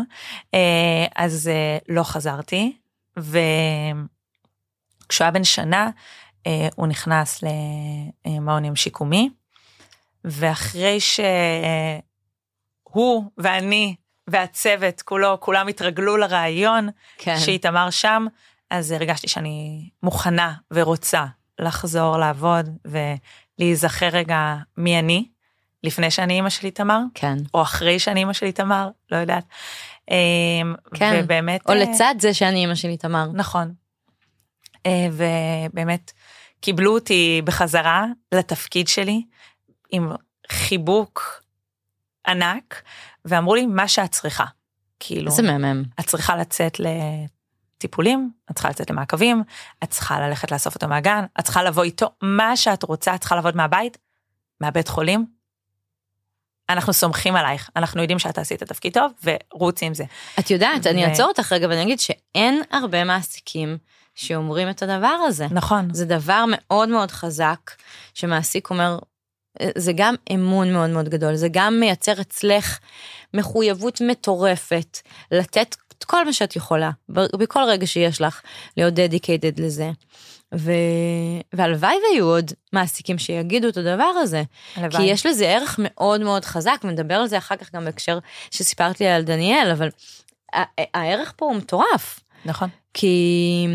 אה, 0.54 1.06
אז 1.16 1.50
לא 1.88 2.02
חזרתי, 2.02 2.76
וכשהוא 3.16 4.04
היה 5.24 5.30
בן 5.30 5.44
שנה, 5.44 5.90
הוא 6.76 6.86
נכנס 6.86 7.44
למעון 8.26 8.64
יום 8.64 8.76
שיקומי, 8.76 9.30
ואחרי 10.24 11.00
שהוא 11.00 12.02
ואני 13.38 13.94
והצוות 14.30 15.02
כולו, 15.02 15.40
כולם 15.40 15.68
התרגלו 15.68 16.16
לרעיון 16.16 16.88
כן. 17.18 17.38
שאיתמר 17.38 17.90
שם, 17.90 18.26
אז 18.70 18.90
הרגשתי 18.90 19.28
שאני 19.28 19.88
מוכנה 20.02 20.54
ורוצה 20.70 21.24
לחזור 21.58 22.16
לעבוד 22.16 22.68
ולהיזכר 22.84 24.08
רגע 24.08 24.56
מי 24.76 24.98
אני, 24.98 25.28
לפני 25.84 26.10
שאני 26.10 26.34
אימא 26.34 26.50
שלי 26.50 26.70
תמר, 26.70 27.00
כן. 27.14 27.36
או 27.54 27.62
אחרי 27.62 27.98
שאני 27.98 28.20
אימא 28.20 28.32
שלי 28.32 28.52
תמר, 28.52 28.88
לא 29.10 29.16
יודעת. 29.16 29.44
אמ, 30.10 30.74
כן. 30.94 31.20
ובאמת... 31.24 31.60
או 31.68 31.72
אה, 31.72 31.78
לצד 31.78 32.14
זה 32.18 32.34
שאני 32.34 32.58
אימא 32.58 32.74
שלי 32.74 32.96
תמר. 32.96 33.26
נכון. 33.34 33.74
אה, 34.86 35.08
ובאמת 35.12 36.12
קיבלו 36.60 36.94
אותי 36.94 37.42
בחזרה 37.44 38.06
לתפקיד 38.32 38.88
שלי 38.88 39.22
עם 39.90 40.12
חיבוק 40.50 41.42
ענק, 42.26 42.82
ואמרו 43.24 43.54
לי 43.54 43.66
מה 43.66 43.88
שאת 43.88 44.10
צריכה. 44.10 44.44
כאילו, 45.00 45.30
איזה 45.30 45.42
מהמם. 45.42 45.82
את 46.00 46.06
צריכה 46.06 46.36
לצאת 46.36 46.80
לטיפולים, 46.80 48.30
את 48.50 48.54
צריכה 48.54 48.70
לצאת 48.70 48.90
למעקבים, 48.90 49.42
את 49.84 49.90
צריכה 49.90 50.20
ללכת 50.20 50.52
לאסוף 50.52 50.74
אותו 50.74 50.88
מהגן, 50.88 51.24
את 51.40 51.44
צריכה 51.44 51.62
לבוא 51.62 51.82
איתו, 51.84 52.10
מה 52.22 52.56
שאת 52.56 52.82
רוצה, 52.82 53.14
את 53.14 53.20
צריכה 53.20 53.34
לעבוד 53.34 53.56
מהבית, 53.56 53.98
מהבית 54.60 54.88
חולים. 54.88 55.26
אנחנו 56.68 56.92
סומכים 56.92 57.36
עלייך, 57.36 57.70
אנחנו 57.76 58.00
יודעים 58.02 58.18
שאת 58.18 58.34
תעשי 58.34 58.54
את 58.54 58.62
התפקיד 58.62 58.92
טוב, 58.92 59.12
ורוצי 59.24 59.86
עם 59.86 59.94
זה. 59.94 60.04
את 60.38 60.50
יודעת, 60.50 60.86
אני 60.86 61.04
ו- 61.04 61.08
אעצור 61.08 61.28
אותך 61.28 61.52
רגע 61.52 61.68
ואני 61.68 61.82
אגיד 61.82 62.00
שאין 62.00 62.62
הרבה 62.70 63.04
מעסיקים 63.04 63.78
שאומרים 64.20 64.70
את 64.70 64.82
הדבר 64.82 65.16
הזה. 65.26 65.46
נכון. 65.50 65.94
זה 65.94 66.04
דבר 66.04 66.44
מאוד 66.48 66.88
מאוד 66.88 67.10
חזק, 67.10 67.70
שמעסיק 68.14 68.70
אומר, 68.70 68.98
זה 69.78 69.92
גם 69.92 70.14
אמון 70.34 70.72
מאוד 70.72 70.90
מאוד 70.90 71.08
גדול, 71.08 71.34
זה 71.34 71.48
גם 71.50 71.80
מייצר 71.80 72.20
אצלך 72.20 72.78
מחויבות 73.34 74.00
מטורפת, 74.00 74.98
לתת 75.30 75.76
את 75.98 76.04
כל 76.04 76.24
מה 76.24 76.32
שאת 76.32 76.56
יכולה, 76.56 76.90
בכל 77.08 77.62
רגע 77.68 77.86
שיש 77.86 78.20
לך, 78.20 78.40
להיות 78.76 78.94
דדיקייטד 78.94 79.60
לזה. 79.60 79.90
ו... 80.54 80.72
והלוואי 81.52 81.96
ויהיו 82.02 82.26
עוד 82.26 82.52
מעסיקים 82.72 83.18
שיגידו 83.18 83.68
את 83.68 83.76
הדבר 83.76 84.04
הזה, 84.04 84.42
הלוואי. 84.76 84.96
כי 84.96 85.02
יש 85.02 85.26
לזה 85.26 85.48
ערך 85.48 85.76
מאוד 85.82 86.20
מאוד 86.20 86.44
חזק, 86.44 86.80
ונדבר 86.84 87.14
על 87.14 87.26
זה 87.26 87.38
אחר 87.38 87.56
כך 87.56 87.74
גם 87.74 87.84
בהקשר 87.84 88.18
שסיפרת 88.50 89.00
לי 89.00 89.08
על 89.08 89.22
דניאל, 89.22 89.70
אבל 89.72 89.88
הערך 90.94 91.32
פה 91.36 91.46
הוא 91.46 91.54
מטורף. 91.54 92.20
נכון. 92.44 92.68
כי 92.94 93.66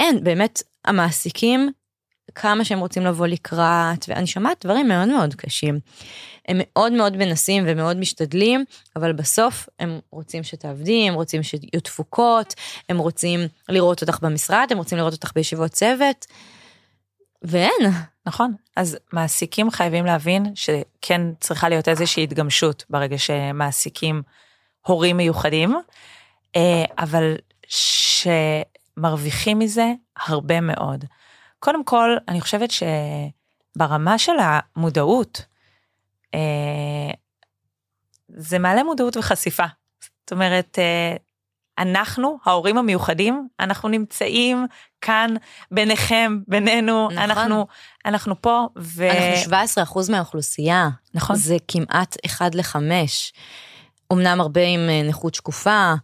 אין, 0.00 0.24
באמת, 0.24 0.62
המעסיקים, 0.84 1.70
כמה 2.34 2.64
שהם 2.64 2.78
רוצים 2.78 3.04
לבוא 3.04 3.26
לקראת, 3.26 4.04
ואני 4.08 4.26
שומעת 4.26 4.64
דברים 4.64 4.88
מאוד 4.88 5.08
מאוד 5.08 5.34
קשים. 5.34 5.80
הם 6.48 6.56
מאוד 6.60 6.92
מאוד 6.92 7.16
מנסים 7.16 7.64
ומאוד 7.66 7.96
משתדלים, 7.96 8.64
אבל 8.96 9.12
בסוף 9.12 9.68
הם 9.78 9.98
רוצים 10.10 10.42
שתעבדי, 10.42 11.08
הם 11.08 11.14
רוצים 11.14 11.42
שיהיו 11.42 11.80
תפוקות, 11.82 12.54
הם 12.88 12.98
רוצים 12.98 13.40
לראות 13.68 14.02
אותך 14.02 14.18
במשרד, 14.22 14.66
הם 14.70 14.78
רוצים 14.78 14.98
לראות 14.98 15.12
אותך 15.12 15.30
בישיבות 15.34 15.70
צוות, 15.70 16.26
ואין. 17.42 17.90
נכון. 18.26 18.54
אז 18.76 18.98
מעסיקים 19.12 19.70
חייבים 19.70 20.06
להבין 20.06 20.46
שכן 20.54 21.22
צריכה 21.40 21.68
להיות 21.68 21.88
איזושהי 21.88 22.22
התגמשות 22.22 22.84
ברגע 22.90 23.18
שמעסיקים 23.18 24.22
הורים 24.86 25.16
מיוחדים, 25.16 25.76
אה, 26.56 26.84
אבל 26.98 27.36
שמרוויחים 28.98 29.58
מזה 29.58 29.92
הרבה 30.16 30.60
מאוד. 30.60 31.04
קודם 31.58 31.84
כל, 31.84 32.16
אני 32.28 32.40
חושבת 32.40 32.70
שברמה 32.70 34.18
של 34.18 34.32
המודעות, 34.40 35.44
אה, 36.34 37.10
זה 38.28 38.58
מעלה 38.58 38.82
מודעות 38.82 39.16
וחשיפה. 39.16 39.64
זאת 40.20 40.32
אומרת, 40.32 40.78
אה, 40.78 41.16
אנחנו, 41.78 42.38
ההורים 42.44 42.78
המיוחדים, 42.78 43.48
אנחנו 43.60 43.88
נמצאים 43.88 44.66
כאן 45.00 45.34
ביניכם, 45.70 46.38
בינינו, 46.48 47.06
נכון. 47.06 47.18
אנחנו, 47.18 47.66
אנחנו 48.04 48.42
פה, 48.42 48.66
ו... 48.78 49.10
אנחנו 49.10 49.36
17 49.44 49.84
אחוז 49.84 50.10
מהאוכלוסייה. 50.10 50.88
נכון. 51.14 51.36
זה 51.36 51.56
כמעט 51.68 52.16
1 52.26 52.54
ל-5. 52.54 52.76
אמנם 54.12 54.40
הרבה 54.40 54.62
עם 54.62 54.80
אה, 54.88 55.02
נכות 55.08 55.34
שקופה, 55.34 55.94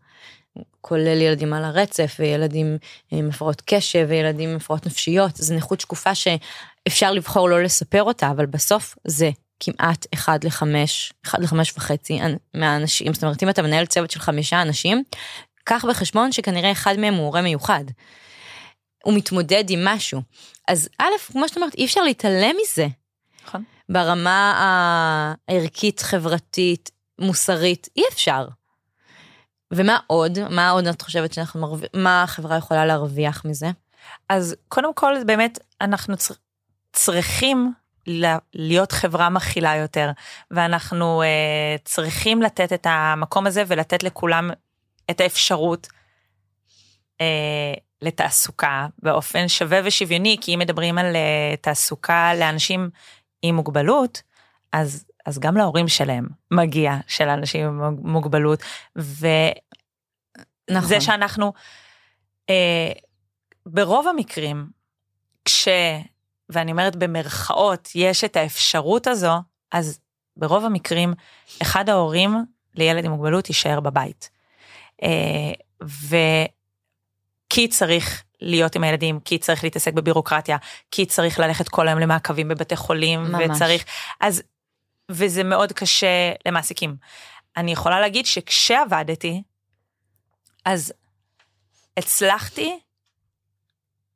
כולל 0.83 1.21
ילדים 1.21 1.53
על 1.53 1.65
הרצף, 1.65 2.17
וילדים 2.19 2.79
עם 3.11 3.29
הפרעות 3.29 3.63
קשב, 3.67 4.07
וילדים 4.09 4.51
עם 4.51 4.57
הפרעות 4.57 4.87
נפשיות, 4.87 5.37
זו 5.37 5.55
נכות 5.55 5.81
שקופה 5.81 6.15
שאפשר 6.15 7.13
לבחור 7.13 7.49
לא 7.49 7.63
לספר 7.63 8.03
אותה, 8.03 8.31
אבל 8.31 8.47
בסוף 8.47 8.97
זה 9.05 9.31
כמעט 9.61 10.07
1 10.15 10.45
ל-5, 10.45 10.63
1 11.27 11.39
ל-5 11.39 11.55
וחצי 11.77 12.19
מהאנשים, 12.55 13.15
זאת 13.15 13.25
אומרת, 13.25 13.43
אם 13.43 13.49
אתה 13.49 13.63
מנהל 13.63 13.87
צוות 13.87 14.11
של 14.11 14.21
חמישה 14.21 14.63
אנשים, 14.63 15.03
קח 15.65 15.85
בחשבון 15.89 16.33
שכנראה 16.33 16.73
אחד 16.73 16.95
מהם 16.99 17.15
הוא 17.15 17.25
הורה 17.25 17.43
מיוחד. 17.43 17.85
הוא 19.05 19.15
מתמודד 19.15 19.65
עם 19.69 19.85
משהו. 19.85 20.23
אז 20.69 20.89
א', 20.99 21.33
כמו 21.33 21.49
שאת 21.49 21.57
אומרת, 21.57 21.75
אי 21.75 21.85
אפשר 21.85 22.03
להתעלם 22.03 22.57
מזה. 22.63 22.87
נכון. 23.47 23.65
ברמה 23.89 24.55
הערכית, 25.49 26.01
חברתית, 26.01 26.91
מוסרית, 27.19 27.89
אי 27.97 28.03
אפשר. 28.13 28.47
ומה 29.73 29.99
עוד? 30.07 30.39
מה 30.51 30.71
עוד 30.71 30.87
את 30.87 31.03
חושבת 31.03 31.33
שאנחנו 31.33 31.61
מרוויח, 31.61 31.91
מה 31.95 32.23
החברה 32.23 32.57
יכולה 32.57 32.87
להרוויח 32.87 33.45
מזה? 33.45 33.71
אז 34.29 34.57
קודם 34.69 34.95
כל, 34.95 35.15
באמת, 35.27 35.59
אנחנו 35.81 36.17
צר... 36.17 36.35
צריכים 36.93 37.73
להיות 38.55 38.93
חברה 38.93 39.29
מכילה 39.29 39.77
יותר, 39.77 40.11
ואנחנו 40.51 41.23
uh, 41.23 41.83
צריכים 41.85 42.43
לתת 42.43 42.73
את 42.73 42.87
המקום 42.91 43.47
הזה 43.47 43.65
ולתת 43.67 44.03
לכולם 44.03 44.51
את 45.11 45.21
האפשרות 45.21 45.89
uh, 47.19 47.21
לתעסוקה 48.03 48.87
באופן 48.99 49.49
שווה 49.49 49.81
ושוויוני, 49.85 50.37
כי 50.41 50.55
אם 50.55 50.59
מדברים 50.59 50.99
על 50.99 51.17
uh, 51.17 51.57
תעסוקה 51.61 52.35
לאנשים 52.35 52.91
עם 53.43 53.55
מוגבלות, 53.55 54.23
אז, 54.73 55.05
אז 55.27 55.39
גם 55.39 55.57
להורים 55.57 55.89
שלהם 55.89 56.27
מגיע 56.51 56.97
של 57.07 57.29
אנשים 57.29 57.83
עם 57.83 57.97
מוגבלות, 58.03 58.63
וזה 58.97 59.43
נכון. 60.71 61.01
שאנחנו, 61.01 61.53
אה, 62.51 62.93
ברוב 63.67 64.09
המקרים, 64.09 64.67
כש, 65.45 65.69
ואני 66.49 66.73
אומרת 66.73 66.97
במרכאות, 66.97 67.89
יש 67.95 68.25
את 68.25 68.37
האפשרות 68.37 69.07
הזו, 69.07 69.35
אז 69.73 69.99
ברוב 70.37 70.65
המקרים, 70.65 71.15
אחד 71.63 71.89
ההורים 71.89 72.45
לילד 72.75 73.05
עם 73.05 73.11
מוגבלות 73.11 73.49
יישאר 73.49 73.81
בבית. 73.81 74.31
אה, 75.03 75.53
וכי 75.83 77.69
צריך 77.69 78.25
להיות 78.41 78.77
עם 78.77 78.85
הילדים, 78.85 79.21
כי 79.21 79.39
צריך 79.39 79.65
להתעסק 79.65 79.93
בבירוקרטיה, 79.93 80.57
כי 80.91 81.07
צריך 81.07 81.41
ללכת 81.41 81.69
כל 81.69 81.89
היום 81.89 81.99
למעקבים 81.99 82.49
בבתי 82.49 82.77
חולים, 82.77 83.23
ממש. 83.23 83.43
וצריך, 83.51 83.85
אז, 84.21 84.43
וזה 85.13 85.45
מאוד 85.45 85.73
קשה 85.73 86.33
למעסיקים. 86.47 86.97
אני 87.57 87.73
יכולה 87.73 88.01
להגיד 88.01 88.27
שכשעבדתי, 88.27 89.43
אז 90.65 90.93
הצלחתי, 91.97 92.79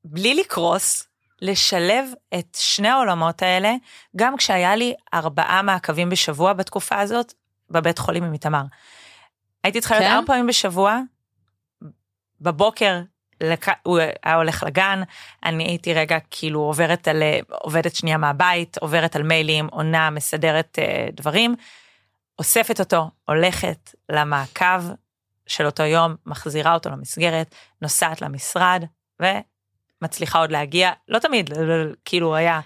בלי 0.05 0.35
לקרוס, 0.35 1.09
לשלב 1.43 2.09
את 2.39 2.57
שני 2.61 2.89
העולמות 2.89 3.43
האלה, 3.43 3.75
גם 4.17 4.37
כשהיה 4.37 4.77
לי 4.77 4.95
ארבעה 5.15 5.63
מעקבים 5.63 6.09
בשבוע 6.09 6.53
בתקופה 6.53 7.01
הזאת, 7.01 7.33
בבית 7.71 7.99
חולים 7.99 8.25
עם 8.25 8.33
איתמר. 8.33 8.63
הייתי 9.65 9.81
צריכה 9.81 9.95
להיות 9.95 10.11
כן? 10.11 10.15
ארבע 10.15 10.27
פעמים 10.27 10.47
בשבוע, 10.47 11.01
בבוקר 12.41 13.01
לק... 13.41 13.67
הוא 13.83 13.99
היה 13.99 14.35
הולך 14.35 14.63
לגן, 14.67 15.03
אני 15.45 15.65
הייתי 15.65 15.95
רגע 15.95 16.19
כאילו 16.31 16.61
עוברת 16.61 17.09
על, 17.09 17.23
עובדת 17.49 17.95
שנייה 17.95 18.17
מהבית, 18.17 18.79
עוברת 18.79 19.17
על 19.17 19.23
מיילים, 19.23 19.67
עונה, 19.71 20.11
מסדרת 20.11 20.79
uh, 20.79 21.13
דברים, 21.13 21.55
אוספת 22.39 22.81
אותו, 22.81 23.11
הולכת 23.29 23.95
למעקב 24.09 24.83
של 25.47 25.67
אותו 25.67 25.83
יום, 25.83 26.15
מחזירה 26.27 26.75
אותו 26.75 26.91
למסגרת, 26.91 27.55
נוסעת 27.83 28.23
למשרד, 28.23 28.85
ומצליחה 29.21 30.39
עוד 30.39 30.51
להגיע, 30.51 30.91
לא 31.09 31.19
תמיד, 31.19 31.51
כאילו 32.05 32.37
היה, 32.37 32.61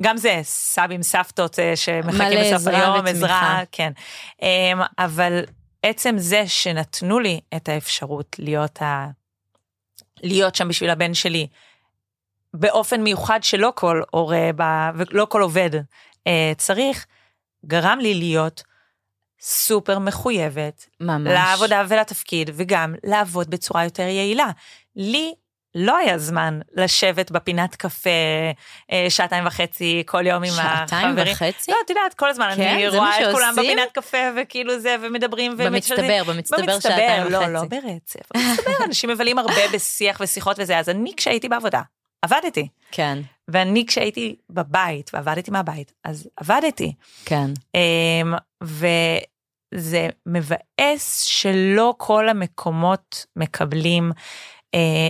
גם 0.00 0.16
זה 0.16 0.40
סבים, 0.42 1.02
סבתות 1.02 1.58
אה, 1.58 1.76
שמחכים 1.76 2.38
בסוף 2.40 2.66
היום. 2.66 3.06
עזרה, 3.06 3.60
כן. 3.72 3.92
אמ, 4.42 4.80
אבל 4.98 5.44
עצם 5.82 6.14
זה 6.18 6.48
שנתנו 6.48 7.18
לי 7.18 7.40
את 7.56 7.68
האפשרות 7.68 8.36
להיות 8.38 8.82
ה... 8.82 9.06
להיות 10.22 10.54
שם 10.54 10.68
בשביל 10.68 10.90
הבן 10.90 11.14
שלי, 11.14 11.46
באופן 12.54 13.02
מיוחד 13.02 13.42
שלא 13.42 13.72
כל 13.74 14.02
הורה 14.10 14.50
ב- 14.56 14.90
ולא 14.96 15.26
כל 15.30 15.42
עובד 15.42 15.70
אה, 16.26 16.52
צריך, 16.56 17.06
גרם 17.66 17.98
לי 18.02 18.14
להיות 18.14 18.62
סופר 19.40 19.98
מחויבת 19.98 20.88
ממש. 21.00 21.32
לעבודה 21.32 21.82
ולתפקיד, 21.88 22.50
וגם 22.54 22.94
לעבוד 23.04 23.50
בצורה 23.50 23.84
יותר 23.84 24.02
יעילה. 24.02 24.50
לי 24.96 25.34
לא 25.78 25.96
היה 25.96 26.18
זמן 26.18 26.60
לשבת 26.76 27.30
בפינת 27.30 27.76
קפה 27.76 28.10
אה, 28.92 29.06
שעתיים 29.08 29.46
וחצי 29.46 30.02
כל 30.06 30.26
יום 30.26 30.42
עם 30.42 30.50
החברים. 30.50 30.78
שעתיים 30.88 31.14
וחצי? 31.16 31.70
לא, 31.70 31.76
את 31.84 31.90
יודעת, 31.90 32.14
כל 32.14 32.28
הזמן 32.28 32.52
כן, 32.56 32.68
אני 32.68 32.88
רואה 32.88 33.30
את 33.30 33.34
כולם? 33.34 33.54
בפינת 33.56 33.92
קפה 33.92 34.18
וכאילו 34.36 34.80
זה, 34.80 34.96
ומדברים. 35.00 35.56
במצטבר, 35.56 36.22
במצטבר 36.26 36.80
שעתיים 36.80 37.32
לא, 37.32 37.38
וחצי. 37.38 37.52
לא 37.52 37.64
ברצף. 37.64 38.20
במצטבר, 38.34 38.72
אנשים 38.86 39.10
מבלים 39.10 39.38
הרבה 39.38 39.62
בשיח 39.74 40.20
ושיחות 40.20 40.56
וזה, 40.58 40.78
אז 40.78 40.88
אני 40.88 41.12
כשהייתי 41.16 41.48
בעבודה, 41.48 41.82
עבדתי. 42.22 42.68
כן, 42.90 43.18
ואני 43.48 43.84
כשהייתי 43.86 44.36
בבית, 44.50 45.10
ועבדתי 45.14 45.50
מהבית, 45.50 45.92
אז 46.04 46.28
עבדתי. 46.36 46.92
כן. 47.24 47.50
אמ, 47.74 48.34
וזה 48.62 50.08
מבאס 50.26 51.20
שלא 51.20 51.94
כל 51.96 52.28
המקומות 52.28 53.26
מקבלים 53.36 54.12
אה, 54.74 55.08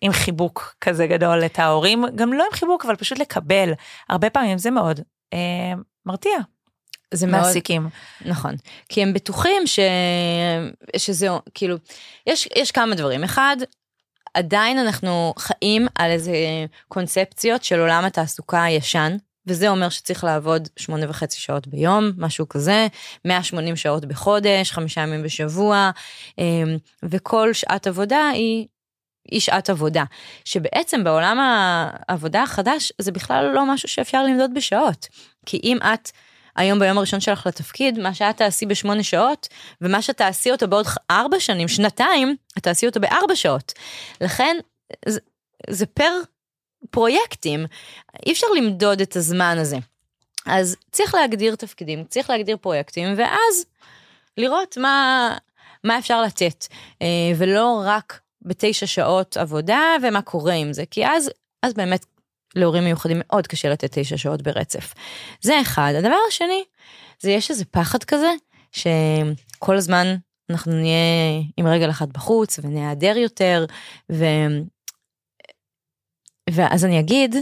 עם 0.00 0.12
חיבוק 0.12 0.76
כזה 0.80 1.06
גדול 1.06 1.46
את 1.46 1.58
ההורים, 1.58 2.04
גם 2.14 2.32
לא 2.32 2.44
עם 2.44 2.52
חיבוק, 2.52 2.84
אבל 2.84 2.96
פשוט 2.96 3.18
לקבל. 3.18 3.72
הרבה 4.08 4.30
פעמים 4.30 4.58
זה 4.58 4.70
מאוד 4.70 5.00
אה, 5.32 5.72
מרתיע, 6.06 6.38
זה 7.14 7.26
מאוד, 7.26 7.40
מעסיקים. 7.40 7.88
נכון. 8.24 8.54
כי 8.88 9.02
הם 9.02 9.12
בטוחים 9.12 9.66
ש... 9.66 9.78
שזה, 10.96 11.28
כאילו, 11.54 11.76
יש, 12.26 12.48
יש 12.56 12.70
כמה 12.70 12.94
דברים. 12.94 13.24
אחד, 13.24 13.56
עדיין 14.34 14.78
אנחנו 14.78 15.34
חיים 15.38 15.86
על 15.94 16.10
איזה 16.10 16.34
קונספציות 16.88 17.64
של 17.64 17.80
עולם 17.80 18.04
התעסוקה 18.04 18.62
הישן, 18.62 19.16
וזה 19.46 19.68
אומר 19.68 19.88
שצריך 19.88 20.24
לעבוד 20.24 20.68
שמונה 20.76 21.10
וחצי 21.10 21.40
שעות 21.40 21.66
ביום, 21.66 22.10
משהו 22.18 22.48
כזה, 22.48 22.86
180 23.24 23.76
שעות 23.76 24.04
בחודש, 24.04 24.72
חמישה 24.72 25.00
ימים 25.00 25.22
בשבוע, 25.22 25.90
אמ, 26.38 26.76
וכל 27.02 27.52
שעת 27.52 27.86
עבודה 27.86 28.28
היא, 28.28 28.66
היא 29.30 29.40
שעת 29.40 29.70
עבודה. 29.70 30.04
שבעצם 30.44 31.04
בעולם 31.04 31.38
העבודה 31.40 32.42
החדש 32.42 32.92
זה 32.98 33.12
בכלל 33.12 33.50
לא 33.54 33.72
משהו 33.74 33.88
שאפשר 33.88 34.22
למדוד 34.22 34.54
בשעות. 34.54 35.08
כי 35.46 35.60
אם 35.64 35.78
את 35.94 36.10
היום 36.56 36.78
ביום 36.78 36.98
הראשון 36.98 37.20
שלך 37.20 37.46
לתפקיד, 37.46 37.98
מה 37.98 38.14
שאת 38.14 38.36
תעשי 38.36 38.66
בשמונה 38.66 39.02
שעות, 39.02 39.48
ומה 39.80 40.02
שתעשי 40.02 40.50
אותו 40.50 40.68
בעוד 40.68 40.86
ארבע 41.10 41.40
שנים, 41.40 41.68
שנתיים, 41.68 42.36
את 42.58 42.62
תעשי 42.62 42.86
אותו 42.86 43.00
בארבע 43.00 43.36
שעות. 43.36 43.72
לכן, 44.20 44.56
זה, 45.06 45.20
זה 45.70 45.86
פר 45.86 46.20
פרויקטים, 46.90 47.66
אי 48.26 48.32
אפשר 48.32 48.46
למדוד 48.56 49.00
את 49.00 49.16
הזמן 49.16 49.58
הזה. 49.58 49.76
אז 50.46 50.76
צריך 50.92 51.14
להגדיר 51.14 51.54
תפקידים, 51.56 52.04
צריך 52.04 52.30
להגדיר 52.30 52.56
פרויקטים, 52.56 53.14
ואז 53.16 53.66
לראות 54.36 54.76
מה, 54.76 55.36
מה 55.84 55.98
אפשר 55.98 56.22
לתת, 56.22 56.66
אה, 57.02 57.06
ולא 57.36 57.82
רק 57.86 58.20
בתשע 58.44 58.86
שעות 58.86 59.36
עבודה 59.36 59.80
ומה 60.02 60.22
קורה 60.22 60.54
עם 60.54 60.72
זה, 60.72 60.84
כי 60.90 61.06
אז, 61.06 61.30
אז 61.62 61.74
באמת 61.74 62.06
להורים 62.56 62.84
מיוחדים 62.84 63.16
מאוד 63.24 63.46
קשה 63.46 63.68
לתת 63.68 63.98
תשע 63.98 64.16
שעות 64.16 64.42
ברצף. 64.42 64.94
זה 65.40 65.60
אחד. 65.60 65.92
הדבר 65.98 66.16
השני, 66.28 66.64
זה 67.20 67.30
יש 67.30 67.50
איזה 67.50 67.64
פחד 67.64 68.04
כזה, 68.04 68.30
שכל 68.72 69.76
הזמן 69.76 70.16
אנחנו 70.50 70.72
נהיה 70.72 71.42
עם 71.56 71.66
רגל 71.66 71.90
אחת 71.90 72.08
בחוץ 72.08 72.58
ונעדר 72.62 73.16
יותר, 73.16 73.66
ו... 74.12 74.24
ואז 76.50 76.84
אני 76.84 77.00
אגיד 77.00 77.36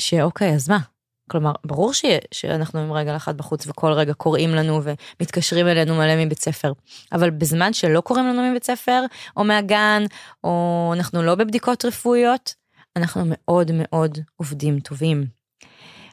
שאוקיי, 0.00 0.54
אז 0.54 0.68
מה? 0.68 0.78
כלומר, 1.28 1.52
ברור 1.64 1.92
ש... 1.92 2.04
שאנחנו 2.32 2.80
עם 2.80 2.92
רגל 2.92 3.16
אחת 3.16 3.34
בחוץ 3.34 3.66
וכל 3.66 3.92
רגע 3.92 4.14
קוראים 4.14 4.54
לנו 4.54 4.80
ומתקשרים 4.82 5.68
אלינו 5.68 5.94
מלא 5.94 6.24
מבית 6.24 6.40
ספר, 6.40 6.72
אבל 7.12 7.30
בזמן 7.30 7.72
שלא 7.72 8.00
קוראים 8.00 8.26
לנו 8.26 8.50
מבית 8.50 8.64
ספר, 8.64 9.02
או 9.36 9.44
מהגן, 9.44 10.04
או 10.44 10.92
אנחנו 10.96 11.22
לא 11.22 11.34
בבדיקות 11.34 11.84
רפואיות, 11.84 12.54
אנחנו 12.96 13.22
מאוד 13.26 13.70
מאוד 13.74 14.18
עובדים 14.36 14.80
טובים. 14.80 15.38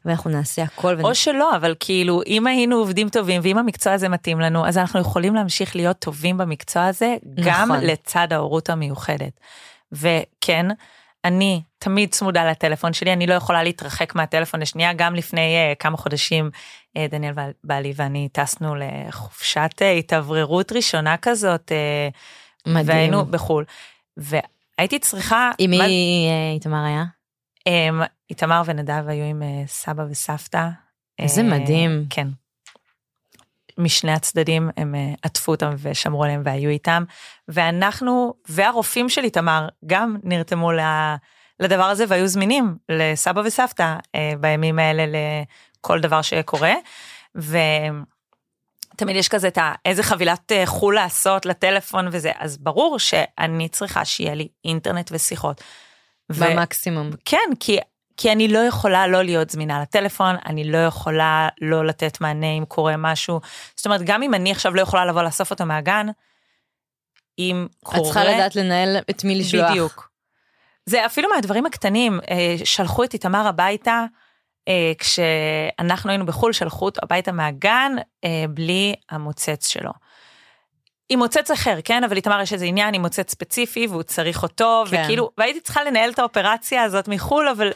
ואנחנו 0.05 0.29
נעשה 0.29 0.63
הכל. 0.63 1.01
או 1.03 1.15
שלא, 1.15 1.55
אבל 1.55 1.75
כאילו, 1.79 2.21
אם 2.27 2.47
היינו 2.47 2.75
עובדים 2.75 3.09
טובים 3.09 3.41
ואם 3.43 3.57
המקצוע 3.57 3.93
הזה 3.93 4.09
מתאים 4.09 4.39
לנו, 4.39 4.67
אז 4.67 4.77
אנחנו 4.77 4.99
יכולים 4.99 5.35
להמשיך 5.35 5.75
להיות 5.75 5.99
טובים 5.99 6.37
במקצוע 6.37 6.85
הזה, 6.85 7.15
גם 7.43 7.71
נכון. 7.71 7.83
לצד 7.83 8.27
ההורות 8.31 8.69
המיוחדת. 8.69 9.39
וכן, 9.91 10.65
אני 11.25 11.61
תמיד 11.85 12.11
צמודה 12.11 12.51
לטלפון 12.51 12.93
שלי, 12.93 13.13
אני 13.13 13.27
לא 13.27 13.33
יכולה 13.33 13.63
להתרחק 13.63 14.15
מהטלפון 14.15 14.59
לשנייה, 14.59 14.93
גם 14.93 15.15
לפני 15.15 15.55
uh, 15.71 15.75
כמה 15.75 15.97
חודשים 15.97 16.49
uh, 16.97 16.99
דניאל 17.09 17.33
בעלי 17.63 17.93
ואני 17.95 18.29
טסנו 18.31 18.75
לחופשת 18.75 19.69
uh, 19.75 19.83
התאווררות 19.83 20.71
ראשונה 20.71 21.17
כזאת, 21.17 21.71
uh, 21.71 22.69
מדהים. 22.69 22.87
והיינו 22.87 23.25
בחו"ל. 23.25 23.65
והייתי 24.17 24.99
צריכה... 24.99 25.51
עם 25.57 25.71
מי 25.71 26.29
איתמר 26.53 26.83
היה? 26.85 27.03
אמ, 27.67 28.01
איתמר 28.29 28.61
ונדב 28.65 29.03
היו 29.07 29.25
עם 29.25 29.43
אה, 29.43 29.63
סבא 29.67 30.03
וסבתא. 30.09 30.69
איזה 31.19 31.41
אה, 31.41 31.47
מדהים. 31.47 32.05
כן. 32.09 32.27
משני 33.77 34.11
הצדדים 34.11 34.69
הם 34.77 34.95
עטפו 35.21 35.51
אותם 35.51 35.69
ושמרו 35.77 36.23
עליהם 36.23 36.41
והיו 36.45 36.69
איתם. 36.69 37.03
ואנחנו 37.47 38.33
והרופאים 38.47 39.09
של 39.09 39.23
איתמר 39.23 39.67
גם 39.85 40.17
נרתמו 40.23 40.71
לדבר 41.59 41.83
הזה 41.83 42.05
והיו 42.07 42.27
זמינים 42.27 42.75
לסבא 42.89 43.41
וסבתא 43.45 43.95
אה, 44.15 44.33
בימים 44.39 44.79
האלה 44.79 45.03
לכל 45.05 45.99
דבר 45.99 46.21
שקורה. 46.21 46.73
ותמיד 47.35 49.15
יש 49.15 49.27
כזה 49.27 49.47
את 49.47 49.57
ה... 49.57 49.73
איזה 49.85 50.03
חבילת 50.03 50.51
אה, 50.51 50.65
חו"ל 50.65 50.95
לעשות 50.95 51.45
לטלפון 51.45 52.07
וזה, 52.11 52.31
אז 52.39 52.57
ברור 52.57 52.99
שאני 52.99 53.69
צריכה 53.69 54.05
שיהיה 54.05 54.35
לי 54.35 54.47
אינטרנט 54.65 55.09
ושיחות. 55.11 55.63
ו- 56.31 56.45
במקסימום. 56.45 57.09
כן, 57.25 57.49
כי, 57.59 57.77
כי 58.17 58.31
אני 58.31 58.47
לא 58.47 58.59
יכולה 58.59 59.07
לא 59.07 59.23
להיות 59.23 59.49
זמינה 59.49 59.81
לטלפון, 59.81 60.35
אני 60.45 60.71
לא 60.71 60.77
יכולה 60.77 61.49
לא 61.61 61.85
לתת 61.85 62.21
מענה 62.21 62.51
אם 62.57 62.65
קורה 62.67 62.97
משהו. 62.97 63.41
זאת 63.75 63.85
אומרת, 63.85 64.01
גם 64.03 64.23
אם 64.23 64.33
אני 64.33 64.51
עכשיו 64.51 64.75
לא 64.75 64.81
יכולה 64.81 65.05
לבוא 65.05 65.21
לאסוף 65.21 65.51
אותו 65.51 65.65
מהגן, 65.65 66.07
אם 67.39 67.67
קורה... 67.83 67.97
את 67.97 68.03
צריכה 68.03 68.23
לדעת 68.23 68.55
לנהל 68.55 68.97
את 69.09 69.23
מי 69.23 69.35
לשלוח. 69.35 69.71
בדיוק. 69.71 70.14
זה 70.85 71.05
אפילו 71.05 71.29
מהדברים 71.35 71.65
הקטנים, 71.65 72.19
אה, 72.29 72.55
שלחו 72.65 73.03
את 73.03 73.13
איתמר 73.13 73.47
הביתה, 73.47 74.05
אה, 74.67 74.91
כשאנחנו 74.97 76.09
היינו 76.09 76.25
בחו"ל, 76.25 76.53
שלחו 76.53 76.85
אותו 76.85 76.99
הביתה 77.03 77.31
מהגן 77.31 77.91
אה, 78.23 78.45
בלי 78.49 78.95
המוצץ 79.09 79.67
שלו. 79.67 79.91
עם 81.09 81.19
מוצץ 81.19 81.51
אחר, 81.51 81.79
כן? 81.83 82.03
אבל 82.03 82.15
איתמר 82.15 82.41
יש 82.41 82.53
איזה 82.53 82.65
עניין 82.65 82.93
עם 82.93 83.01
מוצץ 83.01 83.31
ספציפי 83.31 83.87
והוא 83.87 84.03
צריך 84.03 84.43
אותו, 84.43 84.83
כן. 84.89 85.03
וכאילו, 85.03 85.31
והייתי 85.37 85.59
צריכה 85.59 85.83
לנהל 85.83 86.09
את 86.09 86.19
האופרציה 86.19 86.83
הזאת 86.83 87.07
מחו"ל, 87.07 87.47
אבל 87.47 87.71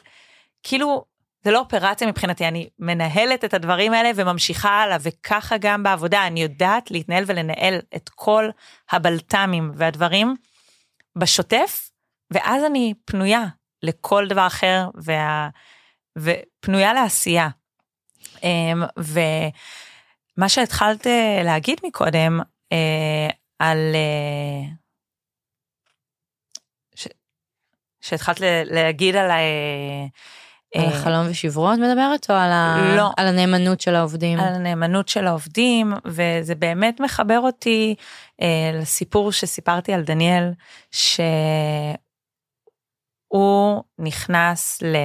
כאילו, 0.63 1.05
זה 1.43 1.51
לא 1.51 1.59
אופרציה 1.59 2.07
מבחינתי, 2.07 2.47
אני 2.47 2.69
מנהלת 2.79 3.45
את 3.45 3.53
הדברים 3.53 3.93
האלה 3.93 4.11
וממשיכה 4.15 4.69
הלאה, 4.69 4.97
וככה 5.01 5.57
גם 5.57 5.83
בעבודה, 5.83 6.27
אני 6.27 6.41
יודעת 6.41 6.91
להתנהל 6.91 7.23
ולנהל 7.27 7.79
את 7.95 8.09
כל 8.15 8.49
הבלת"מים 8.91 9.71
והדברים 9.75 10.35
בשוטף, 11.15 11.88
ואז 12.31 12.63
אני 12.63 12.93
פנויה 13.05 13.45
לכל 13.83 14.27
דבר 14.27 14.47
אחר, 14.47 14.89
וה... 14.95 15.49
ופנויה 16.17 16.93
לעשייה. 16.93 17.49
אמ, 18.43 18.83
ומה 18.97 20.49
שהתחלת 20.49 21.07
אה, 21.07 21.41
להגיד 21.43 21.79
מקודם, 21.83 22.39
אה, 22.71 23.27
על... 23.59 23.77
אה, 23.95 24.69
ש... 26.95 27.07
שהתחלת 28.01 28.37
להגיד 28.65 29.15
על 29.15 29.31
ה... 29.31 29.37
על 30.75 30.85
החלום 30.85 31.27
ושברו 31.29 31.73
את 31.73 31.77
מדברת 31.77 32.29
או 32.29 32.35
על, 32.35 32.51
ה... 32.51 32.93
לא. 32.95 33.11
על 33.17 33.27
הנאמנות 33.27 33.81
של 33.81 33.95
העובדים? 33.95 34.39
על 34.39 34.53
הנאמנות 34.53 35.07
של 35.07 35.27
העובדים, 35.27 35.93
וזה 36.05 36.55
באמת 36.55 36.99
מחבר 36.99 37.39
אותי 37.39 37.95
אה, 38.41 38.71
לסיפור 38.73 39.31
שסיפרתי 39.31 39.93
על 39.93 40.01
דניאל, 40.01 40.51
שהוא 40.91 41.25
נכנס 43.99 44.81
ל... 44.81 44.95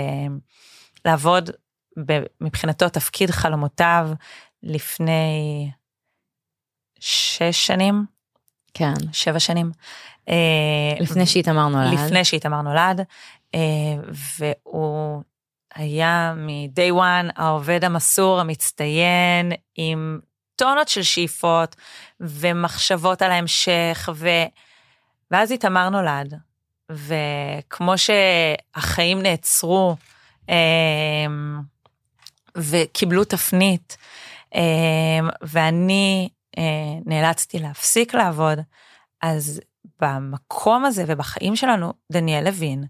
לעבוד. 1.05 1.51
מבחינתו 2.41 2.89
תפקיד 2.89 3.31
חלומותיו 3.31 4.11
לפני 4.62 5.70
שש 7.01 7.66
שנים, 7.66 8.05
כן. 8.75 8.95
שבע 9.12 9.41
שנים. 9.41 9.70
אה, 10.29 10.35
לפני 11.01 11.27
שאיתמר 11.27 11.68
נולד. 11.68 11.93
לפני 11.93 12.25
שאיתמר 12.25 12.62
נולד, 12.62 13.01
אה, 13.55 13.61
והוא 14.39 15.22
היה 15.75 16.35
מ-day 16.37 16.93
one 16.93 17.33
העובד 17.37 17.85
המסור, 17.85 18.41
המצטיין, 18.41 19.53
עם 19.75 20.20
טונות 20.57 20.89
של 20.89 21.03
שאיפות 21.03 21.77
ומחשבות 22.20 23.22
על 23.22 23.31
ההמשך, 23.31 24.09
ו... 24.14 24.29
ואז 25.31 25.53
איתמר 25.53 25.89
נולד, 25.89 26.35
וכמו 26.93 27.93
שהחיים 27.99 29.22
נעצרו 29.22 29.97
אה, 30.51 31.26
וקיבלו 32.57 33.24
תפנית, 33.24 33.97
אה, 34.55 35.28
ואני 35.43 36.28
אה, 36.59 36.62
נאלצתי 37.07 37.59
להפסיק 37.59 38.14
לעבוד, 38.14 38.59
אז 39.22 39.61
במקום 40.01 40.85
הזה 40.85 41.05
ובחיים 41.07 41.57
שלנו, 41.57 41.93
דניאל 42.12 42.47
הבין 42.47 42.85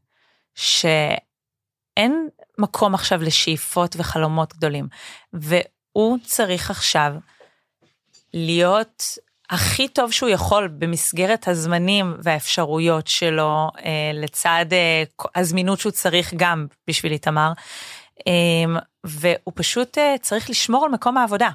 שאין 0.54 2.28
מקום 2.58 2.94
עכשיו 2.94 3.22
לשאיפות 3.22 3.96
וחלומות 3.98 4.54
גדולים, 4.54 4.88
והוא 5.32 6.18
צריך 6.24 6.70
עכשיו 6.70 7.14
להיות 8.34 9.02
הכי 9.50 9.88
טוב 9.88 10.12
שהוא 10.12 10.28
יכול 10.28 10.68
במסגרת 10.68 11.48
הזמנים 11.48 12.16
והאפשרויות 12.22 13.06
שלו, 13.06 13.68
אה, 13.84 14.10
לצד 14.14 14.66
אה, 14.72 15.02
הזמינות 15.34 15.80
שהוא 15.80 15.92
צריך 15.92 16.34
גם 16.36 16.66
בשביל 16.88 17.12
איתמר, 17.12 17.52
אה, 18.26 18.80
והוא 19.04 19.52
פשוט 19.54 19.98
אה, 19.98 20.14
צריך 20.20 20.50
לשמור 20.50 20.84
על 20.84 20.90
מקום 20.90 21.16
העבודה. 21.16 21.50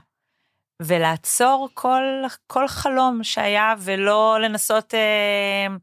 ולעצור 0.81 1.69
כל, 1.73 2.03
כל 2.47 2.67
חלום 2.67 3.23
שהיה 3.23 3.73
ולא 3.79 4.37
לנסות, 4.41 4.93
אה, 4.93 5.75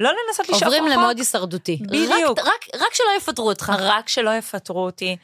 לא 0.00 0.10
לנסות 0.10 0.48
לשאוף 0.48 0.62
עוברים 0.62 0.86
למוד 0.86 1.18
הישרדותי. 1.18 1.78
בדיוק. 1.82 2.38
רק, 2.38 2.46
רק, 2.46 2.80
רק 2.80 2.94
שלא 2.94 3.16
יפטרו 3.16 3.48
אותך. 3.48 3.72
רק 3.78 4.08
שלא 4.08 4.30
יפטרו 4.30 4.84
אותי. 4.84 5.16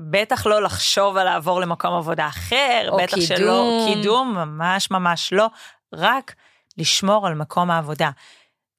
בטח 0.00 0.46
לא 0.46 0.62
לחשוב 0.62 1.16
על 1.16 1.24
לעבור 1.24 1.60
למקום 1.60 1.94
עבודה 1.94 2.26
אחר, 2.26 2.86
או 2.88 2.96
בטח 2.96 3.14
קידום. 3.14 3.26
שלא, 3.26 3.86
קידום, 3.88 4.34
ממש 4.34 4.90
ממש 4.90 5.32
לא, 5.32 5.46
רק 5.94 6.34
לשמור 6.78 7.26
על 7.26 7.34
מקום 7.34 7.70
העבודה. 7.70 8.10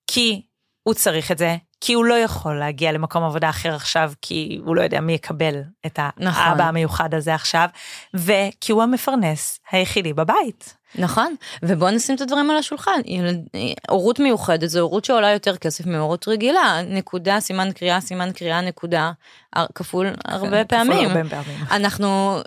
כי 0.08 0.42
הוא 0.84 0.94
צריך 0.94 1.32
את 1.32 1.38
זה, 1.38 1.56
כי 1.82 1.94
הוא 1.94 2.06
לא 2.06 2.14
יכול 2.14 2.60
להגיע 2.60 2.92
למקום 2.92 3.24
עבודה 3.24 3.50
אחר 3.50 3.76
עכשיו, 3.76 4.12
כי 4.22 4.60
הוא 4.66 4.76
לא 4.76 4.82
יודע 4.82 5.02
מי 5.02 5.14
יקבל 5.14 5.62
את 5.86 6.00
נכון. 6.18 6.44
האבא 6.44 6.64
המיוחד 6.64 7.14
הזה 7.14 7.36
עכשיו, 7.36 7.70
וכי 8.14 8.72
הוא 8.72 8.84
המפרנס 8.84 9.60
היחידי 9.72 10.14
בבית. 10.14 10.78
נכון, 10.96 11.36
ובוא 11.64 11.90
נשים 11.90 12.16
את 12.16 12.22
הדברים 12.22 12.50
על 12.52 12.58
השולחן. 12.58 13.02
הורות 13.90 14.20
מיוחדת 14.20 14.70
זו 14.70 14.80
הורות 14.80 15.06
שעולה 15.06 15.32
יותר 15.32 15.58
כסף 15.58 15.86
מהורות 15.86 16.28
רגילה. 16.28 16.82
נקודה, 16.88 17.40
סימן 17.40 17.72
קריאה, 17.72 18.02
סימן 18.02 18.32
קריאה, 18.32 18.62
נקודה, 18.62 19.12
הר- 19.54 19.66
כפול 19.76 20.08
הרבה 20.26 20.64
כפול 20.64 20.78
פעמים. 20.80 21.10
הרבה 21.10 21.30
פעמים. 21.30 21.58
אנחנו, 21.72 22.40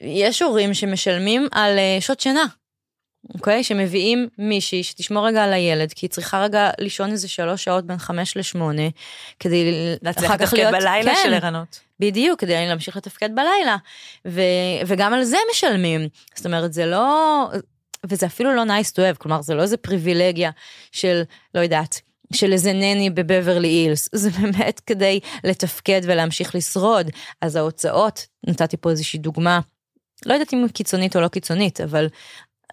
יש 0.00 0.42
הורים 0.42 0.74
שמשלמים 0.74 1.48
על 1.52 1.78
אה, 1.78 1.96
שעות 2.00 2.20
שינה. 2.20 2.44
אוקיי? 3.34 3.64
שמביאים 3.64 4.28
מישהי 4.38 4.82
שתשמור 4.82 5.26
רגע 5.26 5.44
על 5.44 5.52
הילד, 5.52 5.92
כי 5.92 6.06
היא 6.06 6.10
צריכה 6.10 6.42
רגע 6.42 6.70
לישון 6.78 7.10
איזה 7.10 7.28
שלוש 7.28 7.64
שעות 7.64 7.86
בין 7.86 7.98
חמש 7.98 8.36
לשמונה, 8.36 8.82
כדי 9.40 9.72
אחר 10.04 10.36
כך 10.36 10.52
להיות- 10.52 10.72
בלילה 10.72 11.14
כן, 11.14 11.20
של 11.24 11.34
ערנות. 11.34 11.80
בדיוק, 12.00 12.40
כדי 12.40 12.66
להמשיך 12.66 12.96
לתפקד 12.96 13.30
בלילה. 13.34 13.76
ו, 14.26 14.40
וגם 14.86 15.14
על 15.14 15.24
זה 15.24 15.36
משלמים. 15.52 16.08
זאת 16.34 16.46
אומרת, 16.46 16.72
זה 16.72 16.86
לא... 16.86 17.48
וזה 18.06 18.26
אפילו 18.26 18.54
לא 18.54 18.62
nice 18.62 18.90
to 18.92 18.98
have, 18.98 19.18
כלומר, 19.18 19.42
זה 19.42 19.54
לא 19.54 19.62
איזה 19.62 19.76
פריבילגיה 19.76 20.50
של, 20.92 21.22
לא 21.54 21.60
יודעת, 21.60 22.00
של 22.32 22.52
איזה 22.52 22.72
נני 22.72 23.10
בבברלי 23.10 23.68
אילס, 23.68 24.08
זה 24.12 24.30
באמת 24.30 24.80
כדי 24.86 25.20
לתפקד 25.44 26.00
ולהמשיך 26.04 26.54
לשרוד. 26.54 27.10
אז 27.40 27.56
ההוצאות, 27.56 28.26
נתתי 28.46 28.76
פה 28.76 28.90
איזושהי 28.90 29.18
דוגמה, 29.18 29.60
לא 30.26 30.34
יודעת 30.34 30.54
אם 30.54 30.66
קיצונית 30.72 31.16
או 31.16 31.20
לא 31.20 31.28
קיצונית, 31.28 31.80
אבל 31.80 32.08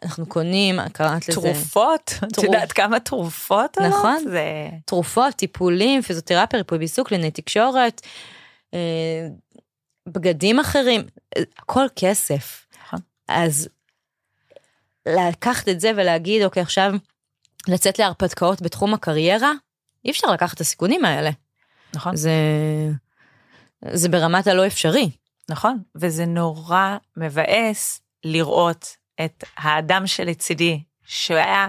אנחנו 0.03 0.25
קונים, 0.25 0.79
קראת 0.93 1.29
לזה... 1.29 1.41
תרופות, 1.41 2.13
את 2.23 2.33
תרופ- 2.33 2.45
יודעת 2.45 2.71
כמה 2.71 2.99
תרופות 2.99 3.77
עולות? 3.77 3.93
נכון. 3.93 4.23
זה... 4.29 4.69
תרופות, 4.85 5.33
טיפולים, 5.35 6.01
פיזיותרפיה, 6.01 6.59
ריפוי 6.59 6.77
בעיסוק, 6.77 7.07
קלינאי 7.07 7.31
תקשורת, 7.31 8.01
אה, 8.73 9.27
בגדים 10.09 10.59
אחרים, 10.59 11.01
אה, 11.37 11.43
הכל 11.57 11.85
כסף. 11.95 12.65
נכון. 12.85 12.99
אז 13.27 13.69
לקחת 15.05 15.69
את 15.69 15.79
זה 15.79 15.91
ולהגיד, 15.95 16.43
אוקיי, 16.43 16.61
עכשיו 16.63 16.93
לצאת 17.67 17.99
להרפתקאות 17.99 18.61
בתחום 18.61 18.93
הקריירה, 18.93 19.51
אי 20.05 20.11
אפשר 20.11 20.27
לקחת 20.27 20.55
את 20.55 20.61
הסיכונים 20.61 21.05
האלה. 21.05 21.29
נכון. 21.95 22.15
זה, 22.15 22.31
זה 23.91 24.09
ברמת 24.09 24.47
הלא 24.47 24.67
אפשרי. 24.67 25.11
נכון, 25.49 25.77
וזה 25.95 26.25
נורא 26.25 26.97
מבאס 27.17 28.01
לראות 28.23 28.97
את 29.25 29.43
האדם 29.57 30.07
שלצידי, 30.07 30.83
שהוא 31.05 31.37
היה 31.37 31.67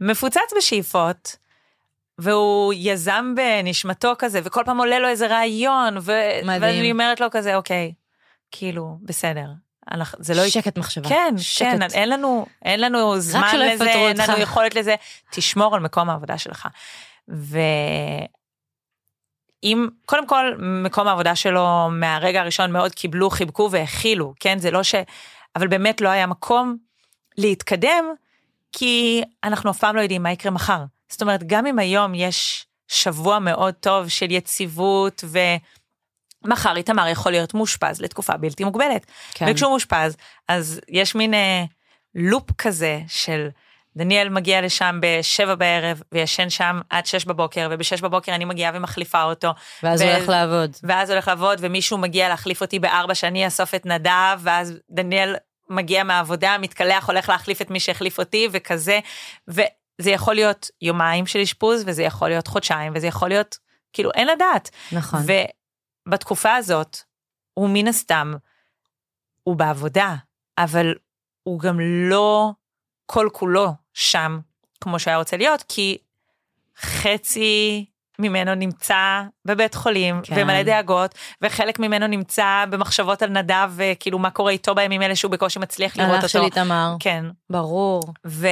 מפוצץ 0.00 0.52
בשאיפות, 0.56 1.36
והוא 2.18 2.74
יזם 2.76 3.34
בנשמתו 3.36 4.12
כזה, 4.18 4.40
וכל 4.44 4.62
פעם 4.64 4.78
עולה 4.78 4.98
לו 4.98 5.08
איזה 5.08 5.26
רעיון, 5.26 5.96
ו... 6.00 6.12
מדהים. 6.44 6.62
ואני 6.62 6.92
אומרת 6.92 7.20
לו 7.20 7.26
כזה, 7.30 7.56
אוקיי, 7.56 7.92
כאילו, 8.50 8.98
בסדר. 9.02 9.46
אנחנו, 9.92 10.18
זה 10.24 10.34
לא... 10.34 10.48
שקט 10.48 10.78
מחשבה. 10.78 11.08
כן, 11.08 11.34
שקט. 11.38 11.66
כן, 11.66 11.82
אין 11.94 12.08
לנו, 12.08 12.46
אין 12.64 12.80
לנו 12.80 13.20
זמן 13.20 13.58
לזה, 13.58 13.90
אין. 13.90 14.16
לנו 14.16 14.38
יכולת 14.38 14.74
לזה, 14.74 14.94
תשמור 15.30 15.74
על 15.74 15.80
מקום 15.80 16.10
העבודה 16.10 16.38
שלך. 16.38 16.68
ואם, 19.62 19.88
קודם 20.06 20.26
כל, 20.26 20.54
מקום 20.58 21.08
העבודה 21.08 21.36
שלו 21.36 21.88
מהרגע 21.90 22.40
הראשון 22.40 22.72
מאוד 22.72 22.94
קיבלו, 22.94 23.30
חיבקו 23.30 23.68
והכילו, 23.70 24.34
כן? 24.40 24.58
זה 24.58 24.70
לא 24.70 24.82
ש... 24.82 24.94
אבל 25.56 25.68
באמת 25.68 26.00
לא 26.00 26.08
היה 26.08 26.26
מקום 26.26 26.76
להתקדם, 27.38 28.04
כי 28.72 29.22
אנחנו 29.44 29.70
אף 29.70 29.78
פעם 29.78 29.96
לא 29.96 30.00
יודעים 30.00 30.22
מה 30.22 30.32
יקרה 30.32 30.52
מחר. 30.52 30.84
זאת 31.08 31.22
אומרת, 31.22 31.44
גם 31.46 31.66
אם 31.66 31.78
היום 31.78 32.14
יש 32.14 32.66
שבוע 32.88 33.38
מאוד 33.38 33.74
טוב 33.74 34.08
של 34.08 34.30
יציבות 34.30 35.24
ו... 35.26 35.38
מחר 36.44 36.76
איתמר 36.76 37.08
יכול 37.08 37.32
להיות 37.32 37.54
מאושפז 37.54 38.00
לתקופה 38.00 38.36
בלתי 38.36 38.64
מוגבלת. 38.64 39.06
כן. 39.34 39.46
וכשהוא 39.50 39.70
מאושפז, 39.70 40.16
אז 40.48 40.80
יש 40.88 41.14
מין 41.14 41.34
אה, 41.34 41.64
לופ 42.14 42.52
כזה 42.58 43.00
של 43.08 43.48
דניאל 43.96 44.28
מגיע 44.28 44.60
לשם 44.60 44.98
בשבע 45.02 45.54
בערב 45.54 46.02
וישן 46.12 46.50
שם 46.50 46.80
עד 46.90 47.06
שש 47.06 47.24
בבוקר, 47.24 47.68
ובשש 47.70 48.00
בבוקר 48.00 48.34
אני 48.34 48.44
מגיעה 48.44 48.72
ומחליפה 48.74 49.22
אותו. 49.22 49.50
ואז 49.82 50.02
ו- 50.02 50.14
הולך 50.14 50.28
לעבוד. 50.28 50.76
ואז 50.82 51.10
הולך 51.10 51.28
לעבוד, 51.28 51.58
ומישהו 51.62 51.98
מגיע 51.98 52.28
להחליף 52.28 52.60
אותי 52.60 52.78
בארבע 52.78 53.14
שאני 53.14 53.44
אאסוף 53.44 53.74
את 53.74 53.86
נדב, 53.86 54.38
ואז 54.38 54.74
דניאל 54.90 55.34
מגיע 55.70 56.04
מהעבודה, 56.04 56.56
מתקלח, 56.58 57.08
הולך 57.08 57.28
להחליף 57.28 57.62
את 57.62 57.70
מי 57.70 57.80
שהחליף 57.80 58.18
אותי, 58.18 58.48
וכזה. 58.52 59.00
וזה 59.48 60.10
יכול 60.10 60.34
להיות 60.34 60.70
יומיים 60.82 61.26
של 61.26 61.38
אשפוז, 61.38 61.84
וזה 61.86 62.02
יכול 62.02 62.28
להיות 62.28 62.46
חודשיים, 62.46 62.92
וזה 62.96 63.06
יכול 63.06 63.28
להיות, 63.28 63.58
כאילו, 63.92 64.10
אין 64.12 64.28
לדעת. 64.28 64.70
נכון. 64.92 65.20
ובתקופה 66.06 66.54
הזאת, 66.54 66.98
הוא 67.54 67.70
מן 67.72 67.88
הסתם, 67.88 68.34
הוא 69.42 69.56
בעבודה, 69.56 70.14
אבל 70.58 70.94
הוא 71.42 71.60
גם 71.60 71.80
לא 71.80 72.50
כל 73.10 73.28
כולו 73.32 73.74
שם, 73.94 74.38
כמו 74.80 74.98
שהיה 74.98 75.16
רוצה 75.16 75.36
להיות, 75.36 75.64
כי 75.68 75.98
חצי 76.80 77.84
ממנו 78.18 78.54
נמצא 78.54 79.22
בבית 79.44 79.74
חולים, 79.74 80.20
כן. 80.22 80.34
ומלא 80.38 80.62
דאגות, 80.62 81.14
וחלק 81.42 81.78
ממנו 81.78 82.06
נמצא 82.06 82.64
במחשבות 82.70 83.22
על 83.22 83.30
נדב, 83.30 83.70
וכאילו 83.76 84.18
מה 84.18 84.30
קורה 84.30 84.52
איתו 84.52 84.74
בימים 84.74 85.02
אלה 85.02 85.16
שהוא 85.16 85.30
בקושי 85.30 85.58
מצליח 85.58 85.96
לראות 85.96 86.10
הלך 86.10 86.22
אותו. 86.22 86.28
של 86.28 86.42
איתמר. 86.42 86.96
כן. 87.00 87.24
ברור. 87.50 88.02
ו... 88.26 88.48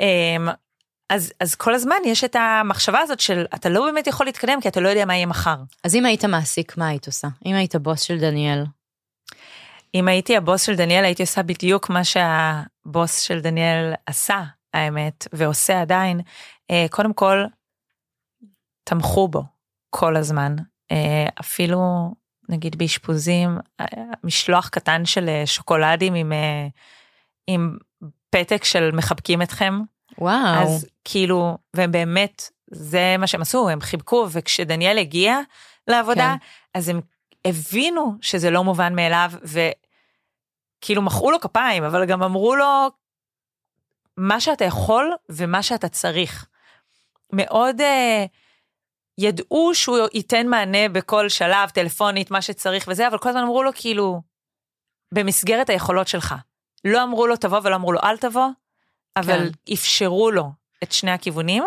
אמ, 0.00 0.48
אז, 1.10 1.32
אז 1.40 1.54
כל 1.54 1.74
הזמן 1.74 1.96
יש 2.06 2.24
את 2.24 2.36
המחשבה 2.36 3.00
הזאת 3.00 3.20
של 3.20 3.44
אתה 3.54 3.68
לא 3.68 3.84
באמת 3.84 4.06
יכול 4.06 4.26
להתקדם 4.26 4.60
כי 4.60 4.68
אתה 4.68 4.80
לא 4.80 4.88
יודע 4.88 5.04
מה 5.04 5.14
יהיה 5.14 5.26
מחר. 5.26 5.56
אז 5.84 5.94
אם 5.94 6.06
היית 6.06 6.24
מעסיק, 6.24 6.76
מה 6.76 6.88
היית 6.88 7.06
עושה? 7.06 7.28
אם 7.46 7.54
היית 7.54 7.76
בוס 7.76 8.00
של 8.00 8.18
דניאל. 8.18 8.64
אם 9.94 10.08
הייתי 10.08 10.36
הבוס 10.36 10.62
של 10.62 10.76
דניאל 10.76 11.04
הייתי 11.04 11.22
עושה 11.22 11.42
בדיוק 11.42 11.90
מה 11.90 12.00
שהבוס 12.04 13.20
של 13.20 13.40
דניאל 13.40 13.92
עשה 14.06 14.42
האמת 14.74 15.26
ועושה 15.32 15.80
עדיין. 15.80 16.20
אה, 16.70 16.86
קודם 16.90 17.14
כל 17.14 17.44
תמכו 18.84 19.28
בו 19.28 19.42
כל 19.90 20.16
הזמן 20.16 20.56
אה, 20.92 21.26
אפילו 21.40 22.14
נגיד 22.48 22.78
באשפוזים 22.78 23.58
אה, 23.80 23.86
משלוח 24.24 24.68
קטן 24.68 25.04
של 25.04 25.30
שוקולדים 25.44 26.14
עם, 26.14 26.32
עם 27.46 27.78
פתק 28.30 28.64
של 28.64 28.90
מחבקים 28.92 29.42
אתכם 29.42 29.80
וואו. 30.18 30.62
אז 30.62 30.86
כאילו 31.04 31.58
והם 31.74 31.92
באמת 31.92 32.50
זה 32.70 33.16
מה 33.18 33.26
שהם 33.26 33.42
עשו 33.42 33.68
הם 33.68 33.80
חיבקו 33.80 34.26
וכשדניאל 34.30 34.98
הגיע 34.98 35.38
לעבודה 35.88 36.36
כן. 36.40 36.78
אז 36.78 36.88
הם 36.88 37.00
הבינו 37.44 38.14
שזה 38.20 38.50
לא 38.50 38.64
מובן 38.64 38.94
מאליו 38.94 39.32
וכאילו 40.84 41.02
מחאו 41.02 41.30
לו 41.30 41.40
כפיים 41.40 41.84
אבל 41.84 42.04
גם 42.04 42.22
אמרו 42.22 42.56
לו 42.56 42.90
מה 44.16 44.40
שאתה 44.40 44.64
יכול 44.64 45.12
ומה 45.28 45.62
שאתה 45.62 45.88
צריך. 45.88 46.46
מאוד 47.32 47.80
uh, 47.80 47.84
ידעו 49.18 49.74
שהוא 49.74 49.98
ייתן 50.14 50.46
מענה 50.46 50.88
בכל 50.88 51.28
שלב 51.28 51.68
טלפונית 51.68 52.30
מה 52.30 52.42
שצריך 52.42 52.84
וזה 52.88 53.08
אבל 53.08 53.18
כל 53.18 53.28
הזמן 53.28 53.42
אמרו 53.42 53.62
לו 53.62 53.70
כאילו 53.74 54.22
במסגרת 55.14 55.70
היכולות 55.70 56.08
שלך. 56.08 56.34
לא 56.84 57.02
אמרו 57.02 57.26
לו 57.26 57.36
תבוא 57.36 57.60
ולא 57.62 57.74
אמרו 57.74 57.92
לו 57.92 58.00
אל 58.02 58.16
תבוא 58.16 58.48
אבל 59.16 59.38
כן. 59.38 59.72
אפשרו 59.72 60.30
לו 60.30 60.50
את 60.82 60.92
שני 60.92 61.10
הכיוונים. 61.10 61.64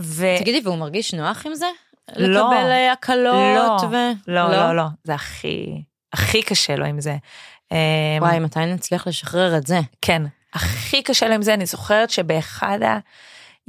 ו... 0.00 0.26
תגידי, 0.38 0.60
והוא 0.64 0.78
מרגיש 0.78 1.14
נוח 1.14 1.46
עם 1.46 1.54
זה? 1.54 1.66
לא. 2.16 2.40
לקבל 2.40 2.70
אה, 2.70 2.92
הקלות 2.92 3.82
לא, 3.82 3.88
ו... 3.90 3.96
לא, 4.26 4.50
לא, 4.50 4.76
לא, 4.76 4.84
זה 5.04 5.14
הכי, 5.14 5.82
הכי 6.12 6.42
קשה 6.42 6.76
לו 6.76 6.84
עם 6.84 7.00
זה. 7.00 7.16
אה, 7.74 8.16
וואי, 8.20 8.38
מתי 8.38 8.66
נצליח 8.66 9.06
לשחרר 9.06 9.56
את 9.56 9.66
זה? 9.66 9.80
כן, 10.02 10.22
הכי 10.52 11.02
קשה 11.02 11.28
להם 11.28 11.42
זה, 11.42 11.54
אני 11.54 11.66
זוכרת 11.66 12.10
שבאחד 12.10 12.78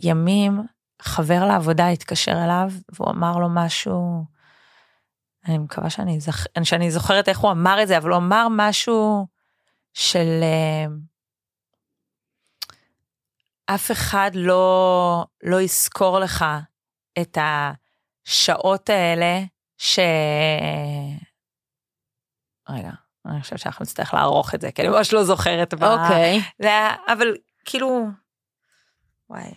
הימים 0.02 0.62
חבר 1.02 1.46
לעבודה 1.46 1.88
התקשר 1.88 2.44
אליו 2.44 2.72
והוא 2.94 3.10
אמר 3.10 3.38
לו 3.38 3.48
משהו, 3.50 4.26
אני 5.48 5.58
מקווה 5.58 5.90
שאני, 5.90 6.20
זכ... 6.20 6.46
שאני 6.64 6.92
זוכרת 6.92 7.30
איך 7.30 7.40
הוא 7.40 7.52
אמר 7.52 7.84
את 7.84 7.88
זה, 7.88 7.98
אבל 7.98 8.10
הוא 8.10 8.18
אמר 8.18 8.48
משהו 8.52 9.28
של 9.94 10.40
אה, 10.42 10.86
אף 13.76 13.92
אחד 13.92 14.32
לא, 14.34 15.26
לא 15.44 15.62
יזכור 15.62 16.20
לך 16.20 16.46
את 17.22 17.38
השעות 18.28 18.90
האלה 18.90 19.44
ש... 19.78 20.00
רגע, 22.70 22.92
אני 23.26 23.42
חושבת 23.42 23.60
שאנחנו 23.60 23.84
נצטרך 23.84 24.14
לערוך 24.14 24.56
את 24.56 24.62
זה, 24.62 24.72
כי 24.72 24.82
אני 24.82 24.90
ממש 24.90 25.14
לא 25.14 25.24
זוכרת. 25.24 25.74
אוקיי. 25.74 26.42
זה 26.60 26.68
היה, 26.68 26.96
אבל 27.08 27.36
כאילו, 27.66 28.08
וואי, 29.30 29.54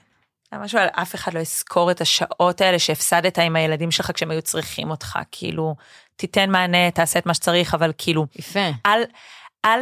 היה 0.53 0.61
משהו 0.61 0.79
על 0.79 0.89
אף 0.93 1.15
אחד 1.15 1.35
לא 1.35 1.41
יזכור 1.41 1.91
את 1.91 2.01
השעות 2.01 2.61
האלה 2.61 2.79
שהפסדת 2.79 3.39
עם 3.39 3.57
הילדים 3.57 3.91
שלך 3.91 4.11
כשהם 4.15 4.31
היו 4.31 4.43
צריכים 4.43 4.91
אותך, 4.91 5.19
כאילו, 5.33 5.77
תיתן 6.17 6.51
מענה, 6.51 6.91
תעשה 6.91 7.19
את 7.19 7.27
מה 7.27 7.35
שצריך, 7.35 7.75
אבל 7.75 7.93
כאילו, 7.99 8.27
יפה. 8.39 8.69
אל, 8.87 9.03
אל 9.65 9.81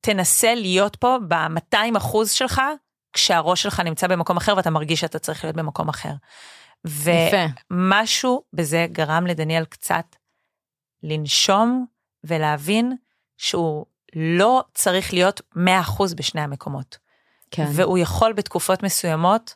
תנסה 0.00 0.54
להיות 0.54 0.96
פה 0.96 1.16
ב-200 1.28 1.96
אחוז 1.96 2.30
שלך, 2.30 2.62
כשהראש 3.12 3.62
שלך 3.62 3.80
נמצא 3.80 4.06
במקום 4.06 4.36
אחר 4.36 4.56
ואתה 4.56 4.70
מרגיש 4.70 5.00
שאתה 5.00 5.18
צריך 5.18 5.44
להיות 5.44 5.56
במקום 5.56 5.88
אחר. 5.88 6.12
ומשהו 6.84 8.42
בזה 8.52 8.86
גרם 8.92 9.26
לדניאל 9.26 9.64
קצת 9.64 10.16
לנשום 11.02 11.86
ולהבין 12.26 12.96
שהוא 13.36 13.86
לא 14.16 14.64
צריך 14.74 15.12
להיות 15.12 15.40
100% 15.56 15.58
בשני 16.16 16.40
המקומות. 16.40 16.98
כן. 17.50 17.66
והוא 17.72 17.98
יכול 17.98 18.32
בתקופות 18.32 18.82
מסוימות, 18.82 19.54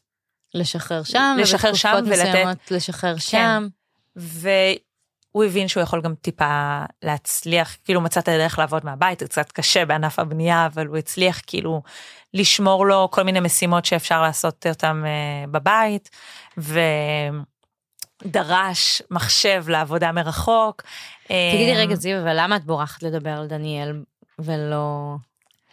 לשחרר 0.55 1.03
שם, 1.03 1.37
לשחרר 1.41 1.75
שם 1.75 1.95
ולתת- 2.07 2.29
מסוימות 2.29 2.71
לשחרר 2.71 3.15
כן. 3.15 3.19
שם. 3.21 3.69
והוא 4.17 5.45
הבין 5.45 5.69
שהוא 5.69 5.83
יכול 5.83 6.01
גם 6.03 6.15
טיפה 6.15 6.83
להצליח, 7.03 7.77
כאילו 7.85 8.01
מצא 8.01 8.21
את 8.21 8.29
הדרך 8.29 8.59
לעבוד 8.59 8.85
מהבית, 8.85 9.19
זה 9.21 9.27
קצת 9.27 9.53
קשה 9.53 9.85
בענף 9.85 10.19
הבנייה, 10.19 10.67
אבל 10.67 10.87
הוא 10.87 10.97
הצליח 10.97 11.41
כאילו 11.47 11.83
לשמור 12.35 12.87
לו 12.87 13.09
כל 13.11 13.23
מיני 13.23 13.41
משימות 13.41 13.85
שאפשר 13.85 14.23
לעשות 14.23 14.67
אותם 14.67 15.03
אה, 15.07 15.45
בבית, 15.51 16.11
ודרש 18.25 19.03
מחשב 19.11 19.65
לעבודה 19.69 20.13
מרחוק. 20.13 20.83
תגידי 21.53 21.73
אה, 21.73 21.79
רגע 21.79 21.95
זיו, 21.95 22.21
אבל 22.23 22.33
למה 22.37 22.57
את 22.57 22.65
בורחת 22.65 23.03
לדבר 23.03 23.31
על 23.31 23.47
דניאל 23.47 24.03
ולא... 24.39 25.15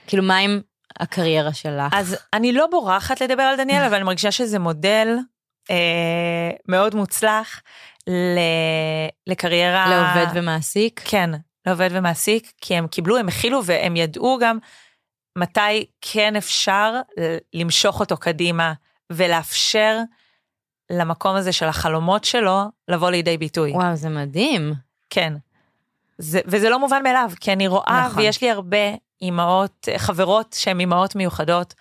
כאילו 0.08 0.24
מה 0.24 0.38
עם 0.38 0.62
הקריירה 1.00 1.54
שלך? 1.54 1.94
אז 1.94 2.18
אני 2.34 2.54
לא 2.54 2.68
בורחת 2.72 3.22
לדבר 3.22 3.44
על 3.44 3.58
דניאל, 3.58 3.84
אבל 3.84 3.96
אני 3.96 4.04
מרגישה 4.04 4.32
שזה 4.32 4.60
מודל 4.60 5.08
אה, 5.72 6.52
מאוד 6.68 6.96
מוצלח 6.96 7.62
ל, 8.08 8.40
לקריירה... 9.28 9.90
לעובד 9.90 10.32
ומעסיק? 10.34 11.02
כן, 11.06 11.30
לעובד 11.66 11.90
ומעסיק, 11.92 12.52
כי 12.62 12.76
הם 12.76 12.88
קיבלו, 12.88 13.18
הם 13.18 13.28
הכילו 13.28 13.66
והם 13.66 13.96
ידעו 13.96 14.38
גם 14.42 14.58
מתי 15.38 15.86
כן 16.02 16.36
אפשר 16.36 16.94
למשוך 17.54 18.00
אותו 18.00 18.18
קדימה 18.18 18.74
ולאפשר 19.12 19.98
למקום 20.90 21.36
הזה 21.36 21.52
של 21.52 21.66
החלומות 21.66 22.24
שלו 22.24 22.62
לבוא 22.88 23.10
לידי 23.10 23.38
ביטוי. 23.38 23.72
וואו, 23.72 23.96
זה 23.96 24.10
מדהים. 24.10 24.74
כן. 25.10 25.34
זה, 26.18 26.40
וזה 26.46 26.70
לא 26.70 26.80
מובן 26.80 27.04
מאליו, 27.04 27.32
כי 27.40 27.54
אני 27.54 27.68
רואה, 27.68 28.04
נכון. 28.06 28.24
ויש 28.24 28.42
לי 28.42 28.52
הרבה 28.52 28.78
אימהות, 29.22 29.88
חברות 29.98 30.56
שהן 30.60 30.80
אימהות 30.80 31.16
מיוחדות, 31.16 31.74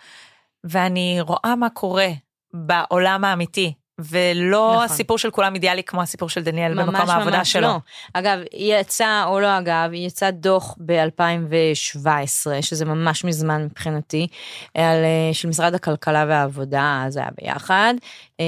ואני 0.65 1.19
רואה 1.21 1.57
מה 1.57 1.71
קורה 1.71 2.09
בעולם 2.53 3.25
האמיתי, 3.25 3.73
ולא 3.99 4.73
נכון. 4.73 4.85
הסיפור 4.85 5.19
של 5.19 5.31
כולם 5.31 5.55
אידיאלי 5.55 5.83
כמו 5.83 6.03
הסיפור 6.03 6.29
של 6.29 6.43
דניאל 6.43 6.75
ממש 6.75 6.87
במקום 6.87 7.11
העבודה 7.11 7.39
ממש 7.39 7.53
שלו. 7.53 7.63
לא. 7.63 7.79
אגב, 8.13 8.39
יצא, 8.53 9.25
או 9.27 9.41
לא 9.41 9.59
אגב, 9.59 9.91
יצא 9.93 10.31
דוח 10.31 10.77
ב-2017, 10.87 12.63
שזה 12.63 12.85
ממש 12.85 13.25
מזמן 13.25 13.65
מבחינתי, 13.65 14.27
על, 14.75 15.05
אה, 15.05 15.31
של 15.33 15.49
משרד 15.49 15.75
הכלכלה 15.75 16.25
והעבודה, 16.29 17.05
זה 17.09 17.21
היה 17.21 17.29
ביחד, 17.43 17.95
אה, 18.41 18.45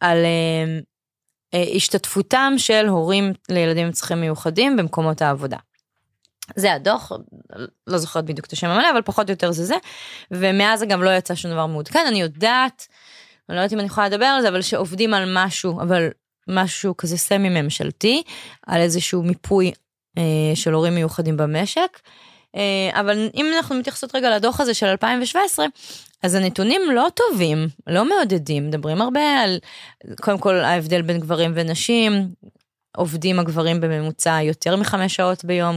על 0.00 0.24
אה, 0.24 0.80
השתתפותם 1.76 2.52
של 2.56 2.86
הורים 2.88 3.32
לילדים 3.48 3.86
עם 3.86 3.92
צרכים 3.92 4.20
מיוחדים 4.20 4.76
במקומות 4.76 5.22
העבודה. 5.22 5.56
זה 6.56 6.72
הדוח, 6.72 7.12
לא 7.86 7.98
זוכרת 7.98 8.24
בדיוק 8.24 8.46
את 8.46 8.52
השם 8.52 8.66
המלא, 8.66 8.90
אבל 8.90 9.02
פחות 9.02 9.28
או 9.28 9.32
יותר 9.32 9.52
זה 9.52 9.64
זה, 9.64 9.74
ומאז 10.30 10.82
גם 10.88 11.02
לא 11.02 11.10
יצא 11.10 11.34
שום 11.34 11.50
דבר 11.50 11.66
מעודכן, 11.66 12.04
אני 12.08 12.20
יודעת, 12.20 12.86
אני 13.48 13.56
לא 13.56 13.60
יודעת 13.60 13.72
אם 13.72 13.78
אני 13.78 13.86
יכולה 13.86 14.08
לדבר 14.08 14.24
על 14.24 14.42
זה, 14.42 14.48
אבל 14.48 14.62
שעובדים 14.62 15.14
על 15.14 15.44
משהו, 15.44 15.80
אבל 15.80 16.08
משהו 16.48 16.96
כזה 16.96 17.16
סמי 17.16 17.62
ממשלתי, 17.62 18.22
על 18.66 18.80
איזשהו 18.80 19.22
מיפוי 19.22 19.72
אה, 20.18 20.22
של 20.54 20.72
הורים 20.72 20.94
מיוחדים 20.94 21.36
במשק. 21.36 22.00
אה, 22.56 23.00
אבל 23.00 23.28
אם 23.34 23.46
אנחנו 23.56 23.74
מתייחסות 23.74 24.14
רגע 24.14 24.36
לדוח 24.36 24.60
הזה 24.60 24.74
של 24.74 24.86
2017, 24.86 25.66
אז 26.22 26.34
הנתונים 26.34 26.80
לא 26.94 27.06
טובים, 27.14 27.68
לא 27.86 28.08
מעודדים, 28.08 28.66
מדברים 28.66 29.02
הרבה 29.02 29.40
על, 29.40 29.58
קודם 30.20 30.38
כל 30.38 30.54
ההבדל 30.54 31.02
בין 31.02 31.20
גברים 31.20 31.52
ונשים, 31.54 32.28
עובדים 32.96 33.38
הגברים 33.38 33.80
בממוצע 33.80 34.38
יותר 34.42 34.76
מחמש 34.76 35.16
שעות 35.16 35.44
ביום, 35.44 35.76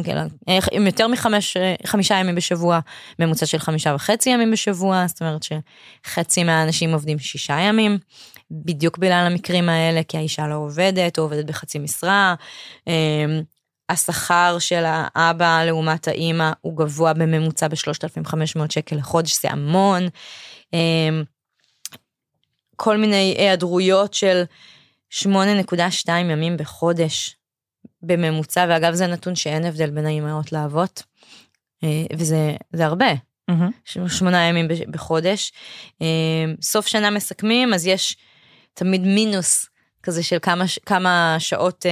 עם 0.72 0.86
יותר 0.86 1.08
מחמש, 1.08 1.58
אה, 1.58 1.76
חמישה 1.86 2.16
ימים 2.16 2.36
בשבוע, 2.36 2.80
ממוצע 3.20 3.46
של 3.46 3.58
חמישה 3.58 3.94
וחצי 3.96 4.30
ימים 4.30 4.52
בשבוע, 4.52 5.08
זאת 5.08 5.22
אומרת 5.22 5.42
שחצי 5.44 6.44
מהאנשים 6.44 6.94
עובדים 6.94 7.20
שישה 7.20 7.60
ימים, 7.60 7.98
בדיוק 8.52 8.98
בגלל 8.98 9.28
המקרים 9.32 9.70
האלה, 9.70 10.02
כי 10.08 10.18
האישה 10.18 10.48
לא 10.48 10.56
עובדת, 10.56 11.18
או 11.18 11.24
עובדת 11.24 11.46
בחצי 11.46 11.80
משרה. 11.80 12.36
השכר 13.92 14.58
של 14.60 14.84
האבא 14.86 15.64
לעומת 15.66 16.08
האימא 16.08 16.52
הוא 16.62 16.78
גבוה 16.78 17.14
בממוצע 17.14 17.68
ב-3,500 17.68 18.60
שקל 18.70 18.96
לחודש, 18.96 19.42
זה 19.42 19.52
המון. 19.52 20.08
אה, 20.74 21.10
כל 22.76 22.98
מיני 22.98 23.36
היעדרויות 23.38 24.14
של 24.14 24.44
8.2 25.14 25.28
ימים 26.10 26.58
בחודש 26.58 27.36
בממוצע, 28.02 28.66
ואגב 28.70 28.94
זה 28.94 29.08
נתון 29.08 29.36
שאין 29.36 29.66
הבדל 29.66 29.90
בין 29.90 30.06
האימהות 30.06 30.52
לאבות, 30.52 31.04
אה, 31.84 32.04
וזה 32.18 32.56
זה 32.74 32.86
הרבה. 32.86 33.12
ש- 33.86 33.98
שמונה 34.08 34.48
ימים 34.48 34.68
בחודש. 34.92 35.52
אה, 36.02 36.08
סוף 36.62 36.88
שנה 36.88 37.10
מסכמים, 37.10 37.74
אז 37.74 37.88
יש 37.88 38.18
תמיד 38.74 39.02
מינוס 39.02 39.70
כזה 40.04 40.24
של 40.24 40.38
כמה, 40.42 40.64
כמה 40.86 41.36
שעות 41.40 41.86
אה, 41.86 41.92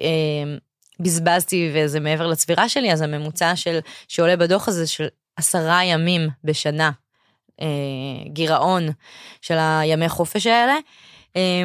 אה, 0.00 0.56
בזבזתי 1.00 1.70
וזה 1.74 2.00
מעבר 2.00 2.26
לצבירה 2.26 2.68
שלי, 2.68 2.92
אז 2.92 3.02
הממוצע 3.02 3.56
של, 3.56 3.78
שעולה 4.08 4.36
בדוח 4.36 4.68
הזה 4.68 4.86
של 4.86 5.06
עשרה 5.36 5.84
ימים 5.84 6.28
בשנה, 6.44 6.90
אה, 7.60 7.66
גירעון 8.26 8.88
של 9.42 9.56
הימי 9.58 10.08
חופש 10.08 10.46
האלה. 10.46 10.76
אה, 11.36 11.62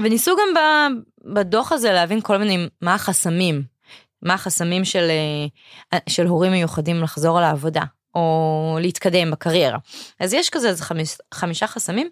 וניסו 0.00 0.36
גם 0.36 0.54
ב- 0.54 1.34
בדוח 1.34 1.72
הזה 1.72 1.92
להבין 1.92 2.20
כל 2.20 2.36
מיני, 2.36 2.68
מה 2.80 2.94
החסמים, 2.94 3.62
מה 4.22 4.34
החסמים 4.34 4.84
של, 4.84 5.10
אה, 5.92 5.98
של 6.08 6.26
הורים 6.26 6.52
מיוחדים 6.52 7.02
לחזור 7.02 7.38
על 7.38 7.44
העבודה, 7.44 7.82
או 8.14 8.78
להתקדם 8.80 9.30
בקריירה. 9.30 9.78
אז 10.20 10.32
יש 10.32 10.50
כזה 10.50 10.76
חמיש, 10.76 11.16
חמישה 11.34 11.66
חסמים, 11.66 12.08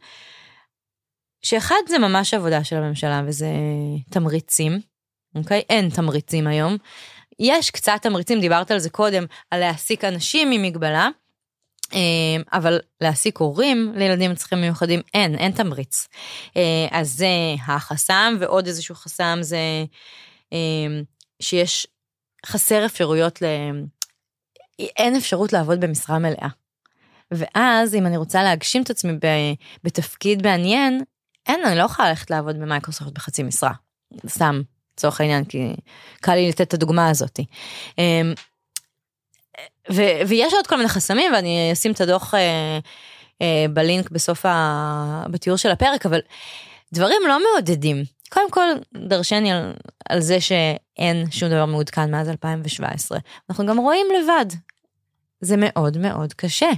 שאחד 1.42 1.76
זה 1.88 1.98
ממש 1.98 2.34
עבודה 2.34 2.64
של 2.64 2.76
הממשלה, 2.76 3.22
וזה 3.26 3.46
תמריצים, 4.10 4.80
אוקיי? 5.34 5.62
אין 5.68 5.90
תמריצים 5.90 6.46
היום. 6.46 6.76
יש 7.38 7.70
קצת 7.70 7.98
תמריצים, 8.02 8.40
דיברת 8.40 8.70
על 8.70 8.78
זה 8.78 8.90
קודם, 8.90 9.24
על 9.50 9.60
להעסיק 9.60 10.04
אנשים 10.04 10.50
עם 10.50 10.62
מגבלה, 10.62 11.08
אה, 11.94 11.98
אבל 12.52 12.80
להעסיק 13.00 13.38
הורים 13.38 13.92
לילדים 13.96 14.30
עם 14.30 14.36
צרכים 14.36 14.60
מיוחדים, 14.60 15.00
אין, 15.14 15.34
אין 15.34 15.52
תמריץ. 15.52 16.08
אה, 16.56 16.86
אז 16.90 17.12
זה 17.12 17.26
החסם, 17.66 18.36
ועוד 18.40 18.66
איזשהו 18.66 18.94
חסם 18.94 19.38
זה 19.40 19.58
אה, 20.52 21.00
שיש 21.42 21.86
חסר 22.46 22.86
אפשרויות 22.86 23.42
ל... 23.42 23.44
אין 24.78 25.16
אפשרות 25.16 25.52
לעבוד 25.52 25.80
במשרה 25.80 26.18
מלאה. 26.18 26.48
ואז 27.30 27.94
אם 27.94 28.06
אני 28.06 28.16
רוצה 28.16 28.42
להגשים 28.42 28.82
את 28.82 28.90
עצמי 28.90 29.12
בתפקיד 29.84 30.46
מעניין, 30.46 31.02
אין, 31.46 31.64
אני 31.64 31.78
לא 31.78 31.82
יכולה 31.82 32.08
ללכת 32.08 32.30
לעבוד 32.30 32.56
במייקרוסופט 32.56 33.12
בחצי 33.12 33.42
משרה. 33.42 33.72
סתם, 34.28 34.62
לצורך 34.96 35.20
העניין, 35.20 35.44
כי 35.44 35.74
קל 36.20 36.34
לי 36.34 36.48
לתת 36.48 36.60
את 36.60 36.74
הדוגמה 36.74 37.08
הזאת. 37.08 37.40
אמ, 37.98 38.34
ו- 39.90 40.20
ויש 40.28 40.52
עוד 40.54 40.66
כל 40.66 40.76
מיני 40.76 40.88
חסמים, 40.88 41.32
ואני 41.32 41.70
אשים 41.72 41.92
את 41.92 42.00
הדוח 42.00 42.34
אה, 42.34 42.78
אה, 43.42 43.66
בלינק 43.72 44.10
בסוף, 44.10 44.46
ה- 44.46 45.24
בתיאור 45.30 45.56
של 45.58 45.70
הפרק, 45.70 46.06
אבל 46.06 46.20
דברים 46.92 47.22
לא 47.28 47.38
מעודדים. 47.42 48.04
קודם 48.30 48.50
כל, 48.50 48.68
דרשני 49.08 49.52
על, 49.52 49.72
על 50.08 50.20
זה 50.20 50.40
שאין 50.40 51.30
שום 51.30 51.48
דבר 51.48 51.66
מעודכן 51.66 52.10
מאז 52.10 52.28
2017. 52.28 53.18
אנחנו 53.50 53.66
גם 53.66 53.78
רואים 53.78 54.06
לבד. 54.18 54.46
זה 55.40 55.54
מאוד 55.58 55.98
מאוד 55.98 56.32
קשה. 56.32 56.70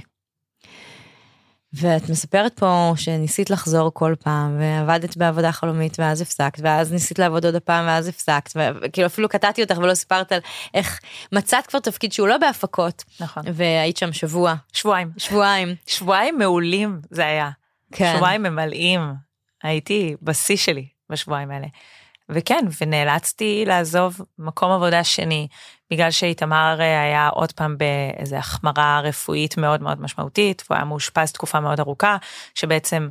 ואת 1.75 2.09
מספרת 2.09 2.59
פה 2.59 2.93
שניסית 2.95 3.49
לחזור 3.49 3.91
כל 3.93 4.13
פעם, 4.23 4.59
ועבדת 4.59 5.17
בעבודה 5.17 5.51
חלומית 5.51 5.99
ואז 5.99 6.21
הפסקת, 6.21 6.59
ואז 6.61 6.93
ניסית 6.93 7.19
לעבוד 7.19 7.45
עוד 7.45 7.55
הפעם 7.55 7.85
ואז 7.85 8.07
הפסקת, 8.07 8.53
וכאילו 8.55 9.07
אפילו 9.07 9.29
קטעתי 9.29 9.63
אותך 9.63 9.77
ולא 9.77 9.93
סיפרת 9.93 10.31
על 10.31 10.39
איך 10.73 10.99
מצאת 11.31 11.67
כבר 11.67 11.79
תפקיד 11.79 12.13
שהוא 12.13 12.27
לא 12.27 12.37
בהפקות. 12.37 13.03
נכון. 13.19 13.43
והיית 13.53 13.97
שם 13.97 14.13
שבוע. 14.13 14.55
שבועיים. 14.73 15.11
שבועיים. 15.17 15.75
שבועיים 15.87 16.37
מעולים 16.37 17.01
זה 17.09 17.25
היה. 17.25 17.49
כן. 17.91 18.13
שבועיים 18.15 18.43
ממלאים. 18.43 19.01
הייתי 19.63 20.15
בשיא 20.21 20.57
שלי 20.57 20.87
בשבועיים 21.09 21.51
האלה. 21.51 21.67
וכן, 22.29 22.65
ונאלצתי 22.81 23.63
לעזוב 23.67 24.21
מקום 24.39 24.71
עבודה 24.71 25.03
שני, 25.03 25.47
בגלל 25.91 26.11
שאיתמר 26.11 26.77
אה, 26.79 27.01
היה 27.01 27.27
עוד 27.27 27.51
פעם 27.51 27.77
באיזה 27.77 28.37
החמרה 28.37 29.01
רפואית 29.03 29.57
מאוד 29.57 29.81
מאוד 29.81 30.01
משמעותית, 30.01 30.63
והוא 30.65 30.75
היה 30.75 30.85
מאושפז 30.85 31.31
תקופה 31.31 31.59
מאוד 31.59 31.79
ארוכה, 31.79 32.17
שבעצם 32.55 33.09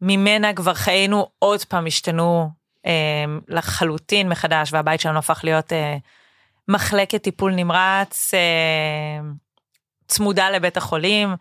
ממנה 0.00 0.54
כבר 0.54 0.74
חיינו 0.74 1.26
עוד 1.38 1.64
פעם 1.64 1.86
השתנו 1.86 2.50
אה, 2.86 3.24
לחלוטין 3.48 4.28
מחדש, 4.28 4.72
והבית 4.72 5.00
שלנו 5.00 5.18
הפך 5.18 5.40
להיות 5.44 5.72
אה, 5.72 5.96
מחלקת 6.68 7.22
טיפול 7.22 7.54
נמרץ 7.54 8.34
אה, 8.34 9.20
צמודה 10.06 10.50
לבית 10.50 10.76
החולים. 10.76 11.34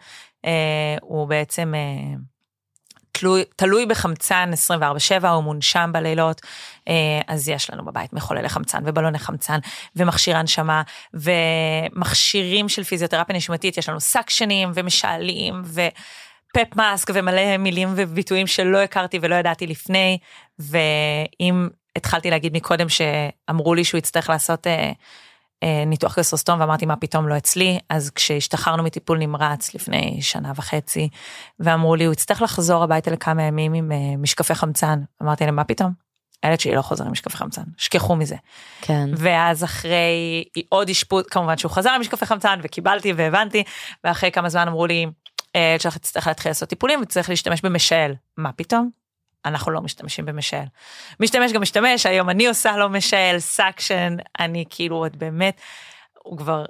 אה, 0.46 0.96
הוא 1.02 1.28
בעצם... 1.28 1.74
אה, 1.76 2.33
תלוי, 3.14 3.44
תלוי 3.56 3.86
בחמצן 3.86 4.52
24/7, 4.54 5.30
הוא 5.30 5.44
מונשם 5.44 5.90
בלילות, 5.94 6.42
אה, 6.88 7.22
אז 7.28 7.50
יש 7.50 7.70
לנו 7.70 7.86
בבית 7.86 8.14
מחוללי 8.14 8.50
חמצן 8.50 8.84
ובלוני 8.86 9.20
חמצן 9.20 9.60
ומכשיר 9.96 10.38
הנשמה 10.38 10.82
ומכשירים 11.14 12.70
של 12.70 12.84
פיזיותרפיה 12.84 13.36
נשימתית, 13.36 13.78
יש 13.78 13.90
לנו 13.90 14.00
סקשנים 14.00 14.72
ומשעלים 14.74 15.62
ופפ 15.66 16.76
מאסק 16.76 17.10
ומלא 17.14 17.58
מילים 17.58 17.90
וביטויים 17.96 18.48
שלא 18.48 18.78
הכרתי 18.78 19.20
ולא 19.22 19.36
ידעתי 19.36 19.68
לפני, 19.68 20.18
ואם 20.60 21.68
התחלתי 21.96 22.30
להגיד 22.30 22.54
מקודם 22.56 22.88
שאמרו 22.90 23.76
לי 23.76 23.84
שהוא 23.84 23.98
יצטרך 23.98 24.30
לעשות 24.30 24.68
אה, 24.68 24.92
ניתוח 25.86 26.20
גסטרוסטום 26.20 26.60
ואמרתי 26.60 26.86
מה 26.86 26.96
פתאום 26.96 27.28
לא 27.28 27.38
אצלי 27.38 27.80
אז 27.90 28.12
כשהשתחררנו 28.12 28.84
מטיפול 28.84 29.18
נמרץ 29.18 29.74
לפני 29.76 30.22
שנה 30.22 30.52
וחצי 30.56 31.10
ואמרו 31.60 31.96
לי 31.96 32.06
הוא 32.06 32.14
יצטרך 32.14 32.42
לחזור 32.42 32.84
הביתה 32.84 33.12
לכמה 33.12 33.44
ימים 33.44 33.74
עם 33.74 33.92
אה, 33.92 33.98
משקפי 34.18 34.56
חמצן 34.56 35.00
אמרתי 35.22 35.46
להם 35.46 35.56
מה 35.56 35.64
פתאום. 35.64 36.04
הילד 36.44 36.60
שלי 36.60 36.76
לא 36.76 36.82
חוזר 36.82 37.06
עם 37.06 37.12
משקפי 37.12 37.38
חמצן 37.38 37.62
שכחו 37.78 38.16
מזה. 38.16 38.36
כן. 38.82 39.10
ואז 39.18 39.64
אחרי 39.64 40.44
עוד 40.70 40.90
אשפוז 40.90 41.26
כמובן 41.26 41.58
שהוא 41.58 41.72
חזר 41.72 41.90
עם 41.90 42.02
משקפי 42.02 42.26
חמצן 42.26 42.60
וקיבלתי 42.64 43.14
והבנתי 43.14 43.64
ואחרי 44.04 44.32
כמה 44.32 44.50
זמן 44.50 44.68
אמרו 44.68 44.86
לי 44.86 45.06
הילד 45.54 45.82
שלך 45.82 45.96
יצטרך 45.96 46.28
להתחיל 46.28 46.50
לעשות 46.50 46.70
טיפולים 46.70 47.02
וצריך 47.02 47.30
להשתמש 47.30 47.62
במשעל 47.62 48.14
מה 48.38 48.52
פתאום 48.52 48.90
אנחנו 49.46 49.72
לא 49.72 49.82
משתמשים 49.82 50.26
במשעל. 50.26 50.66
משתמש 51.20 51.52
גם 51.52 51.62
משתמש, 51.62 52.06
היום 52.06 52.30
אני 52.30 52.48
עושה 52.48 52.78
לו 52.78 52.90
משעל, 52.90 53.40
suction, 53.40 54.16
אני 54.40 54.66
כאילו 54.70 54.96
עוד 54.96 55.16
באמת, 55.16 55.62
הוא 56.24 56.38
כבר 56.38 56.66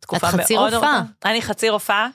תקופה 0.00 0.26
מאוד... 0.26 0.34
את 0.34 0.44
חצי 0.44 0.56
רופאה. 0.56 1.02
אני 1.24 1.42
חצי 1.42 1.68
רופאה. 1.68 2.08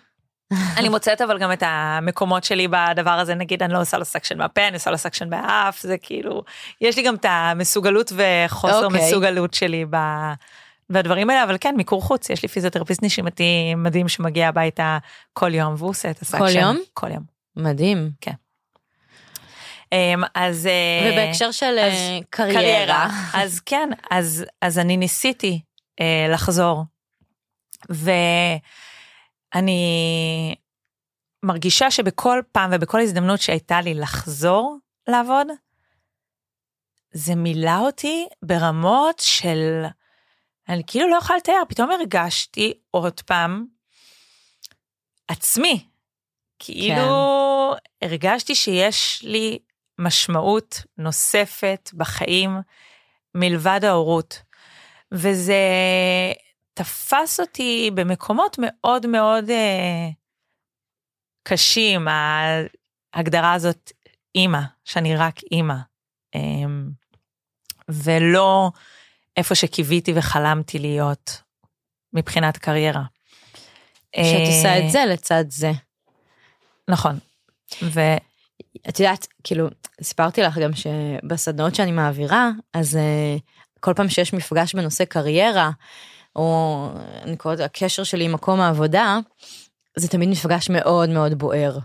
אני 0.78 0.90
מוצאת 0.90 1.22
אבל 1.22 1.40
גם 1.40 1.52
את 1.52 1.64
המקומות 1.66 2.44
שלי 2.44 2.68
בדבר 2.68 3.12
הזה, 3.12 3.36
נגיד 3.36 3.64
אני 3.64 3.74
לא 3.74 3.82
עושה 3.82 3.98
לו 3.98 4.06
suction 4.06 4.38
מהפה, 4.38 4.68
אני 4.68 4.76
עושה 4.76 4.92
לו 4.92 4.98
suction 4.98 5.30
באף, 5.30 5.82
זה 5.82 5.98
כאילו, 5.98 6.44
יש 6.82 6.98
לי 6.98 7.04
גם 7.04 7.16
את 7.16 7.26
המסוגלות 7.30 8.12
וחוסר 8.16 8.82
okay. 8.82 9.08
מסוגלות 9.08 9.54
שלי 9.54 9.86
ב... 9.90 9.98
בדברים 10.90 11.30
האלה, 11.30 11.44
אבל 11.44 11.58
כן, 11.62 11.74
מיקור 11.78 12.02
חוץ, 12.02 12.30
יש 12.30 12.44
לי 12.44 12.48
פיזיותרפיסט 12.48 13.04
נשימתי 13.04 13.76
מדהים 13.78 14.08
שמגיע 14.08 14.48
הביתה 14.48 14.98
כל 15.34 15.54
יום 15.54 15.74
והוא 15.78 15.90
עושה 15.90 16.12
את 16.12 16.22
הסקשן. 16.22 16.40
כל 16.40 16.60
יום? 16.60 16.78
כל 16.94 17.12
יום. 17.12 17.24
מדהים. 17.56 18.10
כן. 18.22 18.32
אמ, 19.92 20.24
אז 20.36 20.68
אה, 20.68 21.12
ובהקשר 21.12 21.52
של 21.52 21.80
אז 21.80 21.94
אה, 21.94 22.20
קריירה. 22.30 23.08
אז 23.44 23.60
כן 23.60 23.90
אז 24.12 24.46
אז 24.62 24.80
אני 24.80 24.98
ניסיתי 24.98 25.62
אה, 26.00 26.28
לחזור 26.34 26.84
ואני 29.50 29.76
מרגישה 31.44 31.92
שבכל 31.92 32.42
פעם 32.52 32.72
ובכל 32.74 33.02
הזדמנות 33.02 33.42
שהייתה 33.42 33.82
לי 33.82 33.94
לחזור 33.94 34.78
לעבוד 35.08 35.48
זה 37.12 37.36
מילא 37.36 37.80
אותי 37.80 38.28
ברמות 38.42 39.20
של 39.20 39.84
אני 40.70 40.84
כאילו 40.88 41.10
לא 41.10 41.16
יכולה 41.16 41.38
לתאר 41.38 41.64
פתאום 41.70 41.92
הרגשתי 41.92 42.74
עוד 42.92 43.22
פעם 43.22 43.66
עצמי 45.28 45.86
כאילו 46.60 46.96
כן. 48.02 48.08
הרגשתי 48.08 48.56
שיש 48.56 49.20
לי 49.24 49.60
משמעות 50.00 50.82
נוספת 50.98 51.90
בחיים 51.94 52.58
מלבד 53.36 53.80
ההורות. 53.84 54.42
וזה 55.12 55.64
תפס 56.74 57.40
אותי 57.40 57.92
במקומות 57.94 58.58
מאוד 58.60 59.08
מאוד 59.08 59.50
אה, 59.50 60.10
קשים, 61.44 62.08
ההגדרה 63.14 63.54
הזאת 63.54 63.92
אימא, 64.36 64.60
שאני 64.86 65.16
רק 65.16 65.36
אימא, 65.52 65.76
אה, 66.36 66.42
ולא 67.90 68.72
איפה 69.38 69.56
שקיוויתי 69.56 70.14
וחלמתי 70.16 70.80
להיות 70.80 71.42
מבחינת 72.14 72.58
קריירה. 72.58 73.04
שאת 74.16 74.48
עושה 74.48 74.80
את 74.80 74.92
זה 74.92 75.00
לצד 75.06 75.44
זה. 75.50 75.72
נכון. 76.88 77.20
ו... 77.82 78.00
את 78.90 79.00
יודעת, 79.00 79.28
כאילו, 79.44 79.68
סיפרתי 80.02 80.42
לך 80.42 80.58
גם 80.58 80.72
שבסדנאות 80.74 81.76
שאני 81.76 81.92
מעבירה, 81.92 82.50
אז 82.74 82.96
uh, 82.96 83.80
כל 83.80 83.94
פעם 83.94 84.10
שיש 84.10 84.34
מפגש 84.34 84.76
בנושא 84.76 85.06
קריירה, 85.06 85.72
או 86.36 86.90
אני 87.24 87.38
קוראת 87.38 87.60
הקשר 87.60 88.04
שלי 88.04 88.26
עם 88.26 88.32
מקום 88.32 88.60
העבודה, 88.60 89.20
זה 89.96 90.08
תמיד 90.08 90.30
מפגש 90.30 90.70
מאוד 90.70 91.10
מאוד 91.10 91.34
בוער. 91.34 91.78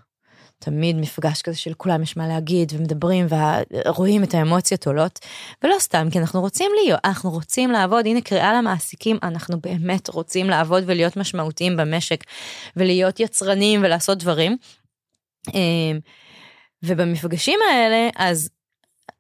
תמיד 0.62 0.97
מפגש 0.97 1.43
כזה 1.43 1.57
של 1.57 1.75
כולם 1.75 2.03
יש 2.03 2.16
מה 2.16 2.29
להגיד 2.29 2.73
ומדברים 2.77 3.27
ורואים 3.31 4.25
את 4.25 4.35
האמוציות 4.35 4.87
עולות 4.87 5.18
ולא 5.64 5.77
סתם 5.79 6.09
כי 6.12 6.18
אנחנו 6.18 6.41
רוצים 6.41 6.71
להיות 6.83 7.01
אנחנו 7.05 7.31
רוצים 7.31 7.71
לעבוד 7.71 8.07
הנה 8.07 8.21
קריאה 8.21 8.53
למעסיקים 8.53 9.18
אנחנו 9.23 9.61
באמת 9.61 10.09
רוצים 10.09 10.51
לעבוד 10.51 10.85
ולהיות 10.87 11.16
משמעותיים 11.16 11.77
במשק 11.77 12.25
ולהיות 12.77 13.21
יצרנים 13.21 13.81
ולעשות 13.83 14.18
דברים. 14.18 14.57
ובמפגשים 16.83 17.59
האלה 17.70 18.09
אז 18.16 18.51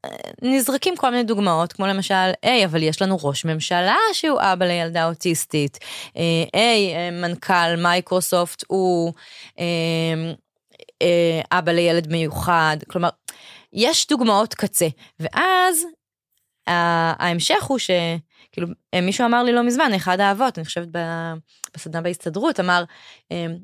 אה, 0.04 0.10
נזרקים 0.42 0.96
כל 0.96 1.10
מיני 1.10 1.22
דוגמאות 1.22 1.72
כמו 1.72 1.86
למשל 1.86 2.30
היי 2.42 2.64
אבל 2.64 2.82
יש 2.82 3.02
לנו 3.02 3.18
ראש 3.22 3.44
ממשלה 3.44 3.96
שהוא 4.12 4.40
אבא 4.40 4.66
לילדה 4.66 5.08
אוטיסטית. 5.08 5.78
אה, 6.16 6.44
היי 6.52 6.94
אה, 6.96 7.10
מנכ"ל 7.10 7.76
מייקרוסופט 7.82 8.64
הוא 8.68 9.12
אבא 11.52 11.72
לילד 11.72 12.12
מיוחד. 12.12 12.76
כלומר 12.88 13.08
יש 13.72 14.06
דוגמאות 14.08 14.54
קצה. 14.54 14.88
ואז 15.20 15.86
ההמשך 16.66 17.64
הוא 17.64 17.78
שכאילו 17.78 18.68
מישהו 19.02 19.26
אמר 19.26 19.42
לי 19.42 19.52
לא 19.52 19.62
מזמן 19.62 19.94
אחד 19.96 20.20
האבות 20.20 20.58
אני 20.58 20.64
חושבת 20.64 20.88
בסדנה 21.74 22.00
בהסתדרות 22.00 22.60
אמר 22.60 22.84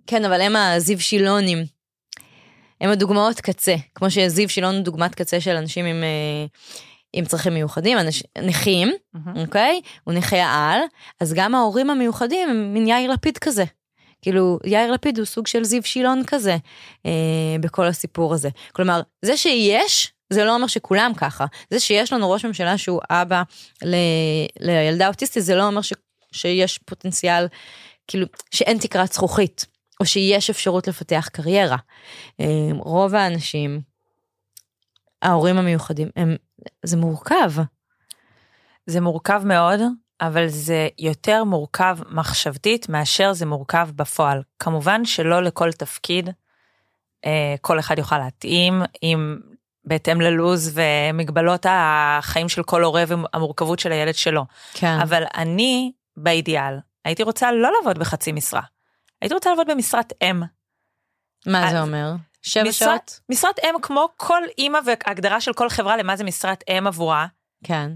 כן 0.06 0.24
אבל 0.24 0.40
הם 0.40 0.56
הזיו 0.56 1.00
שילונים 1.00 1.58
הם 2.80 2.90
הדוגמאות 2.90 3.40
קצה, 3.40 3.74
כמו 3.94 4.10
שזיו 4.10 4.48
שילון 4.48 4.74
הוא 4.74 4.84
דוגמת 4.84 5.14
קצה 5.14 5.40
של 5.40 5.56
אנשים 5.56 5.84
עם, 5.84 6.02
אה, 6.02 6.46
עם 7.12 7.24
צרכים 7.24 7.54
מיוחדים, 7.54 7.98
אנש, 7.98 8.22
נכים, 8.38 8.88
mm-hmm. 8.88 9.38
אוקיי? 9.38 9.80
הוא 10.04 10.14
נכה 10.14 10.36
העל, 10.36 10.80
אז 11.20 11.34
גם 11.34 11.54
ההורים 11.54 11.90
המיוחדים 11.90 12.48
הם 12.50 12.74
מין 12.74 12.88
יאיר 12.88 13.10
לפיד 13.10 13.38
כזה. 13.38 13.64
כאילו, 14.22 14.58
יאיר 14.64 14.92
לפיד 14.92 15.18
הוא 15.18 15.26
סוג 15.26 15.46
של 15.46 15.64
זיו 15.64 15.82
שילון 15.82 16.22
כזה 16.26 16.56
אה, 17.06 17.10
בכל 17.60 17.86
הסיפור 17.86 18.34
הזה. 18.34 18.48
כלומר, 18.72 19.00
זה 19.24 19.36
שיש, 19.36 20.12
זה 20.32 20.44
לא 20.44 20.54
אומר 20.54 20.66
שכולם 20.66 21.12
ככה. 21.16 21.46
זה 21.70 21.80
שיש 21.80 22.12
לנו 22.12 22.30
ראש 22.30 22.44
ממשלה 22.44 22.78
שהוא 22.78 23.00
אבא 23.10 23.42
ל, 23.84 23.96
לילדה 24.60 25.08
אוטיסטית, 25.08 25.42
זה 25.42 25.54
לא 25.54 25.66
אומר 25.66 25.82
ש, 25.82 25.92
שיש 26.32 26.78
פוטנציאל, 26.78 27.46
כאילו, 28.06 28.26
שאין 28.50 28.78
תקרת 28.78 29.12
זכוכית. 29.12 29.75
או 30.00 30.06
שיש 30.06 30.50
אפשרות 30.50 30.88
לפתח 30.88 31.28
קריירה. 31.32 31.76
אמ, 32.40 32.76
רוב 32.78 33.14
האנשים, 33.14 33.80
ההורים 35.22 35.58
המיוחדים, 35.58 36.08
הם, 36.16 36.36
זה 36.82 36.96
מורכב. 36.96 37.52
זה 38.86 39.00
מורכב 39.00 39.42
מאוד, 39.44 39.80
אבל 40.20 40.48
זה 40.48 40.88
יותר 40.98 41.44
מורכב 41.44 41.98
מחשבתית 42.10 42.88
מאשר 42.88 43.32
זה 43.32 43.46
מורכב 43.46 43.88
בפועל. 43.96 44.42
כמובן 44.58 45.04
שלא 45.04 45.42
לכל 45.42 45.72
תפקיד 45.72 46.30
אה, 47.24 47.54
כל 47.60 47.78
אחד 47.78 47.98
יוכל 47.98 48.18
להתאים, 48.18 48.82
אם 49.02 49.36
בהתאם 49.84 50.20
ללוז 50.20 50.72
ומגבלות 50.74 51.66
החיים 51.68 52.48
של 52.48 52.62
כל 52.62 52.84
הורה 52.84 53.04
והמורכבות 53.08 53.78
של 53.78 53.92
הילד 53.92 54.14
שלו. 54.14 54.44
כן. 54.74 54.98
אבל 55.02 55.22
אני, 55.36 55.92
באידיאל, 56.16 56.78
הייתי 57.04 57.22
רוצה 57.22 57.52
לא 57.52 57.72
לעבוד 57.72 57.98
בחצי 57.98 58.32
משרה. 58.32 58.60
הייתי 59.22 59.34
רוצה 59.34 59.50
לעבוד 59.50 59.66
במשרת 59.70 60.12
אם. 60.22 60.42
מה 61.46 61.70
זה 61.70 61.80
אומר? 61.80 62.12
שבע 62.42 62.62
משרת- 62.68 62.72
שעות? 63.08 63.20
משרת 63.28 63.58
אם 63.64 63.74
כמו 63.82 64.08
כל 64.16 64.42
אימא 64.58 64.78
והגדרה 64.86 65.40
של 65.40 65.52
כל 65.52 65.68
חברה 65.68 65.96
למה 65.96 66.16
זה 66.16 66.24
משרת 66.24 66.64
אם 66.68 66.86
עבורה, 66.86 67.26
כן. 67.64 67.90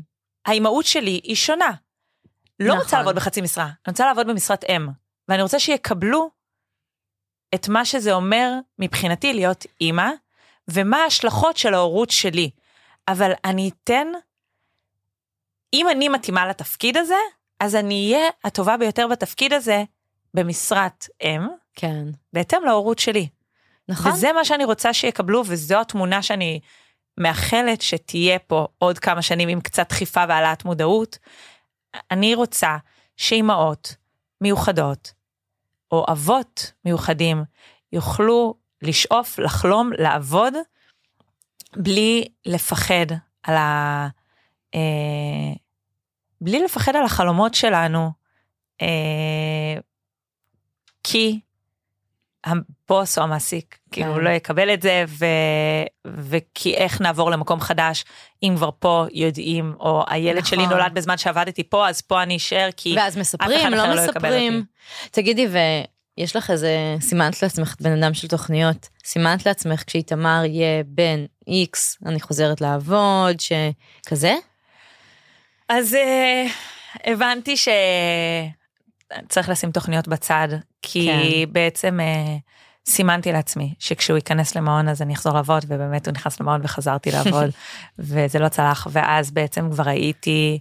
האימהות 0.46 0.84
שלי 0.84 1.20
היא 1.24 1.36
שונה. 1.36 1.70
לא 2.60 2.68
נכון. 2.68 2.78
רוצה 2.80 2.96
לעבוד 2.98 3.14
בחצי 3.14 3.40
משרה, 3.40 3.64
אני 3.64 3.74
רוצה 3.88 4.06
לעבוד 4.06 4.26
במשרת 4.26 4.64
אם. 4.64 4.88
ואני 5.28 5.42
רוצה 5.42 5.58
שיקבלו 5.58 6.30
את 7.54 7.68
מה 7.68 7.84
שזה 7.84 8.12
אומר 8.12 8.52
מבחינתי 8.78 9.32
להיות 9.32 9.66
אימא, 9.80 10.10
ומה 10.70 10.96
ההשלכות 10.96 11.56
של 11.56 11.74
ההורות 11.74 12.10
שלי. 12.10 12.50
אבל 13.08 13.32
אני 13.44 13.70
אתן, 13.84 14.06
אם 15.72 15.88
אני 15.88 16.08
מתאימה 16.08 16.46
לתפקיד 16.48 16.96
הזה, 16.96 17.14
אז 17.60 17.74
אני 17.74 18.12
אהיה 18.14 18.30
הטובה 18.44 18.76
ביותר 18.76 19.06
בתפקיד 19.08 19.52
הזה 19.52 19.84
במשרת 20.34 21.06
אם, 21.22 21.40
כן. 21.74 22.04
בהתאם 22.32 22.64
להורות 22.64 22.98
שלי. 22.98 23.28
נכון? 23.88 24.12
וזה 24.12 24.32
מה 24.32 24.44
שאני 24.44 24.64
רוצה 24.64 24.92
שיקבלו, 24.92 25.42
וזו 25.46 25.80
התמונה 25.80 26.22
שאני 26.22 26.60
מאחלת 27.18 27.80
שתהיה 27.80 28.38
פה 28.38 28.66
עוד 28.78 28.98
כמה 28.98 29.22
שנים 29.22 29.48
עם 29.48 29.60
קצת 29.60 29.88
דחיפה 29.88 30.24
והעלאת 30.28 30.64
מודעות. 30.64 31.18
אני 32.10 32.34
רוצה 32.34 32.76
שאימהות 33.16 33.94
מיוחדות, 34.40 35.12
או 35.92 36.06
אבות 36.08 36.72
מיוחדים, 36.84 37.44
יוכלו 37.92 38.54
לשאוף, 38.82 39.38
לחלום, 39.38 39.90
לעבוד, 39.98 40.54
בלי 41.76 42.24
לפחד 42.46 43.06
על 43.42 43.54
ה... 43.54 44.08
אה, 44.74 45.54
בלי 46.40 46.64
לפחד 46.64 46.96
על 46.96 47.04
החלומות 47.04 47.54
שלנו, 47.54 48.10
אה, 48.82 49.80
כי 51.04 51.40
הבוס 52.44 53.18
או 53.18 53.22
המעסיק 53.22 53.78
כאילו 53.92 54.14
כן. 54.14 54.20
לא 54.20 54.30
יקבל 54.30 54.74
את 54.74 54.82
זה 54.82 55.04
ו... 55.08 55.26
וכי 56.06 56.74
איך 56.74 57.00
נעבור 57.00 57.30
למקום 57.30 57.60
חדש 57.60 58.04
אם 58.42 58.54
כבר 58.56 58.70
פה 58.78 59.06
יודעים 59.12 59.74
או 59.80 60.04
הילד 60.08 60.46
שלי 60.46 60.62
נכון. 60.62 60.78
נולד 60.78 60.94
בזמן 60.94 61.18
שעבדתי 61.18 61.62
פה 61.62 61.88
אז 61.88 62.00
פה 62.00 62.22
אני 62.22 62.36
אשאר 62.36 62.68
כי 62.76 62.94
ואז 62.96 63.16
מספרים, 63.16 63.70
לא 63.70 63.86
לא 63.86 64.02
מספרים. 64.04 64.64
תגידי, 65.10 65.46
ויש 66.16 66.36
לך 66.36 66.50
איזה, 66.50 66.96
סימנת 67.00 67.42
לעצמך 67.42 67.74
את 67.74 67.82
בן 67.82 68.02
אדם 68.02 68.14
של 68.14 68.28
תוכניות, 68.28 68.88
סימנת 69.04 69.46
לעצמך 69.46 69.82
כשאיתמר 69.86 70.42
יהיה 70.44 70.82
בן 70.86 71.24
איקס, 71.46 71.98
אני 72.06 72.20
חוזרת 72.20 72.60
לעבוד, 72.60 73.36
שכזה? 73.40 74.34
אז 75.68 75.94
אה, 75.94 76.46
הבנתי 77.04 77.56
שצריך 79.18 79.48
לשים 79.48 79.70
תוכניות 79.70 80.08
בצד 80.08 80.48
כי 80.82 81.06
כן. 81.06 81.52
בעצם 81.52 82.00
אה, 82.00 82.36
סימנתי 82.86 83.32
לעצמי 83.32 83.74
שכשהוא 83.78 84.16
ייכנס 84.16 84.54
למעון 84.54 84.88
אז 84.88 85.02
אני 85.02 85.14
אחזור 85.14 85.34
לעבוד 85.34 85.64
ובאמת 85.68 86.06
הוא 86.06 86.12
נכנס 86.12 86.40
למעון 86.40 86.60
וחזרתי 86.64 87.10
לעבוד 87.10 87.50
וזה 87.98 88.38
לא 88.38 88.48
צלח 88.48 88.86
ואז 88.90 89.30
בעצם 89.30 89.70
כבר 89.70 89.88
הייתי 89.88 90.58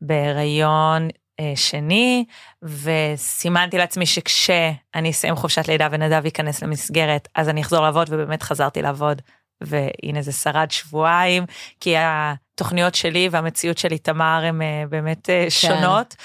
בהיריון 0.00 1.08
אה, 1.40 1.52
שני 1.56 2.24
וסימנתי 2.62 3.78
לעצמי 3.78 4.06
שכשאני 4.06 5.10
אסיים 5.10 5.36
חופשת 5.36 5.68
לידה 5.68 5.88
ונדב 5.90 6.24
ייכנס 6.24 6.62
למסגרת 6.62 7.28
אז 7.34 7.48
אני 7.48 7.60
אחזור 7.60 7.80
לעבוד 7.80 8.08
ובאמת 8.10 8.42
חזרתי 8.42 8.82
לעבוד 8.82 9.22
והנה 9.60 10.22
זה 10.22 10.32
שרד 10.32 10.70
שבועיים 10.70 11.44
כי 11.80 11.94
התוכניות 11.98 12.94
שלי 12.94 13.28
והמציאות 13.32 13.78
של 13.78 13.92
איתמר 13.92 14.42
הם 14.44 14.62
אה, 14.62 14.84
באמת 14.88 15.30
אה, 15.30 15.46
שונות. 15.48 16.16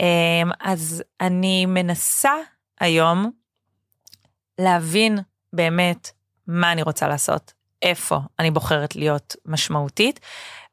אה, 0.00 0.50
אז 0.60 1.02
אני 1.20 1.66
מנסה 1.66 2.32
היום 2.80 3.30
להבין 4.58 5.18
באמת 5.52 6.10
מה 6.46 6.72
אני 6.72 6.82
רוצה 6.82 7.08
לעשות, 7.08 7.52
איפה 7.82 8.18
אני 8.38 8.50
בוחרת 8.50 8.96
להיות 8.96 9.36
משמעותית, 9.46 10.20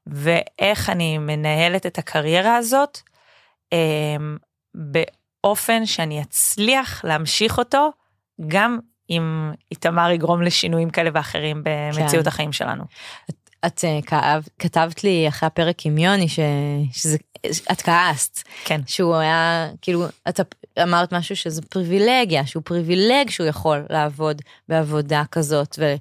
ואיך 0.07 0.89
אני 0.89 1.17
מנהלת 1.17 1.85
את 1.85 1.97
הקריירה 1.97 2.55
הזאת 2.55 2.99
אה, 3.73 4.17
באופן 4.75 5.85
שאני 5.85 6.21
אצליח 6.21 7.05
להמשיך 7.05 7.57
אותו, 7.57 7.91
גם 8.47 8.79
אם 9.09 9.51
איתמר 9.71 10.11
יגרום 10.11 10.41
לשינויים 10.41 10.89
כאלה 10.89 11.09
ואחרים 11.13 11.63
במציאות 11.63 12.23
כן. 12.23 12.27
החיים 12.27 12.53
שלנו. 12.53 12.83
את 13.65 13.85
אה, 13.85 13.99
כאב, 14.05 14.47
כתבת 14.59 15.03
לי 15.03 15.27
אחרי 15.27 15.47
הפרק 15.47 15.85
עם 15.85 15.97
יוני, 15.97 16.29
ש, 16.29 16.39
שזה, 16.93 17.17
את 17.71 17.81
כעסת, 17.81 18.39
כן. 18.65 18.81
שהוא 18.85 19.15
היה, 19.15 19.69
כאילו, 19.81 20.05
את 20.29 20.39
אמרת 20.83 21.13
משהו 21.13 21.35
שזה 21.35 21.61
פריבילגיה, 21.61 22.45
שהוא 22.45 22.63
פריבילג 22.65 23.29
שהוא 23.29 23.47
יכול 23.47 23.85
לעבוד 23.89 24.41
בעבודה 24.69 25.23
כזאת 25.31 25.75
ו, 25.79 25.95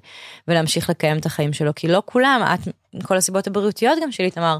ולהמשיך 0.47 0.89
לקיים 0.89 1.17
את 1.17 1.25
החיים 1.25 1.53
שלו, 1.53 1.75
כי 1.75 1.87
לא 1.87 2.03
כולם, 2.05 2.41
את, 2.53 2.59
כל 3.03 3.17
הסיבות 3.17 3.47
הבריאותיות 3.47 3.99
גם 4.03 4.11
של 4.11 4.23
איתמר, 4.23 4.57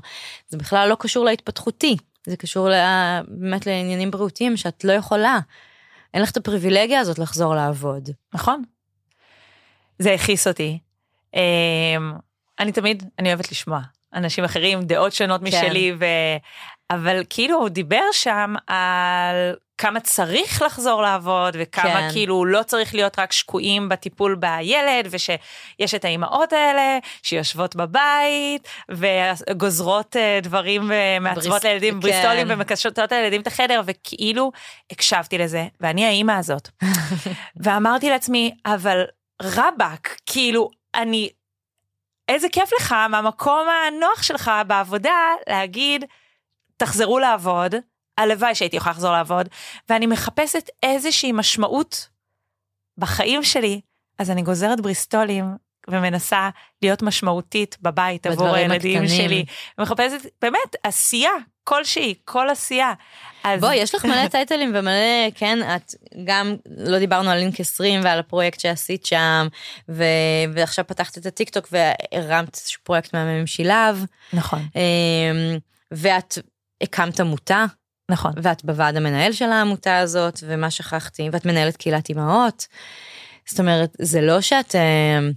זה 0.50 0.58
בכלל 0.58 0.90
לא 0.90 0.98
קשור 1.00 1.26
להתפתחותי, 1.26 1.98
זה 2.26 2.38
קשור 2.38 2.70
לה, 2.70 3.22
באמת 3.28 3.66
לעניינים 3.66 4.12
בריאותיים 4.12 4.58
שאת 4.58 4.84
לא 4.84 4.92
יכולה. 4.92 5.40
אין 6.14 6.22
לך 6.22 6.32
את 6.32 6.38
הפריבילגיה 6.38 7.00
הזאת 7.00 7.20
לחזור 7.20 7.56
לעבוד. 7.56 8.10
נכון. 8.34 8.64
זה 10.00 10.14
הכעיס 10.14 10.48
אותי. 10.48 10.80
אמ, 11.34 12.14
אני 12.60 12.72
תמיד, 12.72 13.04
אני 13.20 13.30
אוהבת 13.30 13.52
לשמוע 13.52 13.80
אנשים 14.14 14.44
אחרים, 14.44 14.82
דעות 14.82 15.14
שונות 15.14 15.42
כן. 15.42 15.48
משלי, 15.48 15.94
ו... 16.00 16.06
אבל 16.90 17.24
כאילו 17.30 17.58
הוא 17.58 17.70
דיבר 17.70 18.02
שם 18.12 18.54
על 18.68 19.56
כמה 19.78 20.00
צריך 20.00 20.62
לחזור 20.62 21.02
לעבוד, 21.02 21.56
וכמה 21.60 21.84
כן. 21.94 22.10
כאילו 22.12 22.46
לא 22.46 22.64
צריך 22.64 22.96
להיות 22.96 23.20
רק 23.20 23.32
שקועים 23.32 23.90
בטיפול 23.90 24.36
בילד, 24.36 25.08
ושיש 25.12 25.96
את 25.96 26.06
האימהות 26.06 26.54
האלה 26.54 26.98
שיושבות 27.24 27.76
בבית, 27.76 28.68
וגוזרות 28.92 30.16
אה, 30.16 30.40
דברים 30.44 30.92
ומעצבות 30.94 31.62
בריס- 31.62 31.64
לילדים 31.64 31.94
כן. 31.94 32.00
בריסטולים 32.00 32.48
ומקשטות 32.50 33.12
לילדים 33.12 33.42
את 33.42 33.48
החדר, 33.48 33.82
וכאילו 33.86 34.52
הקשבתי 34.92 35.38
לזה, 35.38 35.68
ואני 35.82 36.06
האימא 36.06 36.32
הזאת. 36.32 36.70
ואמרתי 37.64 38.10
לעצמי, 38.10 38.52
אבל 38.66 39.04
רבאק, 39.42 40.18
כאילו, 40.26 40.70
אני, 40.96 41.30
איזה 42.28 42.50
כיף 42.50 42.70
לך 42.80 42.96
מהמקום 43.10 43.68
הנוח 43.70 44.24
שלך 44.24 44.52
בעבודה 44.68 45.34
להגיד, 45.50 46.06
תחזרו 46.78 47.20
לעבוד, 47.20 47.76
הלוואי 48.18 48.56
שהייתי 48.56 48.78
יכולה 48.78 48.92
לחזור 48.92 49.12
לעבוד, 49.12 49.50
ואני 49.90 50.08
מחפשת 50.08 50.70
איזושהי 50.84 51.32
משמעות 51.32 52.10
בחיים 52.98 53.44
שלי, 53.44 53.82
אז 54.20 54.32
אני 54.32 54.42
גוזרת 54.42 54.82
בריסטולים 54.82 55.46
ומנסה 55.90 56.50
להיות 56.82 57.02
משמעותית 57.02 57.78
בבית 57.82 58.28
עבור 58.28 58.56
הילדים 58.56 59.04
הקטנים. 59.04 59.28
שלי, 59.28 59.46
ומחפשת 59.78 60.22
באמת 60.42 60.76
עשייה 60.84 61.32
כלשהי, 61.68 62.14
כל 62.26 62.50
עשייה. 62.50 62.94
אז 63.44 63.62
בואי, 63.62 63.76
יש 63.76 63.96
לך 63.96 64.06
מלא 64.06 64.28
טייטלים 64.32 64.72
ומלא, 64.76 65.30
כן, 65.36 65.60
את 65.76 65.96
גם, 66.26 66.56
לא 66.78 67.00
דיברנו 67.00 67.30
על 67.30 67.38
לינק 67.38 67.60
20 67.60 68.04
ועל 68.04 68.20
הפרויקט 68.20 68.60
שעשית 68.60 69.06
שם, 69.06 69.48
ו, 69.90 70.04
ועכשיו 70.54 70.88
פתחת 70.88 71.18
את 71.18 71.26
הטיק 71.26 71.50
טוק 71.50 71.68
והרמת 71.72 72.60
פרויקט 72.84 73.16
מהמם 73.16 73.48
שילב, 73.48 74.06
נכון, 74.34 74.60
אמ, 74.76 75.58
ואת 75.92 76.38
הקמת 76.82 77.20
עמותה, 77.20 77.66
נכון. 78.12 78.32
ואת 78.44 78.66
בוועד 78.66 78.98
המנהל 78.98 79.32
של 79.32 79.52
העמותה 79.52 79.98
הזאת, 79.98 80.40
ומה 80.48 80.72
שכחתי, 80.72 81.30
ואת 81.32 81.46
מנהלת 81.46 81.78
קהילת 81.78 82.10
אימהות. 82.10 82.68
זאת 83.46 83.60
אומרת, 83.60 83.96
זה 84.00 84.22
לא 84.22 84.42
שאת 84.42 84.76
אמ, 84.76 85.32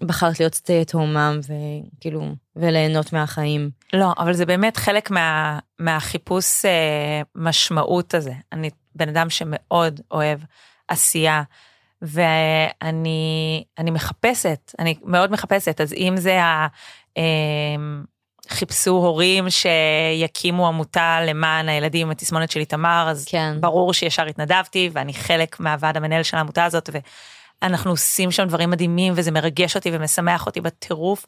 בחרת 0.00 0.40
להיות 0.40 0.54
stay 0.54 0.88
at 0.88 0.94
home 0.94 1.18
וכאילו, 1.46 2.34
וליהנות 2.56 3.12
מהחיים. 3.12 3.70
לא, 3.92 4.12
אבל 4.18 4.32
זה 4.32 4.46
באמת 4.46 4.76
חלק 4.76 5.10
מה, 5.10 5.58
מהחיפוש 5.78 6.64
אה, 6.64 7.22
משמעות 7.34 8.14
הזה. 8.14 8.32
אני 8.52 8.70
בן 8.94 9.08
אדם 9.08 9.30
שמאוד 9.30 10.00
אוהב 10.10 10.40
עשייה, 10.88 11.42
ואני 12.02 13.64
אני 13.78 13.90
מחפשת, 13.90 14.74
אני 14.78 14.94
מאוד 15.04 15.32
מחפשת, 15.32 15.80
אז 15.80 15.92
אם 15.92 16.14
זה 16.16 16.42
ה... 16.42 16.66
אה, 17.16 17.22
חיפשו 18.48 18.90
הורים 18.90 19.46
שיקימו 19.50 20.68
עמותה 20.68 21.20
למען 21.26 21.68
הילדים 21.68 22.06
עם 22.06 22.10
התסמונת 22.10 22.50
של 22.50 22.60
איתמר, 22.60 23.06
אז 23.10 23.24
כן. 23.28 23.56
ברור 23.60 23.92
שישר 23.92 24.26
התנדבתי, 24.26 24.90
ואני 24.92 25.14
חלק 25.14 25.60
מהוועד 25.60 25.96
המנהל 25.96 26.22
של 26.22 26.36
העמותה 26.36 26.64
הזאת, 26.64 26.90
ואנחנו 27.62 27.90
עושים 27.90 28.30
שם 28.30 28.44
דברים 28.44 28.70
מדהימים, 28.70 29.12
וזה 29.16 29.30
מרגש 29.30 29.76
אותי 29.76 29.90
ומשמח 29.92 30.46
אותי 30.46 30.60
בטירוף. 30.60 31.26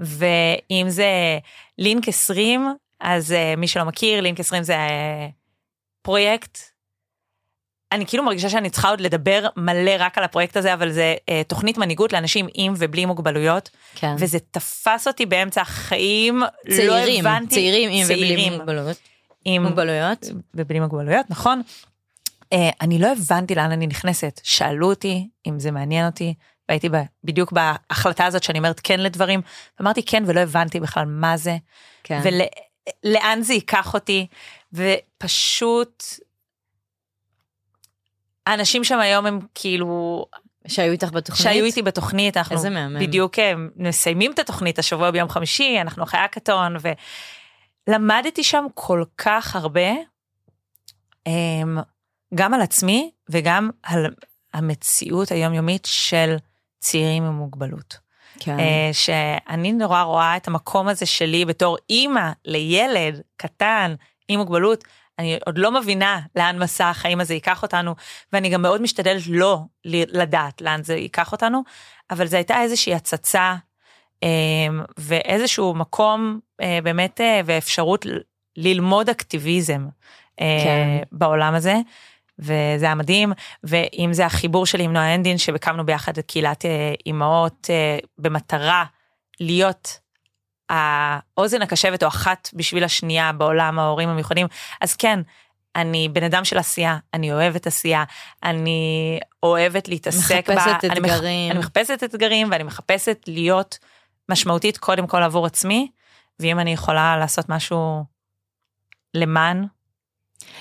ואם 0.00 0.86
זה 0.88 1.38
לינק 1.78 2.08
20, 2.08 2.74
אז 3.00 3.30
uh, 3.32 3.56
מי 3.56 3.68
שלא 3.68 3.84
מכיר, 3.84 4.20
לינק 4.20 4.40
20 4.40 4.62
זה 4.62 4.74
uh, 4.74 5.32
פרויקט. 6.02 6.58
אני 7.92 8.06
כאילו 8.06 8.24
מרגישה 8.24 8.50
שאני 8.50 8.70
צריכה 8.70 8.90
עוד 8.90 9.00
לדבר 9.00 9.46
מלא 9.56 9.92
רק 9.98 10.18
על 10.18 10.24
הפרויקט 10.24 10.56
הזה, 10.56 10.74
אבל 10.74 10.92
זה 10.92 11.14
uh, 11.20 11.32
תוכנית 11.48 11.78
מנהיגות 11.78 12.12
לאנשים 12.12 12.46
עם 12.54 12.74
ובלי 12.76 13.04
מוגבלויות, 13.04 13.70
כן. 13.94 14.14
וזה 14.18 14.38
תפס 14.50 15.06
אותי 15.06 15.26
באמצע 15.26 15.60
החיים, 15.60 16.42
צעירים, 16.68 16.88
לא 16.88 17.30
הבנתי, 17.30 17.54
צעירים 17.54 17.90
עם 17.92 18.04
ובלי 18.04 18.16
צעירים 18.16 18.52
מוגבלות. 18.52 18.96
עם 19.44 19.62
מוגבלויות. 19.62 20.26
ובלי 20.54 20.80
מוגבלויות, 20.80 21.26
נכון? 21.30 21.62
אה, 22.52 22.70
אני 22.80 22.98
לא 22.98 23.12
הבנתי 23.12 23.54
לאן 23.54 23.72
אני 23.72 23.86
נכנסת. 23.86 24.40
שאלו 24.44 24.90
אותי 24.90 25.28
אם 25.46 25.58
זה 25.58 25.70
מעניין 25.70 26.06
אותי, 26.06 26.34
והייתי 26.68 26.88
בדיוק 27.24 27.52
בהחלטה 27.52 28.26
הזאת 28.26 28.42
שאני 28.42 28.58
אומרת 28.58 28.80
כן 28.82 29.00
לדברים, 29.00 29.40
אמרתי 29.80 30.02
כן 30.02 30.22
ולא 30.26 30.40
הבנתי 30.40 30.80
בכלל 30.80 31.04
מה 31.04 31.36
זה, 31.36 31.56
כן. 32.04 32.20
ולאן 33.04 33.38
זה 33.42 33.54
ייקח 33.54 33.94
אותי, 33.94 34.26
ופשוט... 34.72 36.04
האנשים 38.46 38.84
שם 38.84 38.98
היום 38.98 39.26
הם 39.26 39.38
כאילו, 39.54 40.24
שהיו 40.66 40.92
איתך 40.92 41.08
בתוכנית? 41.12 41.42
שהיו 41.42 41.64
איתי 41.64 41.82
בתוכנית, 41.82 42.36
אנחנו 42.36 42.56
איזה 42.56 42.70
מהמם. 42.70 43.00
בדיוק 43.00 43.38
אה, 43.38 43.52
מסיימים 43.76 44.32
את 44.32 44.38
התוכנית 44.38 44.78
השבוע 44.78 45.10
ביום 45.10 45.28
חמישי, 45.28 45.80
אנחנו 45.80 46.04
אחרי 46.04 46.20
הקטון, 46.20 46.76
ולמדתי 47.88 48.44
שם 48.44 48.66
כל 48.74 49.04
כך 49.18 49.56
הרבה, 49.56 49.90
אמ, 51.26 51.78
גם 52.34 52.54
על 52.54 52.60
עצמי 52.60 53.10
וגם 53.28 53.70
על 53.82 54.06
המציאות 54.54 55.32
היומיומית 55.32 55.86
של 55.90 56.36
צעירים 56.78 57.24
עם 57.24 57.32
מוגבלות. 57.32 57.98
כן. 58.40 58.60
אה, 58.60 58.90
שאני 58.92 59.72
נורא 59.72 60.02
רואה 60.02 60.36
את 60.36 60.48
המקום 60.48 60.88
הזה 60.88 61.06
שלי 61.06 61.44
בתור 61.44 61.76
אימא 61.90 62.30
לילד 62.44 63.20
קטן 63.36 63.94
עם 64.28 64.38
מוגבלות, 64.38 64.84
אני 65.18 65.38
עוד 65.46 65.58
לא 65.58 65.72
מבינה 65.72 66.20
לאן 66.36 66.62
מסע 66.62 66.88
החיים 66.88 67.20
הזה 67.20 67.34
ייקח 67.34 67.62
אותנו, 67.62 67.94
ואני 68.32 68.48
גם 68.48 68.62
מאוד 68.62 68.82
משתדלת 68.82 69.22
לא 69.26 69.60
לדעת 69.84 70.60
לאן 70.60 70.82
זה 70.82 70.96
ייקח 70.96 71.32
אותנו, 71.32 71.62
אבל 72.10 72.26
זו 72.26 72.36
הייתה 72.36 72.62
איזושהי 72.62 72.94
הצצה 72.94 73.54
אה, 74.22 74.28
ואיזשהו 74.98 75.74
מקום 75.74 76.40
אה, 76.60 76.78
באמת 76.82 77.20
ואפשרות 77.44 78.06
ללמוד 78.56 79.08
אקטיביזם 79.08 79.86
כן. 80.36 80.98
בעולם 81.12 81.54
הזה. 81.54 81.74
וזה 82.38 82.86
היה 82.86 82.94
מדהים, 82.94 83.32
ואם 83.64 84.08
זה 84.12 84.26
החיבור 84.26 84.66
שלי 84.66 84.84
עם 84.84 84.92
נועה 84.92 85.14
הנדין, 85.14 85.38
שהקמנו 85.38 85.86
ביחד 85.86 86.18
את 86.18 86.26
קהילת 86.26 86.64
אה, 86.64 86.94
אימהות 87.06 87.66
אה, 87.70 87.98
במטרה 88.18 88.84
להיות 89.40 89.98
האוזן 90.68 91.62
הקשבת 91.62 92.02
או 92.02 92.08
אחת 92.08 92.50
בשביל 92.54 92.84
השנייה 92.84 93.32
בעולם 93.32 93.78
ההורים 93.78 94.08
המיוחדים, 94.08 94.46
אז 94.80 94.96
כן, 94.96 95.20
אני 95.76 96.08
בן 96.08 96.22
אדם 96.22 96.44
של 96.44 96.58
עשייה, 96.58 96.98
אני 97.14 97.32
אוהבת 97.32 97.66
עשייה, 97.66 98.04
אני 98.42 99.18
אוהבת 99.42 99.88
להתעסק 99.88 100.50
מחפשת 100.50 100.84
אני 100.90 101.00
מח- 101.00 101.14
אתגרים. 101.14 101.50
אני 101.50 101.58
מחפשת 101.58 102.04
אתגרים 102.04 102.48
ואני 102.50 102.62
מחפשת 102.62 103.24
להיות 103.26 103.78
משמעותית 104.28 104.78
קודם 104.78 105.06
כל 105.06 105.22
עבור 105.22 105.46
עצמי, 105.46 105.90
ואם 106.40 106.60
אני 106.60 106.72
יכולה 106.72 107.16
לעשות 107.16 107.48
משהו 107.48 108.04
למען, 109.14 109.66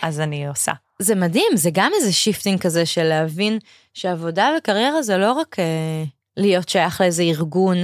אז 0.02 0.20
אני 0.20 0.48
עושה. 0.48 0.72
זה 1.00 1.16
מדהים, 1.16 1.52
זה 1.56 1.70
גם 1.74 1.92
איזה 1.96 2.14
shifting 2.14 2.60
כזה 2.60 2.86
של 2.86 3.04
להבין 3.04 3.60
שעבודה 3.94 4.50
וקריירה 4.58 5.02
זה 5.02 5.18
לא 5.18 5.32
רק 5.32 5.60
אה, 5.60 6.04
להיות 6.38 6.70
שייך 6.70 7.02
לאיזה 7.02 7.24
ארגון 7.24 7.78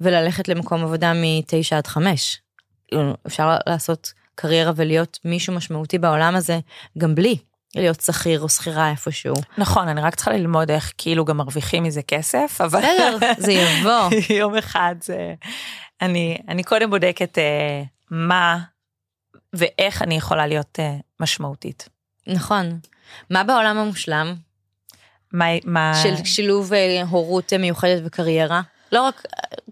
וללכת 0.00 0.48
למקום 0.48 0.82
עבודה 0.82 1.12
מתשע 1.14 1.76
עד 1.76 1.86
חמש. 1.86 2.40
לא, 2.92 3.14
אפשר 3.26 3.56
לעשות 3.66 4.12
קריירה 4.34 4.72
ולהיות 4.76 5.18
מישהו 5.24 5.54
משמעותי 5.54 5.98
בעולם 5.98 6.36
הזה 6.36 6.58
גם 6.98 7.14
בלי 7.14 7.36
להיות 7.74 8.00
שכיר 8.00 8.40
או 8.40 8.48
שכירה 8.48 8.90
איפשהו. 8.90 9.34
נכון, 9.58 9.88
אני 9.88 10.00
רק 10.00 10.14
צריכה 10.14 10.32
ללמוד 10.32 10.70
איך 10.70 10.92
כאילו 10.98 11.24
גם 11.24 11.36
מרוויחים 11.36 11.82
מזה 11.82 12.02
כסף, 12.02 12.60
אבל... 12.64 12.80
בסדר, 12.80 13.18
זה 13.38 13.52
יבוא. 13.52 14.10
יום 14.40 14.56
אחד 14.56 14.94
זה... 15.00 15.34
אני, 16.02 16.38
אני 16.48 16.62
קודם 16.62 16.90
בודקת 16.90 17.38
אה, 17.38 17.82
מה 18.10 18.58
ואיך 19.52 20.02
אני 20.02 20.14
יכולה 20.14 20.46
להיות 20.46 20.78
אה, 20.78 20.96
משמעותית. 21.20 21.88
נכון. 22.26 22.78
מה 23.30 23.44
בעולם 23.44 23.78
המושלם 23.78 24.34
מה... 25.32 25.44
מה... 25.64 25.92
של 26.02 26.24
שילוב 26.24 26.72
אה, 26.72 27.02
הורות 27.02 27.52
מיוחדת 27.52 28.02
וקריירה? 28.04 28.62
לא 28.92 29.02
רק, 29.02 29.22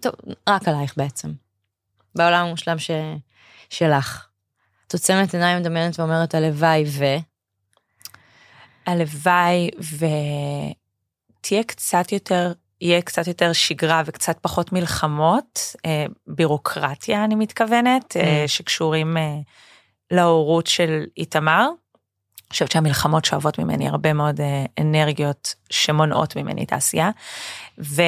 טוב, 0.01 0.13
רק 0.49 0.67
עלייך 0.67 0.93
בעצם. 0.97 1.31
בעולם 2.15 2.45
המושלם 2.45 2.79
ש, 2.79 2.91
שלך. 3.69 4.27
את 4.87 4.93
עוצמת 4.93 5.33
עיניים 5.33 5.59
מדמיינת 5.59 5.99
ואומרת 5.99 6.35
הלוואי 6.35 6.83
ו... 6.87 7.05
הלוואי 8.85 9.69
ותהיה 11.39 11.63
קצת 11.63 12.11
יותר, 12.11 12.53
יהיה 12.81 13.01
קצת 13.01 13.27
יותר 13.27 13.53
שגרה 13.53 14.01
וקצת 14.05 14.37
פחות 14.41 14.71
מלחמות, 14.73 15.59
אה, 15.85 16.05
בירוקרטיה 16.27 17.23
אני 17.23 17.35
מתכוונת, 17.35 18.17
אה, 18.17 18.43
Mm. 18.45 18.47
שקשורים 18.47 19.17
להורות 20.11 20.67
של 20.67 21.03
איתמר. 21.17 21.61
אני 21.63 22.51
חושבת 22.53 22.71
שהמלחמות 22.71 23.25
שואבות 23.25 23.59
ממני 23.59 23.89
הרבה 23.89 24.13
מאוד 24.13 24.41
אה, 24.41 24.65
אנרגיות 24.79 25.55
שמונעות 25.69 26.35
ממני 26.35 26.63
את 26.63 26.73
העשייה. 26.73 27.09
ו, 27.79 28.01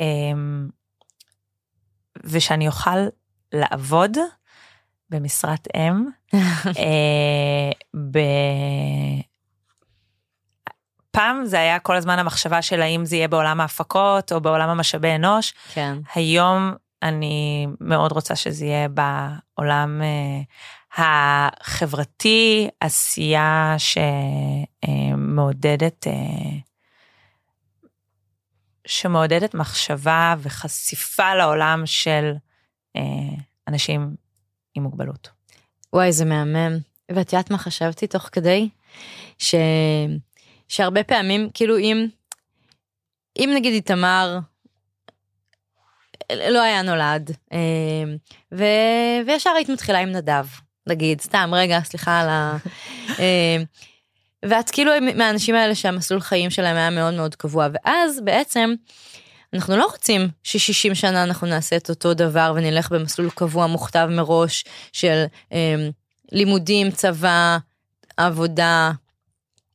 אה, 0.00 0.38
ושאני 2.24 2.66
אוכל 2.66 2.98
לעבוד 3.52 4.16
במשרת 5.10 5.68
אם, 5.76 6.04
אה, 6.78 7.70
ב... 8.10 8.18
פעם 11.10 11.44
זה 11.44 11.60
היה 11.60 11.78
כל 11.78 11.96
הזמן 11.96 12.18
המחשבה 12.18 12.62
של 12.62 12.82
האם 12.82 13.04
זה 13.04 13.16
יהיה 13.16 13.28
בעולם 13.28 13.60
ההפקות 13.60 14.32
או 14.32 14.40
בעולם 14.40 14.68
המשאבי 14.68 15.14
אנוש. 15.14 15.54
כן. 15.74 15.98
היום 16.14 16.74
אני 17.02 17.66
מאוד 17.80 18.12
רוצה 18.12 18.36
שזה 18.36 18.64
יהיה 18.64 18.88
בעולם 18.88 20.02
אה, 20.02 20.42
החברתי, 20.96 22.68
עשייה 22.80 23.76
שמעודדת, 24.84 26.06
אה, 26.06 26.12
שמעודדת 28.86 29.54
מחשבה 29.54 30.34
וחשיפה 30.38 31.34
לעולם 31.34 31.82
של 31.86 32.32
אה, 32.96 33.02
אנשים 33.68 34.14
עם 34.74 34.82
מוגבלות. 34.82 35.28
וואי, 35.92 36.12
זה 36.12 36.24
מהמם. 36.24 36.78
ואת 37.10 37.32
יודעת 37.32 37.50
מה 37.50 37.58
חשבתי 37.58 38.06
תוך 38.06 38.28
כדי? 38.32 38.68
ש... 39.38 39.54
שהרבה 40.68 41.04
פעמים, 41.04 41.50
כאילו 41.54 41.78
אם, 41.78 42.06
אם 43.38 43.50
נגיד 43.54 43.72
איתמר 43.72 44.38
לא 46.32 46.62
היה 46.62 46.82
נולד, 46.82 47.30
אה. 47.52 48.04
וישר 48.52 49.50
היית 49.50 49.68
מתחילה 49.68 49.98
עם 49.98 50.08
נדב, 50.08 50.46
נגיד, 50.86 51.20
סתם, 51.20 51.50
רגע, 51.52 51.80
סליחה 51.84 52.20
על 52.20 52.28
ה... 52.28 52.56
אה, 53.20 53.56
ואת 54.44 54.70
כאילו 54.70 54.92
מהאנשים 55.16 55.54
האלה 55.54 55.74
שהמסלול 55.74 56.20
חיים 56.20 56.50
שלהם 56.50 56.76
היה 56.76 56.90
מאוד 56.90 57.14
מאוד 57.14 57.34
קבוע, 57.34 57.66
ואז 57.72 58.20
בעצם 58.24 58.74
אנחנו 59.52 59.76
לא 59.76 59.86
רוצים 59.86 60.28
ש-60 60.42 60.94
שנה 60.94 61.22
אנחנו 61.22 61.46
נעשה 61.46 61.76
את 61.76 61.90
אותו 61.90 62.14
דבר 62.14 62.52
ונלך 62.56 62.92
במסלול 62.92 63.30
קבוע 63.30 63.66
מוכתב 63.66 64.08
מראש 64.10 64.64
של 64.92 65.24
אה, 65.52 65.88
לימודים, 66.32 66.90
צבא, 66.90 67.58
עבודה 68.16 68.90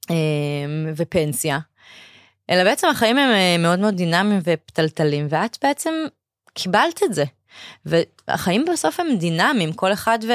אה, 0.10 0.16
ופנסיה. 0.96 1.60
אלא 2.50 2.64
בעצם 2.64 2.88
החיים 2.88 3.18
הם 3.18 3.32
אה, 3.32 3.56
מאוד 3.60 3.80
מאוד 3.80 3.96
דינמיים 3.96 4.40
ופתלתלים, 4.44 5.28
ואת 5.30 5.58
בעצם 5.64 5.94
קיבלת 6.54 7.04
את 7.04 7.14
זה. 7.14 7.24
והחיים 7.86 8.65
בסוף 8.73 8.99
הם 8.99 9.15
דינמיים, 9.18 9.73
כל 9.73 9.94
אחד 9.94 10.19
ו... 10.28 10.32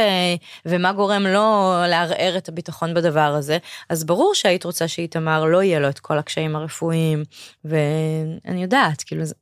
ומה 0.67 0.93
גורם 0.93 1.23
לו 1.23 1.75
לערער 1.89 2.35
את 2.39 2.49
הביטחון 2.49 2.95
בדבר 2.95 3.35
הזה. 3.35 3.59
אז 3.89 4.05
ברור 4.05 4.35
שהיית 4.35 4.65
רוצה 4.65 4.89
שאיתמר 4.89 5.45
לא 5.45 5.63
יהיה 5.63 5.79
לו 5.81 5.89
את 5.89 5.99
כל 5.99 6.19
הקשיים 6.19 6.57
הרפואיים, 6.57 7.23
ואני 7.65 8.63
יודעת, 8.63 9.03
כאילו, 9.03 9.25
זה- 9.25 9.35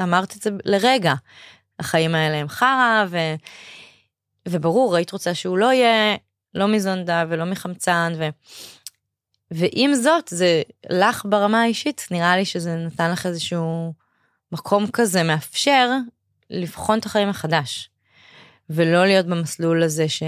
אמרת 0.00 0.36
את 0.36 0.42
זה 0.42 0.50
לרגע, 0.64 1.14
החיים 1.78 2.14
האלה 2.14 2.36
הם 2.36 2.48
חרא, 2.48 3.04
ו... 3.08 3.18
וברור, 4.48 4.96
היית 4.96 5.12
רוצה 5.12 5.34
שהוא 5.34 5.58
לא 5.58 5.72
יהיה 5.72 6.16
לא 6.54 6.68
מזונדה 6.68 7.24
ולא 7.28 7.44
מחמצן, 7.44 8.12
ו... 8.18 8.28
ועם 9.50 9.94
זאת, 9.94 10.28
זה 10.28 10.62
לך 10.90 11.22
ברמה 11.28 11.62
האישית, 11.62 12.08
נראה 12.10 12.36
לי 12.36 12.44
שזה 12.44 12.76
נתן 12.76 13.12
לך 13.12 13.26
איזשהו 13.26 13.92
מקום 14.52 14.86
כזה 14.92 15.22
מאפשר 15.22 15.90
לבחון 16.52 16.98
את 16.98 17.06
החיים 17.06 17.28
מחדש, 17.28 17.90
ולא 18.70 19.06
להיות 19.06 19.26
במסלול 19.26 19.82
הזה 19.82 20.08
ש... 20.08 20.22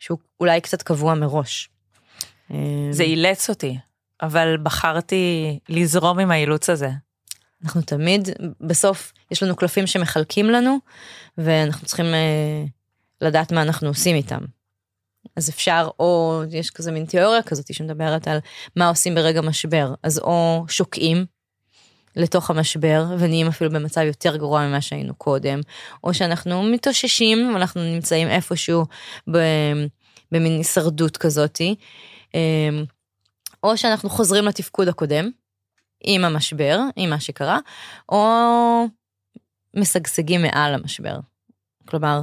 שהוא 0.00 0.18
אולי 0.40 0.60
קצת 0.60 0.82
קבוע 0.82 1.14
מראש. 1.14 1.68
זה 2.90 3.02
אילץ 3.02 3.50
אותי, 3.50 3.78
אבל 4.22 4.56
בחרתי 4.62 5.58
לזרום 5.68 6.18
עם 6.18 6.30
האילוץ 6.30 6.70
הזה. 6.70 6.90
אנחנו 7.64 7.82
תמיד, 7.82 8.28
בסוף 8.60 9.12
יש 9.30 9.42
לנו 9.42 9.56
קלפים 9.56 9.86
שמחלקים 9.86 10.50
לנו, 10.50 10.78
ואנחנו 11.38 11.86
צריכים 11.86 12.06
אה, 12.06 12.64
לדעת 13.20 13.52
מה 13.52 13.62
אנחנו 13.62 13.88
עושים 13.88 14.16
איתם. 14.16 14.40
אז 15.36 15.50
אפשר, 15.50 15.88
או 15.98 16.42
יש 16.50 16.70
כזה 16.70 16.92
מין 16.92 17.04
תיאוריה 17.04 17.42
כזאת 17.42 17.74
שמדברת 17.74 18.28
על 18.28 18.38
מה 18.76 18.88
עושים 18.88 19.14
ברגע 19.14 19.40
משבר, 19.40 19.94
אז 20.02 20.18
או 20.18 20.64
שוקעים 20.68 21.26
לתוך 22.16 22.50
המשבר 22.50 23.04
ונהיים 23.18 23.46
אפילו 23.46 23.70
במצב 23.70 24.00
יותר 24.00 24.36
גרוע 24.36 24.66
ממה 24.66 24.80
שהיינו 24.80 25.14
קודם, 25.14 25.60
או 26.04 26.14
שאנחנו 26.14 26.62
מתאוששים 26.62 27.54
ואנחנו 27.54 27.82
נמצאים 27.82 28.28
איפשהו 28.28 28.84
במין 29.26 30.52
הישרדות 30.56 31.16
כזאתי, 31.16 31.74
אה, 32.34 32.68
או 33.62 33.76
שאנחנו 33.76 34.08
חוזרים 34.08 34.44
לתפקוד 34.44 34.88
הקודם, 34.88 35.30
עם 36.04 36.24
המשבר, 36.24 36.80
עם 36.96 37.10
מה 37.10 37.20
שקרה, 37.20 37.58
או 38.08 38.24
משגשגים 39.76 40.42
מעל 40.42 40.74
המשבר. 40.74 41.18
כלומר, 41.88 42.20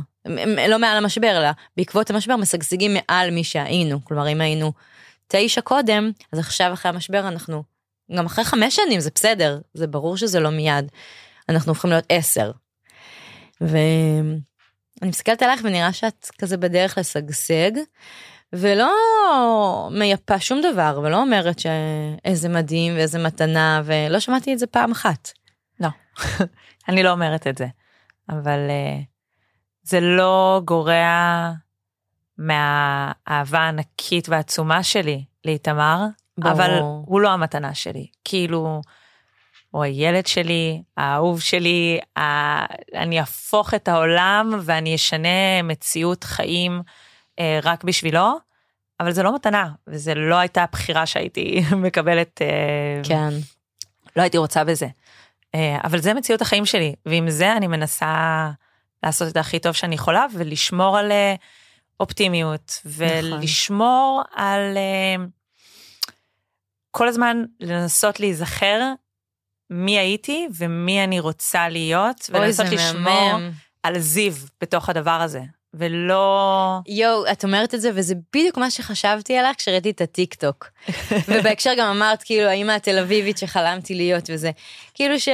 לא 0.69 0.79
מעל 0.79 0.97
המשבר, 0.97 1.37
אלא 1.37 1.49
בעקבות 1.77 2.09
המשבר 2.09 2.35
משגשגים 2.35 2.91
מעל 2.93 3.31
מי 3.31 3.43
שהיינו. 3.43 4.05
כלומר, 4.05 4.29
אם 4.29 4.41
היינו 4.41 4.73
תשע 5.27 5.61
קודם, 5.61 6.11
אז 6.31 6.39
עכשיו 6.39 6.73
אחרי 6.73 6.89
המשבר 6.89 7.27
אנחנו, 7.27 7.63
גם 8.15 8.25
אחרי 8.25 8.45
חמש 8.45 8.75
שנים 8.75 8.99
זה 8.99 9.09
בסדר, 9.15 9.59
זה 9.73 9.87
ברור 9.87 10.17
שזה 10.17 10.39
לא 10.39 10.49
מיד. 10.49 10.91
אנחנו 11.49 11.71
הופכים 11.71 11.89
להיות 11.89 12.05
עשר. 12.09 12.51
ואני 13.61 14.39
מסתכלת 15.03 15.41
עליך 15.41 15.61
ונראה 15.63 15.93
שאת 15.93 16.29
כזה 16.37 16.57
בדרך 16.57 16.97
לשגשג, 16.97 17.71
ולא 18.53 18.91
מייפה 19.91 20.39
שום 20.39 20.61
דבר, 20.61 20.99
ולא 21.03 21.21
אומרת 21.21 21.59
שאיזה 21.59 22.49
מדהים 22.49 22.95
ואיזה 22.95 23.19
מתנה, 23.19 23.81
ולא 23.85 24.19
שמעתי 24.19 24.53
את 24.53 24.59
זה 24.59 24.67
פעם 24.67 24.91
אחת. 24.91 25.31
לא, 25.79 25.89
אני 26.89 27.03
לא 27.03 27.11
אומרת 27.11 27.47
את 27.47 27.57
זה, 27.57 27.67
אבל 28.29 28.59
uh, 28.67 29.03
זה 29.83 29.99
לא 29.99 30.61
גורע 30.65 31.51
מהאהבה 32.37 33.59
הענקית 33.59 34.29
והעצומה 34.29 34.83
שלי 34.83 35.23
לאיתמר, 35.45 36.05
אבל 36.43 36.79
הוא 37.05 37.21
לא 37.21 37.29
המתנה 37.29 37.73
שלי. 37.73 38.07
כאילו, 38.23 38.81
הוא 39.71 39.83
הילד 39.83 40.27
שלי, 40.27 40.81
האהוב 40.97 41.41
שלי, 41.41 41.99
ה... 42.17 42.21
אני 42.95 43.19
אהפוך 43.19 43.73
את 43.73 43.87
העולם 43.87 44.59
ואני 44.61 44.95
אשנה 44.95 45.61
מציאות 45.63 46.23
חיים 46.23 46.81
אה, 47.39 47.59
רק 47.63 47.83
בשבילו, 47.83 48.37
אבל 48.99 49.11
זה 49.11 49.23
לא 49.23 49.35
מתנה, 49.35 49.69
וזה 49.87 50.15
לא 50.15 50.35
הייתה 50.35 50.63
הבחירה 50.63 51.05
שהייתי 51.05 51.61
מקבלת. 51.85 52.41
אה, 52.41 53.01
כן. 53.03 53.29
לא 54.15 54.21
הייתי 54.21 54.37
רוצה 54.37 54.63
בזה. 54.63 54.87
אה, 55.55 55.77
אבל 55.83 55.99
זה 55.99 56.13
מציאות 56.13 56.41
החיים 56.41 56.65
שלי, 56.65 56.95
ועם 57.05 57.29
זה 57.29 57.53
אני 57.53 57.67
מנסה 57.67 58.51
לעשות 59.03 59.27
את 59.27 59.37
הכי 59.37 59.59
טוב 59.59 59.73
שאני 59.73 59.95
יכולה, 59.95 60.25
ולשמור 60.33 60.97
על 60.97 61.11
אה, 61.11 61.35
אופטימיות, 61.99 62.81
נכון. 62.85 62.91
ולשמור 63.05 64.23
נכון. 64.31 64.43
על... 64.45 64.77
אה, 64.77 65.25
כל 66.91 67.07
הזמן 67.07 67.43
לנסות 67.59 68.19
להיזכר 68.19 68.93
מי 69.69 69.99
הייתי 69.99 70.47
ומי 70.57 71.03
אני 71.03 71.19
רוצה 71.19 71.69
להיות, 71.69 72.29
ולנסות 72.33 72.65
לשמור 72.65 73.31
על 73.83 73.99
זיו 73.99 74.33
בתוך 74.61 74.89
הדבר 74.89 75.11
הזה. 75.21 75.41
ולא... 75.73 76.79
יואו, 76.87 77.31
את 77.31 77.43
אומרת 77.43 77.73
את 77.73 77.81
זה, 77.81 77.91
וזה 77.95 78.15
בדיוק 78.35 78.57
מה 78.57 78.71
שחשבתי 78.71 79.37
עליך 79.37 79.57
כשראיתי 79.57 79.89
את 79.89 80.01
הטיק 80.01 80.33
טוק. 80.33 80.67
ובהקשר 81.27 81.71
גם 81.77 81.87
אמרת, 81.87 82.23
כאילו, 82.23 82.47
האמא 82.47 82.71
התל 82.71 82.99
אביבית 82.99 83.37
שחלמתי 83.37 83.95
להיות 83.95 84.29
וזה. 84.33 84.51
כאילו 84.93 85.19
ש... 85.19 85.29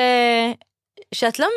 שאת 1.14 1.40
לא... 1.40 1.48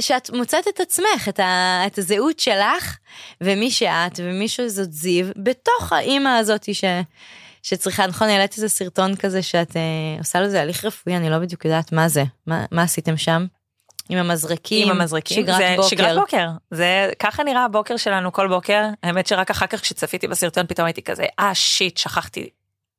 שאת 0.00 0.30
מוצאת 0.30 0.68
את 0.68 0.80
עצמך, 0.80 1.28
את, 1.28 1.40
ה... 1.40 1.82
את 1.86 1.98
הזהות 1.98 2.38
שלך, 2.38 2.96
ומי 3.40 3.70
שאת 3.70 4.20
ומי 4.22 4.48
שזאת 4.48 4.92
זיו, 4.92 5.26
בתוך 5.36 5.92
האימא 5.92 6.28
הזאת 6.28 6.74
ש... 6.74 6.84
שצריכה, 7.68 8.06
נכון, 8.06 8.28
העלית 8.28 8.56
איזה 8.56 8.68
סרטון 8.68 9.16
כזה 9.16 9.42
שאת 9.42 9.76
אה, 9.76 9.82
עושה 10.18 10.40
לזה 10.40 10.60
הליך 10.60 10.84
רפואי, 10.84 11.16
אני 11.16 11.30
לא 11.30 11.38
בדיוק 11.38 11.64
יודעת 11.64 11.92
מה 11.92 12.08
זה, 12.08 12.24
מה, 12.46 12.64
מה 12.70 12.82
עשיתם 12.82 13.16
שם? 13.16 13.46
עם 14.08 14.18
המזרקים, 14.18 14.90
עם 14.90 15.00
המזרקים, 15.00 15.42
שגרת 15.42 15.56
זה 15.56 15.74
בוקר. 15.76 15.88
שגרת 15.88 16.16
בוקר, 16.18 16.48
זה 16.70 17.10
ככה 17.18 17.42
נראה 17.42 17.64
הבוקר 17.64 17.96
שלנו 17.96 18.32
כל 18.32 18.48
בוקר, 18.48 18.82
האמת 19.02 19.26
שרק 19.26 19.50
אחר 19.50 19.66
כך 19.66 19.80
כשצפיתי 19.80 20.28
בסרטון 20.28 20.66
פתאום 20.66 20.86
הייתי 20.86 21.02
כזה, 21.02 21.24
אה 21.38 21.54
שיט, 21.54 21.96
שכחתי 21.96 22.48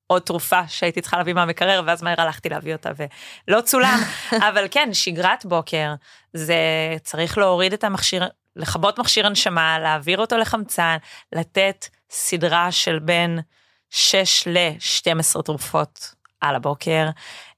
עוד 0.07 0.21
תרופה 0.21 0.67
שהייתי 0.67 1.01
צריכה 1.01 1.17
להביא 1.17 1.33
מהמקרר, 1.33 1.81
ואז 1.85 2.03
מהר 2.03 2.21
הלכתי 2.21 2.49
להביא 2.49 2.73
אותה 2.73 2.89
ולא 3.47 3.61
צולם, 3.61 3.99
אבל 4.49 4.67
כן, 4.71 4.89
שגרת 4.93 5.45
בוקר, 5.45 5.93
זה 6.33 6.57
צריך 7.03 7.37
להוריד 7.37 7.73
את 7.73 7.83
המכשיר, 7.83 8.23
לכבות 8.55 8.99
מכשיר 8.99 9.27
הנשמה, 9.27 9.79
להעביר 9.79 10.17
אותו 10.17 10.37
לחמצן, 10.37 10.97
לתת 11.33 11.85
סדרה 12.09 12.71
של 12.71 12.99
בין 12.99 13.39
6 13.89 14.47
ל-12 14.47 15.41
תרופות 15.41 16.13
על 16.41 16.55
הבוקר. 16.55 17.09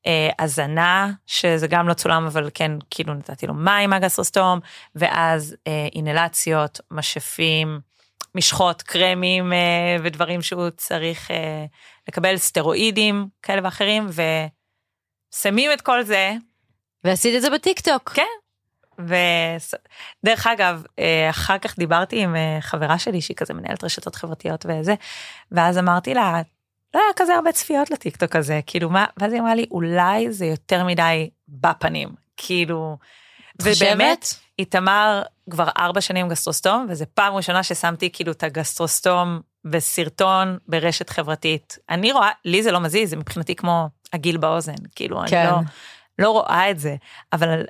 אה, 0.08 0.30
הזנה, 0.40 1.12
שזה 1.26 1.68
גם 1.68 1.88
לא 1.88 1.94
צולם, 1.94 2.26
אבל 2.26 2.50
כן, 2.54 2.72
כאילו 2.90 3.14
נתתי 3.14 3.48
לו 3.48 3.54
מים 3.54 3.90
מהגסטרוסטום, 3.90 4.60
ואז 4.96 5.56
אה, 5.68 5.88
אינלציות, 5.96 6.80
משאפים, 6.92 7.80
משחות, 8.36 8.82
קרמים 8.82 9.54
אה, 9.54 9.98
ודברים 10.04 10.42
שהוא 10.42 10.70
צריך 10.70 11.32
לקבל, 12.08 12.38
סטרואידים 12.38 13.28
כאלה 13.44 13.62
ואחרים, 13.64 14.08
ושמים 15.34 15.72
את 15.74 15.82
כל 15.82 16.04
זה. 16.04 16.34
ועשית 17.04 17.36
את 17.36 17.42
זה 17.42 17.50
בטיקטוק. 17.50 18.10
כן. 18.10 18.49
ודרך 19.00 20.48
אגב, 20.48 20.84
אה, 21.00 21.30
אחר 21.30 21.58
כך 21.58 21.80
דיברתי 21.80 22.24
עם 22.24 22.36
אה, 22.36 22.58
חברה 22.62 23.00
שלי 23.00 23.22
שהיא 23.22 23.38
כזה 23.38 23.54
מנהלת 23.54 23.84
רשתות 23.84 24.16
חברתיות 24.16 24.66
וזה, 24.66 24.96
ואז 25.52 25.78
אמרתי 25.78 26.14
לה, 26.14 26.42
לא 26.94 27.00
היה 27.00 27.14
כזה 27.16 27.36
הרבה 27.36 27.52
צפיות 27.52 27.92
לטיקטוק 27.92 28.36
הזה, 28.36 28.60
כאילו 28.68 28.90
מה, 28.90 29.06
ואז 29.18 29.34
היא 29.34 29.42
אמרה 29.42 29.56
לי, 29.56 29.66
אולי 29.72 30.32
זה 30.32 30.46
יותר 30.46 30.84
מדי 30.84 31.30
בפנים, 31.48 32.10
כאילו, 32.38 32.98
ובאמת, 33.62 34.26
איתמר 34.60 35.22
כבר 35.50 35.70
ארבע 35.78 36.02
שנים 36.02 36.30
גסטרוסטום, 36.30 36.86
וזו 36.90 37.06
פעם 37.14 37.34
ראשונה 37.34 37.64
ששמתי 37.64 38.10
כאילו 38.14 38.32
את 38.32 38.44
הגסטרוסטום 38.44 39.40
בסרטון 39.66 40.58
ברשת 40.68 41.10
חברתית. 41.10 41.78
אני 41.90 42.12
רואה, 42.12 42.30
לי 42.46 42.64
זה 42.64 42.72
לא 42.72 42.80
מזיז, 42.80 43.10
זה 43.10 43.16
מבחינתי 43.16 43.56
כמו 43.56 43.90
הגיל 44.14 44.38
באוזן, 44.38 44.76
כאילו, 44.96 45.22
כן. 45.28 45.38
אני 45.38 45.52
לא, 45.52 45.60
לא 46.20 46.32
רואה 46.32 46.72
את 46.72 46.80
זה, 46.80 46.96
אבל 47.34 47.64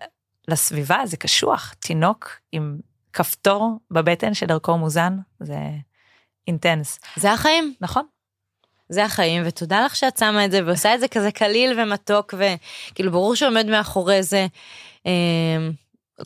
לסביבה 0.50 1.02
זה 1.06 1.18
קשוח, 1.18 1.74
תינוק 1.80 2.32
עם 2.52 2.78
כפתור 3.14 3.80
בבטן 3.92 4.34
שדרכו 4.34 4.78
מוזן, 4.78 5.18
זה 5.40 5.58
אינטנס. 6.48 7.00
זה 7.16 7.32
החיים. 7.32 7.74
נכון. 7.82 8.06
זה 8.90 9.06
החיים, 9.06 9.44
ותודה 9.46 9.86
לך 9.86 9.96
שאת 9.96 10.18
שמה 10.18 10.46
את 10.46 10.52
זה 10.52 10.66
ועושה 10.66 10.96
את 10.96 11.00
זה 11.00 11.08
כזה 11.08 11.32
קליל 11.32 11.80
ומתוק, 11.80 12.34
וכאילו 12.38 13.12
ברור 13.12 13.36
שעומד 13.36 13.66
מאחורי 13.66 14.24
זה 14.24 14.48
אה, 15.06 15.70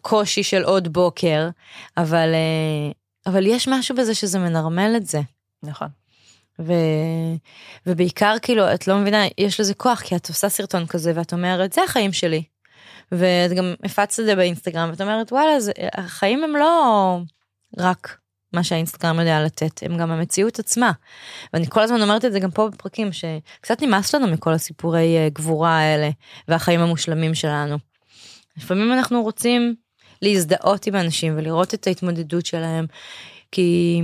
קושי 0.02 0.44
של 0.44 0.64
עוד 0.64 0.94
בוקר, 0.94 1.50
אבל, 1.98 2.30
אה, 2.34 2.92
אבל 3.32 3.46
יש 3.46 3.68
משהו 3.68 3.96
בזה 3.96 4.16
שזה 4.16 4.40
מנרמל 4.40 4.94
את 4.98 5.06
זה. 5.06 5.22
נכון. 5.64 5.88
ו... 6.60 6.74
ובעיקר 7.86 8.36
כאילו 8.42 8.74
את 8.74 8.88
לא 8.88 8.98
מבינה 8.98 9.24
יש 9.38 9.60
לזה 9.60 9.74
כוח 9.74 10.02
כי 10.02 10.16
את 10.16 10.30
עושה 10.30 10.50
סרטון 10.50 10.86
כזה 10.86 11.12
ואת 11.16 11.34
אומרת 11.34 11.74
זה 11.74 11.84
החיים 11.84 12.14
שלי. 12.14 12.44
ואת 13.14 13.52
גם 13.52 13.74
הפצת 13.84 14.20
את 14.20 14.26
זה 14.26 14.36
באינסטגרם 14.36 14.90
ואת 14.90 15.02
אומרת 15.02 15.32
וואלה 15.32 15.60
זה, 15.60 15.72
החיים 15.94 16.44
הם 16.44 16.56
לא 16.56 17.18
רק 17.78 18.18
מה 18.54 18.64
שהאינסטגרם 18.64 19.20
יודע 19.20 19.44
לתת, 19.44 19.84
הם 19.84 19.98
גם 19.98 20.12
המציאות 20.12 20.60
עצמה. 20.60 20.92
ואני 21.54 21.68
כל 21.70 21.82
הזמן 21.82 22.02
אומרת 22.02 22.26
את 22.26 22.32
זה 22.32 22.40
גם 22.40 22.52
פה 22.52 22.70
בפרקים, 22.70 23.10
שקצת 23.12 23.82
נמאס 23.82 24.16
לנו 24.16 24.28
מכל 24.28 24.54
הסיפורי 24.54 25.18
אה, 25.18 25.30
גבורה 25.30 25.80
האלה, 25.80 26.10
והחיים 26.48 26.80
המושלמים 26.80 27.36
שלנו. 27.36 27.78
לפעמים 28.58 28.94
אנחנו 28.94 29.22
רוצים 29.22 29.76
להזדהות 30.22 30.88
עם 30.88 30.96
אנשים 30.96 31.38
ולראות 31.38 31.74
את 31.74 31.88
ההתמודדות 31.88 32.46
שלהם, 32.46 32.86
כי... 33.52 34.02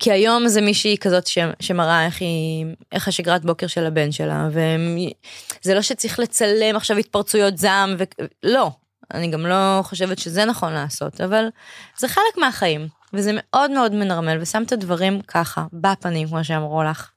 כי 0.00 0.12
היום 0.12 0.48
זה 0.48 0.60
מישהי 0.60 0.96
כזאת 0.98 1.26
ש, 1.26 1.38
שמראה 1.60 2.06
איך 2.06 2.20
היא, 2.20 2.66
איך 2.92 3.08
השגרת 3.08 3.44
בוקר 3.44 3.66
של 3.66 3.86
הבן 3.86 4.12
שלה, 4.12 4.48
וזה 4.50 5.74
לא 5.74 5.82
שצריך 5.82 6.18
לצלם 6.18 6.76
עכשיו 6.76 6.96
התפרצויות 6.96 7.58
זעם, 7.58 7.96
ולא, 8.44 8.70
אני 9.14 9.30
גם 9.30 9.46
לא 9.46 9.80
חושבת 9.82 10.18
שזה 10.18 10.44
נכון 10.44 10.72
לעשות, 10.72 11.20
אבל 11.20 11.46
זה 11.98 12.08
חלק 12.08 12.36
מהחיים, 12.36 12.88
וזה 13.12 13.30
מאוד 13.34 13.70
מאוד 13.70 13.94
מנרמל, 13.94 14.38
ושם 14.40 14.62
את 14.62 14.72
הדברים 14.72 15.20
ככה, 15.20 15.66
בפנים, 15.72 16.28
כמו 16.28 16.44
שאמרו 16.44 16.82
לך. 16.82 17.10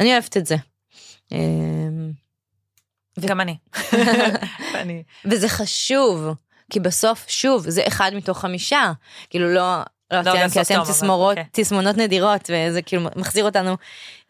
אני 0.00 0.12
אוהבת 0.12 0.36
את 0.36 0.46
זה. 0.46 0.56
אמ, 1.32 2.12
וגם 3.18 3.40
אני. 4.74 5.02
וזה 5.24 5.48
חשוב, 5.48 6.28
כי 6.70 6.80
בסוף, 6.80 7.24
שוב, 7.28 7.68
זה 7.68 7.82
אחד 7.88 8.12
מתוך 8.14 8.38
חמישה. 8.38 8.92
כאילו 9.30 9.54
לא, 9.54 9.82
לא, 10.10 10.20
לא 10.20 10.48
כי 10.48 10.60
אתם 10.60 10.80
תסמורות, 10.88 11.36
okay. 11.36 11.40
אוקיי. 11.40 11.64
תסמונות 11.64 11.96
נדירות, 11.96 12.50
וזה 12.50 12.82
כאילו 12.82 13.08
מחזיר 13.16 13.44
אותנו 13.44 13.76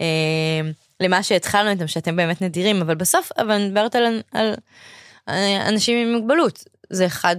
אה, 0.01 0.61
למה 1.01 1.23
שהתחלנו 1.23 1.71
איתם, 1.71 1.89
שאתם 1.89 2.17
באמת 2.17 2.43
נדירים, 2.43 2.83
אבל 2.83 2.95
בסוף, 2.95 3.31
אבל 3.39 3.51
אני 3.51 3.69
מדברת 3.69 3.95
על, 3.95 4.23
על 4.33 4.55
אנשים 5.69 6.09
עם 6.09 6.15
מוגבלות. 6.15 6.65
זה 6.91 7.07
אחד 7.07 7.37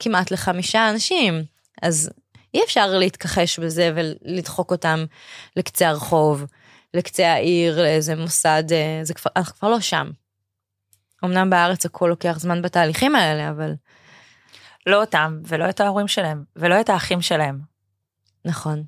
כמעט 0.00 0.30
לחמישה 0.30 0.90
אנשים, 0.90 1.44
אז 1.82 2.10
אי 2.54 2.64
אפשר 2.64 2.86
להתכחש 2.86 3.58
בזה 3.58 3.92
ולדחוק 3.94 4.70
אותם 4.70 5.04
לקצה 5.56 5.88
הרחוב, 5.88 6.44
לקצה 6.94 7.32
העיר, 7.32 7.82
לאיזה 7.82 8.16
מוסד, 8.16 8.64
אה, 8.72 9.00
זה 9.02 9.14
כבר, 9.14 9.30
אנחנו 9.36 9.54
כבר 9.58 9.68
לא 9.68 9.80
שם. 9.80 10.10
אמנם 11.24 11.50
בארץ 11.50 11.86
הכל 11.86 12.06
לוקח 12.10 12.38
זמן 12.38 12.62
בתהליכים 12.62 13.16
האלה, 13.16 13.50
אבל... 13.50 13.74
לא 14.86 15.00
אותם, 15.00 15.40
ולא 15.44 15.68
את 15.68 15.80
ההורים 15.80 16.08
שלהם, 16.08 16.44
ולא 16.56 16.80
את 16.80 16.90
האחים 16.90 17.22
שלהם. 17.22 17.60
נכון. 18.44 18.82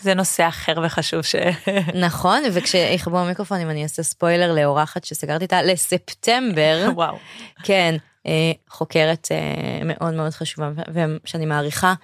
זה 0.00 0.14
נושא 0.14 0.48
אחר 0.48 0.74
וחשוב 0.84 1.22
ש... 1.22 1.34
נכון, 2.06 2.42
וכשיחברו 2.52 3.18
המיקרופונים 3.18 3.70
אני 3.70 3.82
אעשה 3.82 4.02
ספוילר 4.02 4.54
לאורחת 4.54 5.04
שסגרתי 5.04 5.42
איתה 5.42 5.62
לספטמבר. 5.62 6.88
וואו. 6.94 7.18
כן, 7.62 7.96
אה, 8.26 8.52
חוקרת 8.68 9.28
אה, 9.30 9.84
מאוד 9.84 10.14
מאוד 10.14 10.32
חשובה 10.32 10.70
ושאני 10.92 11.46
מעריכה 11.46 11.94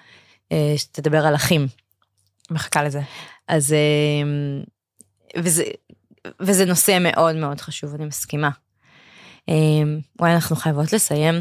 אה, 0.52 0.74
שתדבר 0.76 1.26
על 1.26 1.34
אחים. 1.34 1.66
מחכה 2.50 2.82
לזה. 2.82 3.00
אז 3.48 3.74
וזה, 5.36 5.64
וזה 6.40 6.64
נושא 6.64 6.98
מאוד 7.00 7.36
מאוד 7.36 7.60
חשוב, 7.60 7.94
אני 7.94 8.04
מסכימה. 8.04 8.50
וואי, 10.20 10.34
אנחנו 10.34 10.56
חייבות 10.56 10.92
לסיים. 10.92 11.34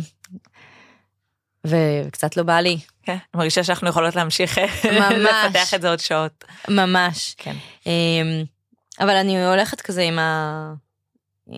וקצת 1.66 2.38
לא 2.38 2.44
בא 2.44 2.60
לי. 2.60 2.78
כן, 3.04 3.12
אני 3.12 3.20
מרגישה 3.36 3.64
שאנחנו 3.64 3.90
יכולות 3.90 4.16
להמשיך 4.16 4.58
ממש. 4.58 5.14
לפתח 5.46 5.74
את 5.74 5.82
זה 5.82 5.90
עוד 5.90 6.00
שעות. 6.00 6.46
ממש. 6.68 7.36
כן. 7.38 7.56
אמ, 7.86 8.44
אבל 9.00 9.16
אני 9.16 9.48
הולכת 9.48 9.82
כזה 9.82 10.02
עם, 10.02 10.20
ה... 10.20 10.74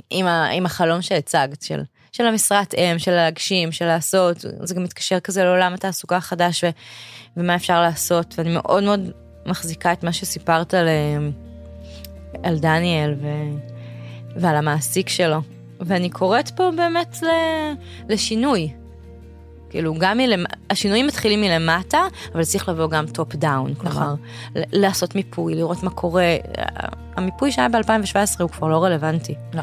עם, 0.09 0.25
ה... 0.25 0.49
עם 0.49 0.65
החלום 0.65 1.01
שהצגת, 1.01 1.61
של, 1.61 1.81
של 2.11 2.25
המשרת 2.25 2.73
אם, 2.73 2.99
של 2.99 3.11
להגשים, 3.11 3.71
של 3.71 3.85
לעשות, 3.85 4.37
זה 4.39 4.75
גם 4.75 4.83
מתקשר 4.83 5.19
כזה 5.19 5.43
לעולם 5.43 5.73
התעסוקה 5.73 6.17
החדש 6.17 6.63
ו... 6.63 6.69
ומה 7.37 7.55
אפשר 7.55 7.81
לעשות, 7.81 8.35
ואני 8.37 8.49
מאוד 8.53 8.83
מאוד 8.83 9.11
מחזיקה 9.45 9.93
את 9.93 10.03
מה 10.03 10.13
שסיפרת 10.13 10.73
על, 10.73 10.87
אמ, 10.87 11.31
על 12.43 12.59
דניאל 12.59 13.13
ו... 13.21 13.27
ועל 14.35 14.55
המעסיק 14.55 15.09
שלו. 15.09 15.41
ואני 15.79 16.09
קוראת 16.09 16.49
פה 16.49 16.71
באמת 16.75 17.23
ל... 17.23 17.27
לשינוי. 18.09 18.73
כאילו 19.69 19.93
גם 19.97 20.17
מלמטה, 20.17 20.55
השינויים 20.69 21.07
מתחילים 21.07 21.41
מלמטה, 21.41 21.99
אבל 22.35 22.43
צריך 22.43 22.69
לבוא 22.69 22.89
גם 22.89 23.05
top 23.07 23.35
down, 23.35 23.73
כלומר, 23.73 24.13
ל- 24.55 24.61
לעשות 24.81 25.15
מיפוי, 25.15 25.55
לראות 25.55 25.83
מה 25.83 25.89
קורה. 25.89 26.35
המיפוי 27.15 27.51
שהיה 27.51 27.69
ב-2017 27.69 28.41
הוא 28.41 28.49
כבר 28.49 28.67
לא 28.67 28.83
רלוונטי. 28.83 29.35
לא. 29.53 29.61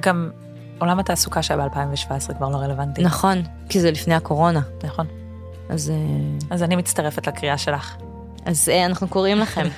גם 0.00 0.30
עולם 0.78 0.98
התעסוקה 0.98 1.42
שהיה 1.42 1.68
ב-2017 1.68 2.34
כבר 2.38 2.48
לא 2.48 2.56
רלוונטי. 2.56 3.02
נכון, 3.02 3.42
כי 3.68 3.80
זה 3.80 3.90
לפני 3.90 4.14
הקורונה. 4.14 4.60
נכון. 4.84 5.06
אז, 5.68 5.90
אה, 5.90 5.96
אז 6.50 6.62
אני 6.62 6.76
מצטרפת 6.76 7.26
לקריאה 7.26 7.58
שלך. 7.58 7.96
אז 8.44 8.68
אה, 8.68 8.86
אנחנו 8.86 9.08
קוראים 9.08 9.38
לכם. 9.38 9.68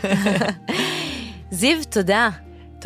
זיו, 1.50 1.76
תודה. 1.90 2.28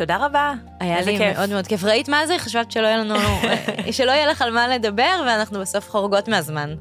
תודה 0.01 0.25
רבה. 0.25 0.53
היה 0.79 1.01
לי 1.01 1.17
כיף. 1.17 1.37
מאוד 1.37 1.49
מאוד 1.49 1.67
כיף. 1.67 1.83
ראית 1.83 2.09
מה 2.09 2.27
זה? 2.27 2.37
חשבת 2.39 2.71
שלא 2.71 2.87
יהיה 2.87 2.97
לנו, 2.97 3.15
שלא 3.91 4.11
יהיה 4.11 4.27
לך 4.27 4.41
על 4.41 4.53
מה 4.53 4.67
לדבר, 4.67 5.23
ואנחנו 5.27 5.59
בסוף 5.59 5.89
חורגות 5.89 6.27
מהזמן. 6.27 6.75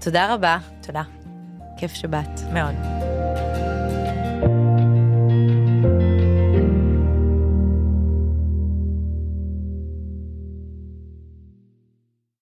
תודה 0.00 0.34
רבה, 0.34 0.58
תודה. 0.82 1.02
כיף 1.76 1.94
שבאת. 1.94 2.40
מאוד. 2.52 3.01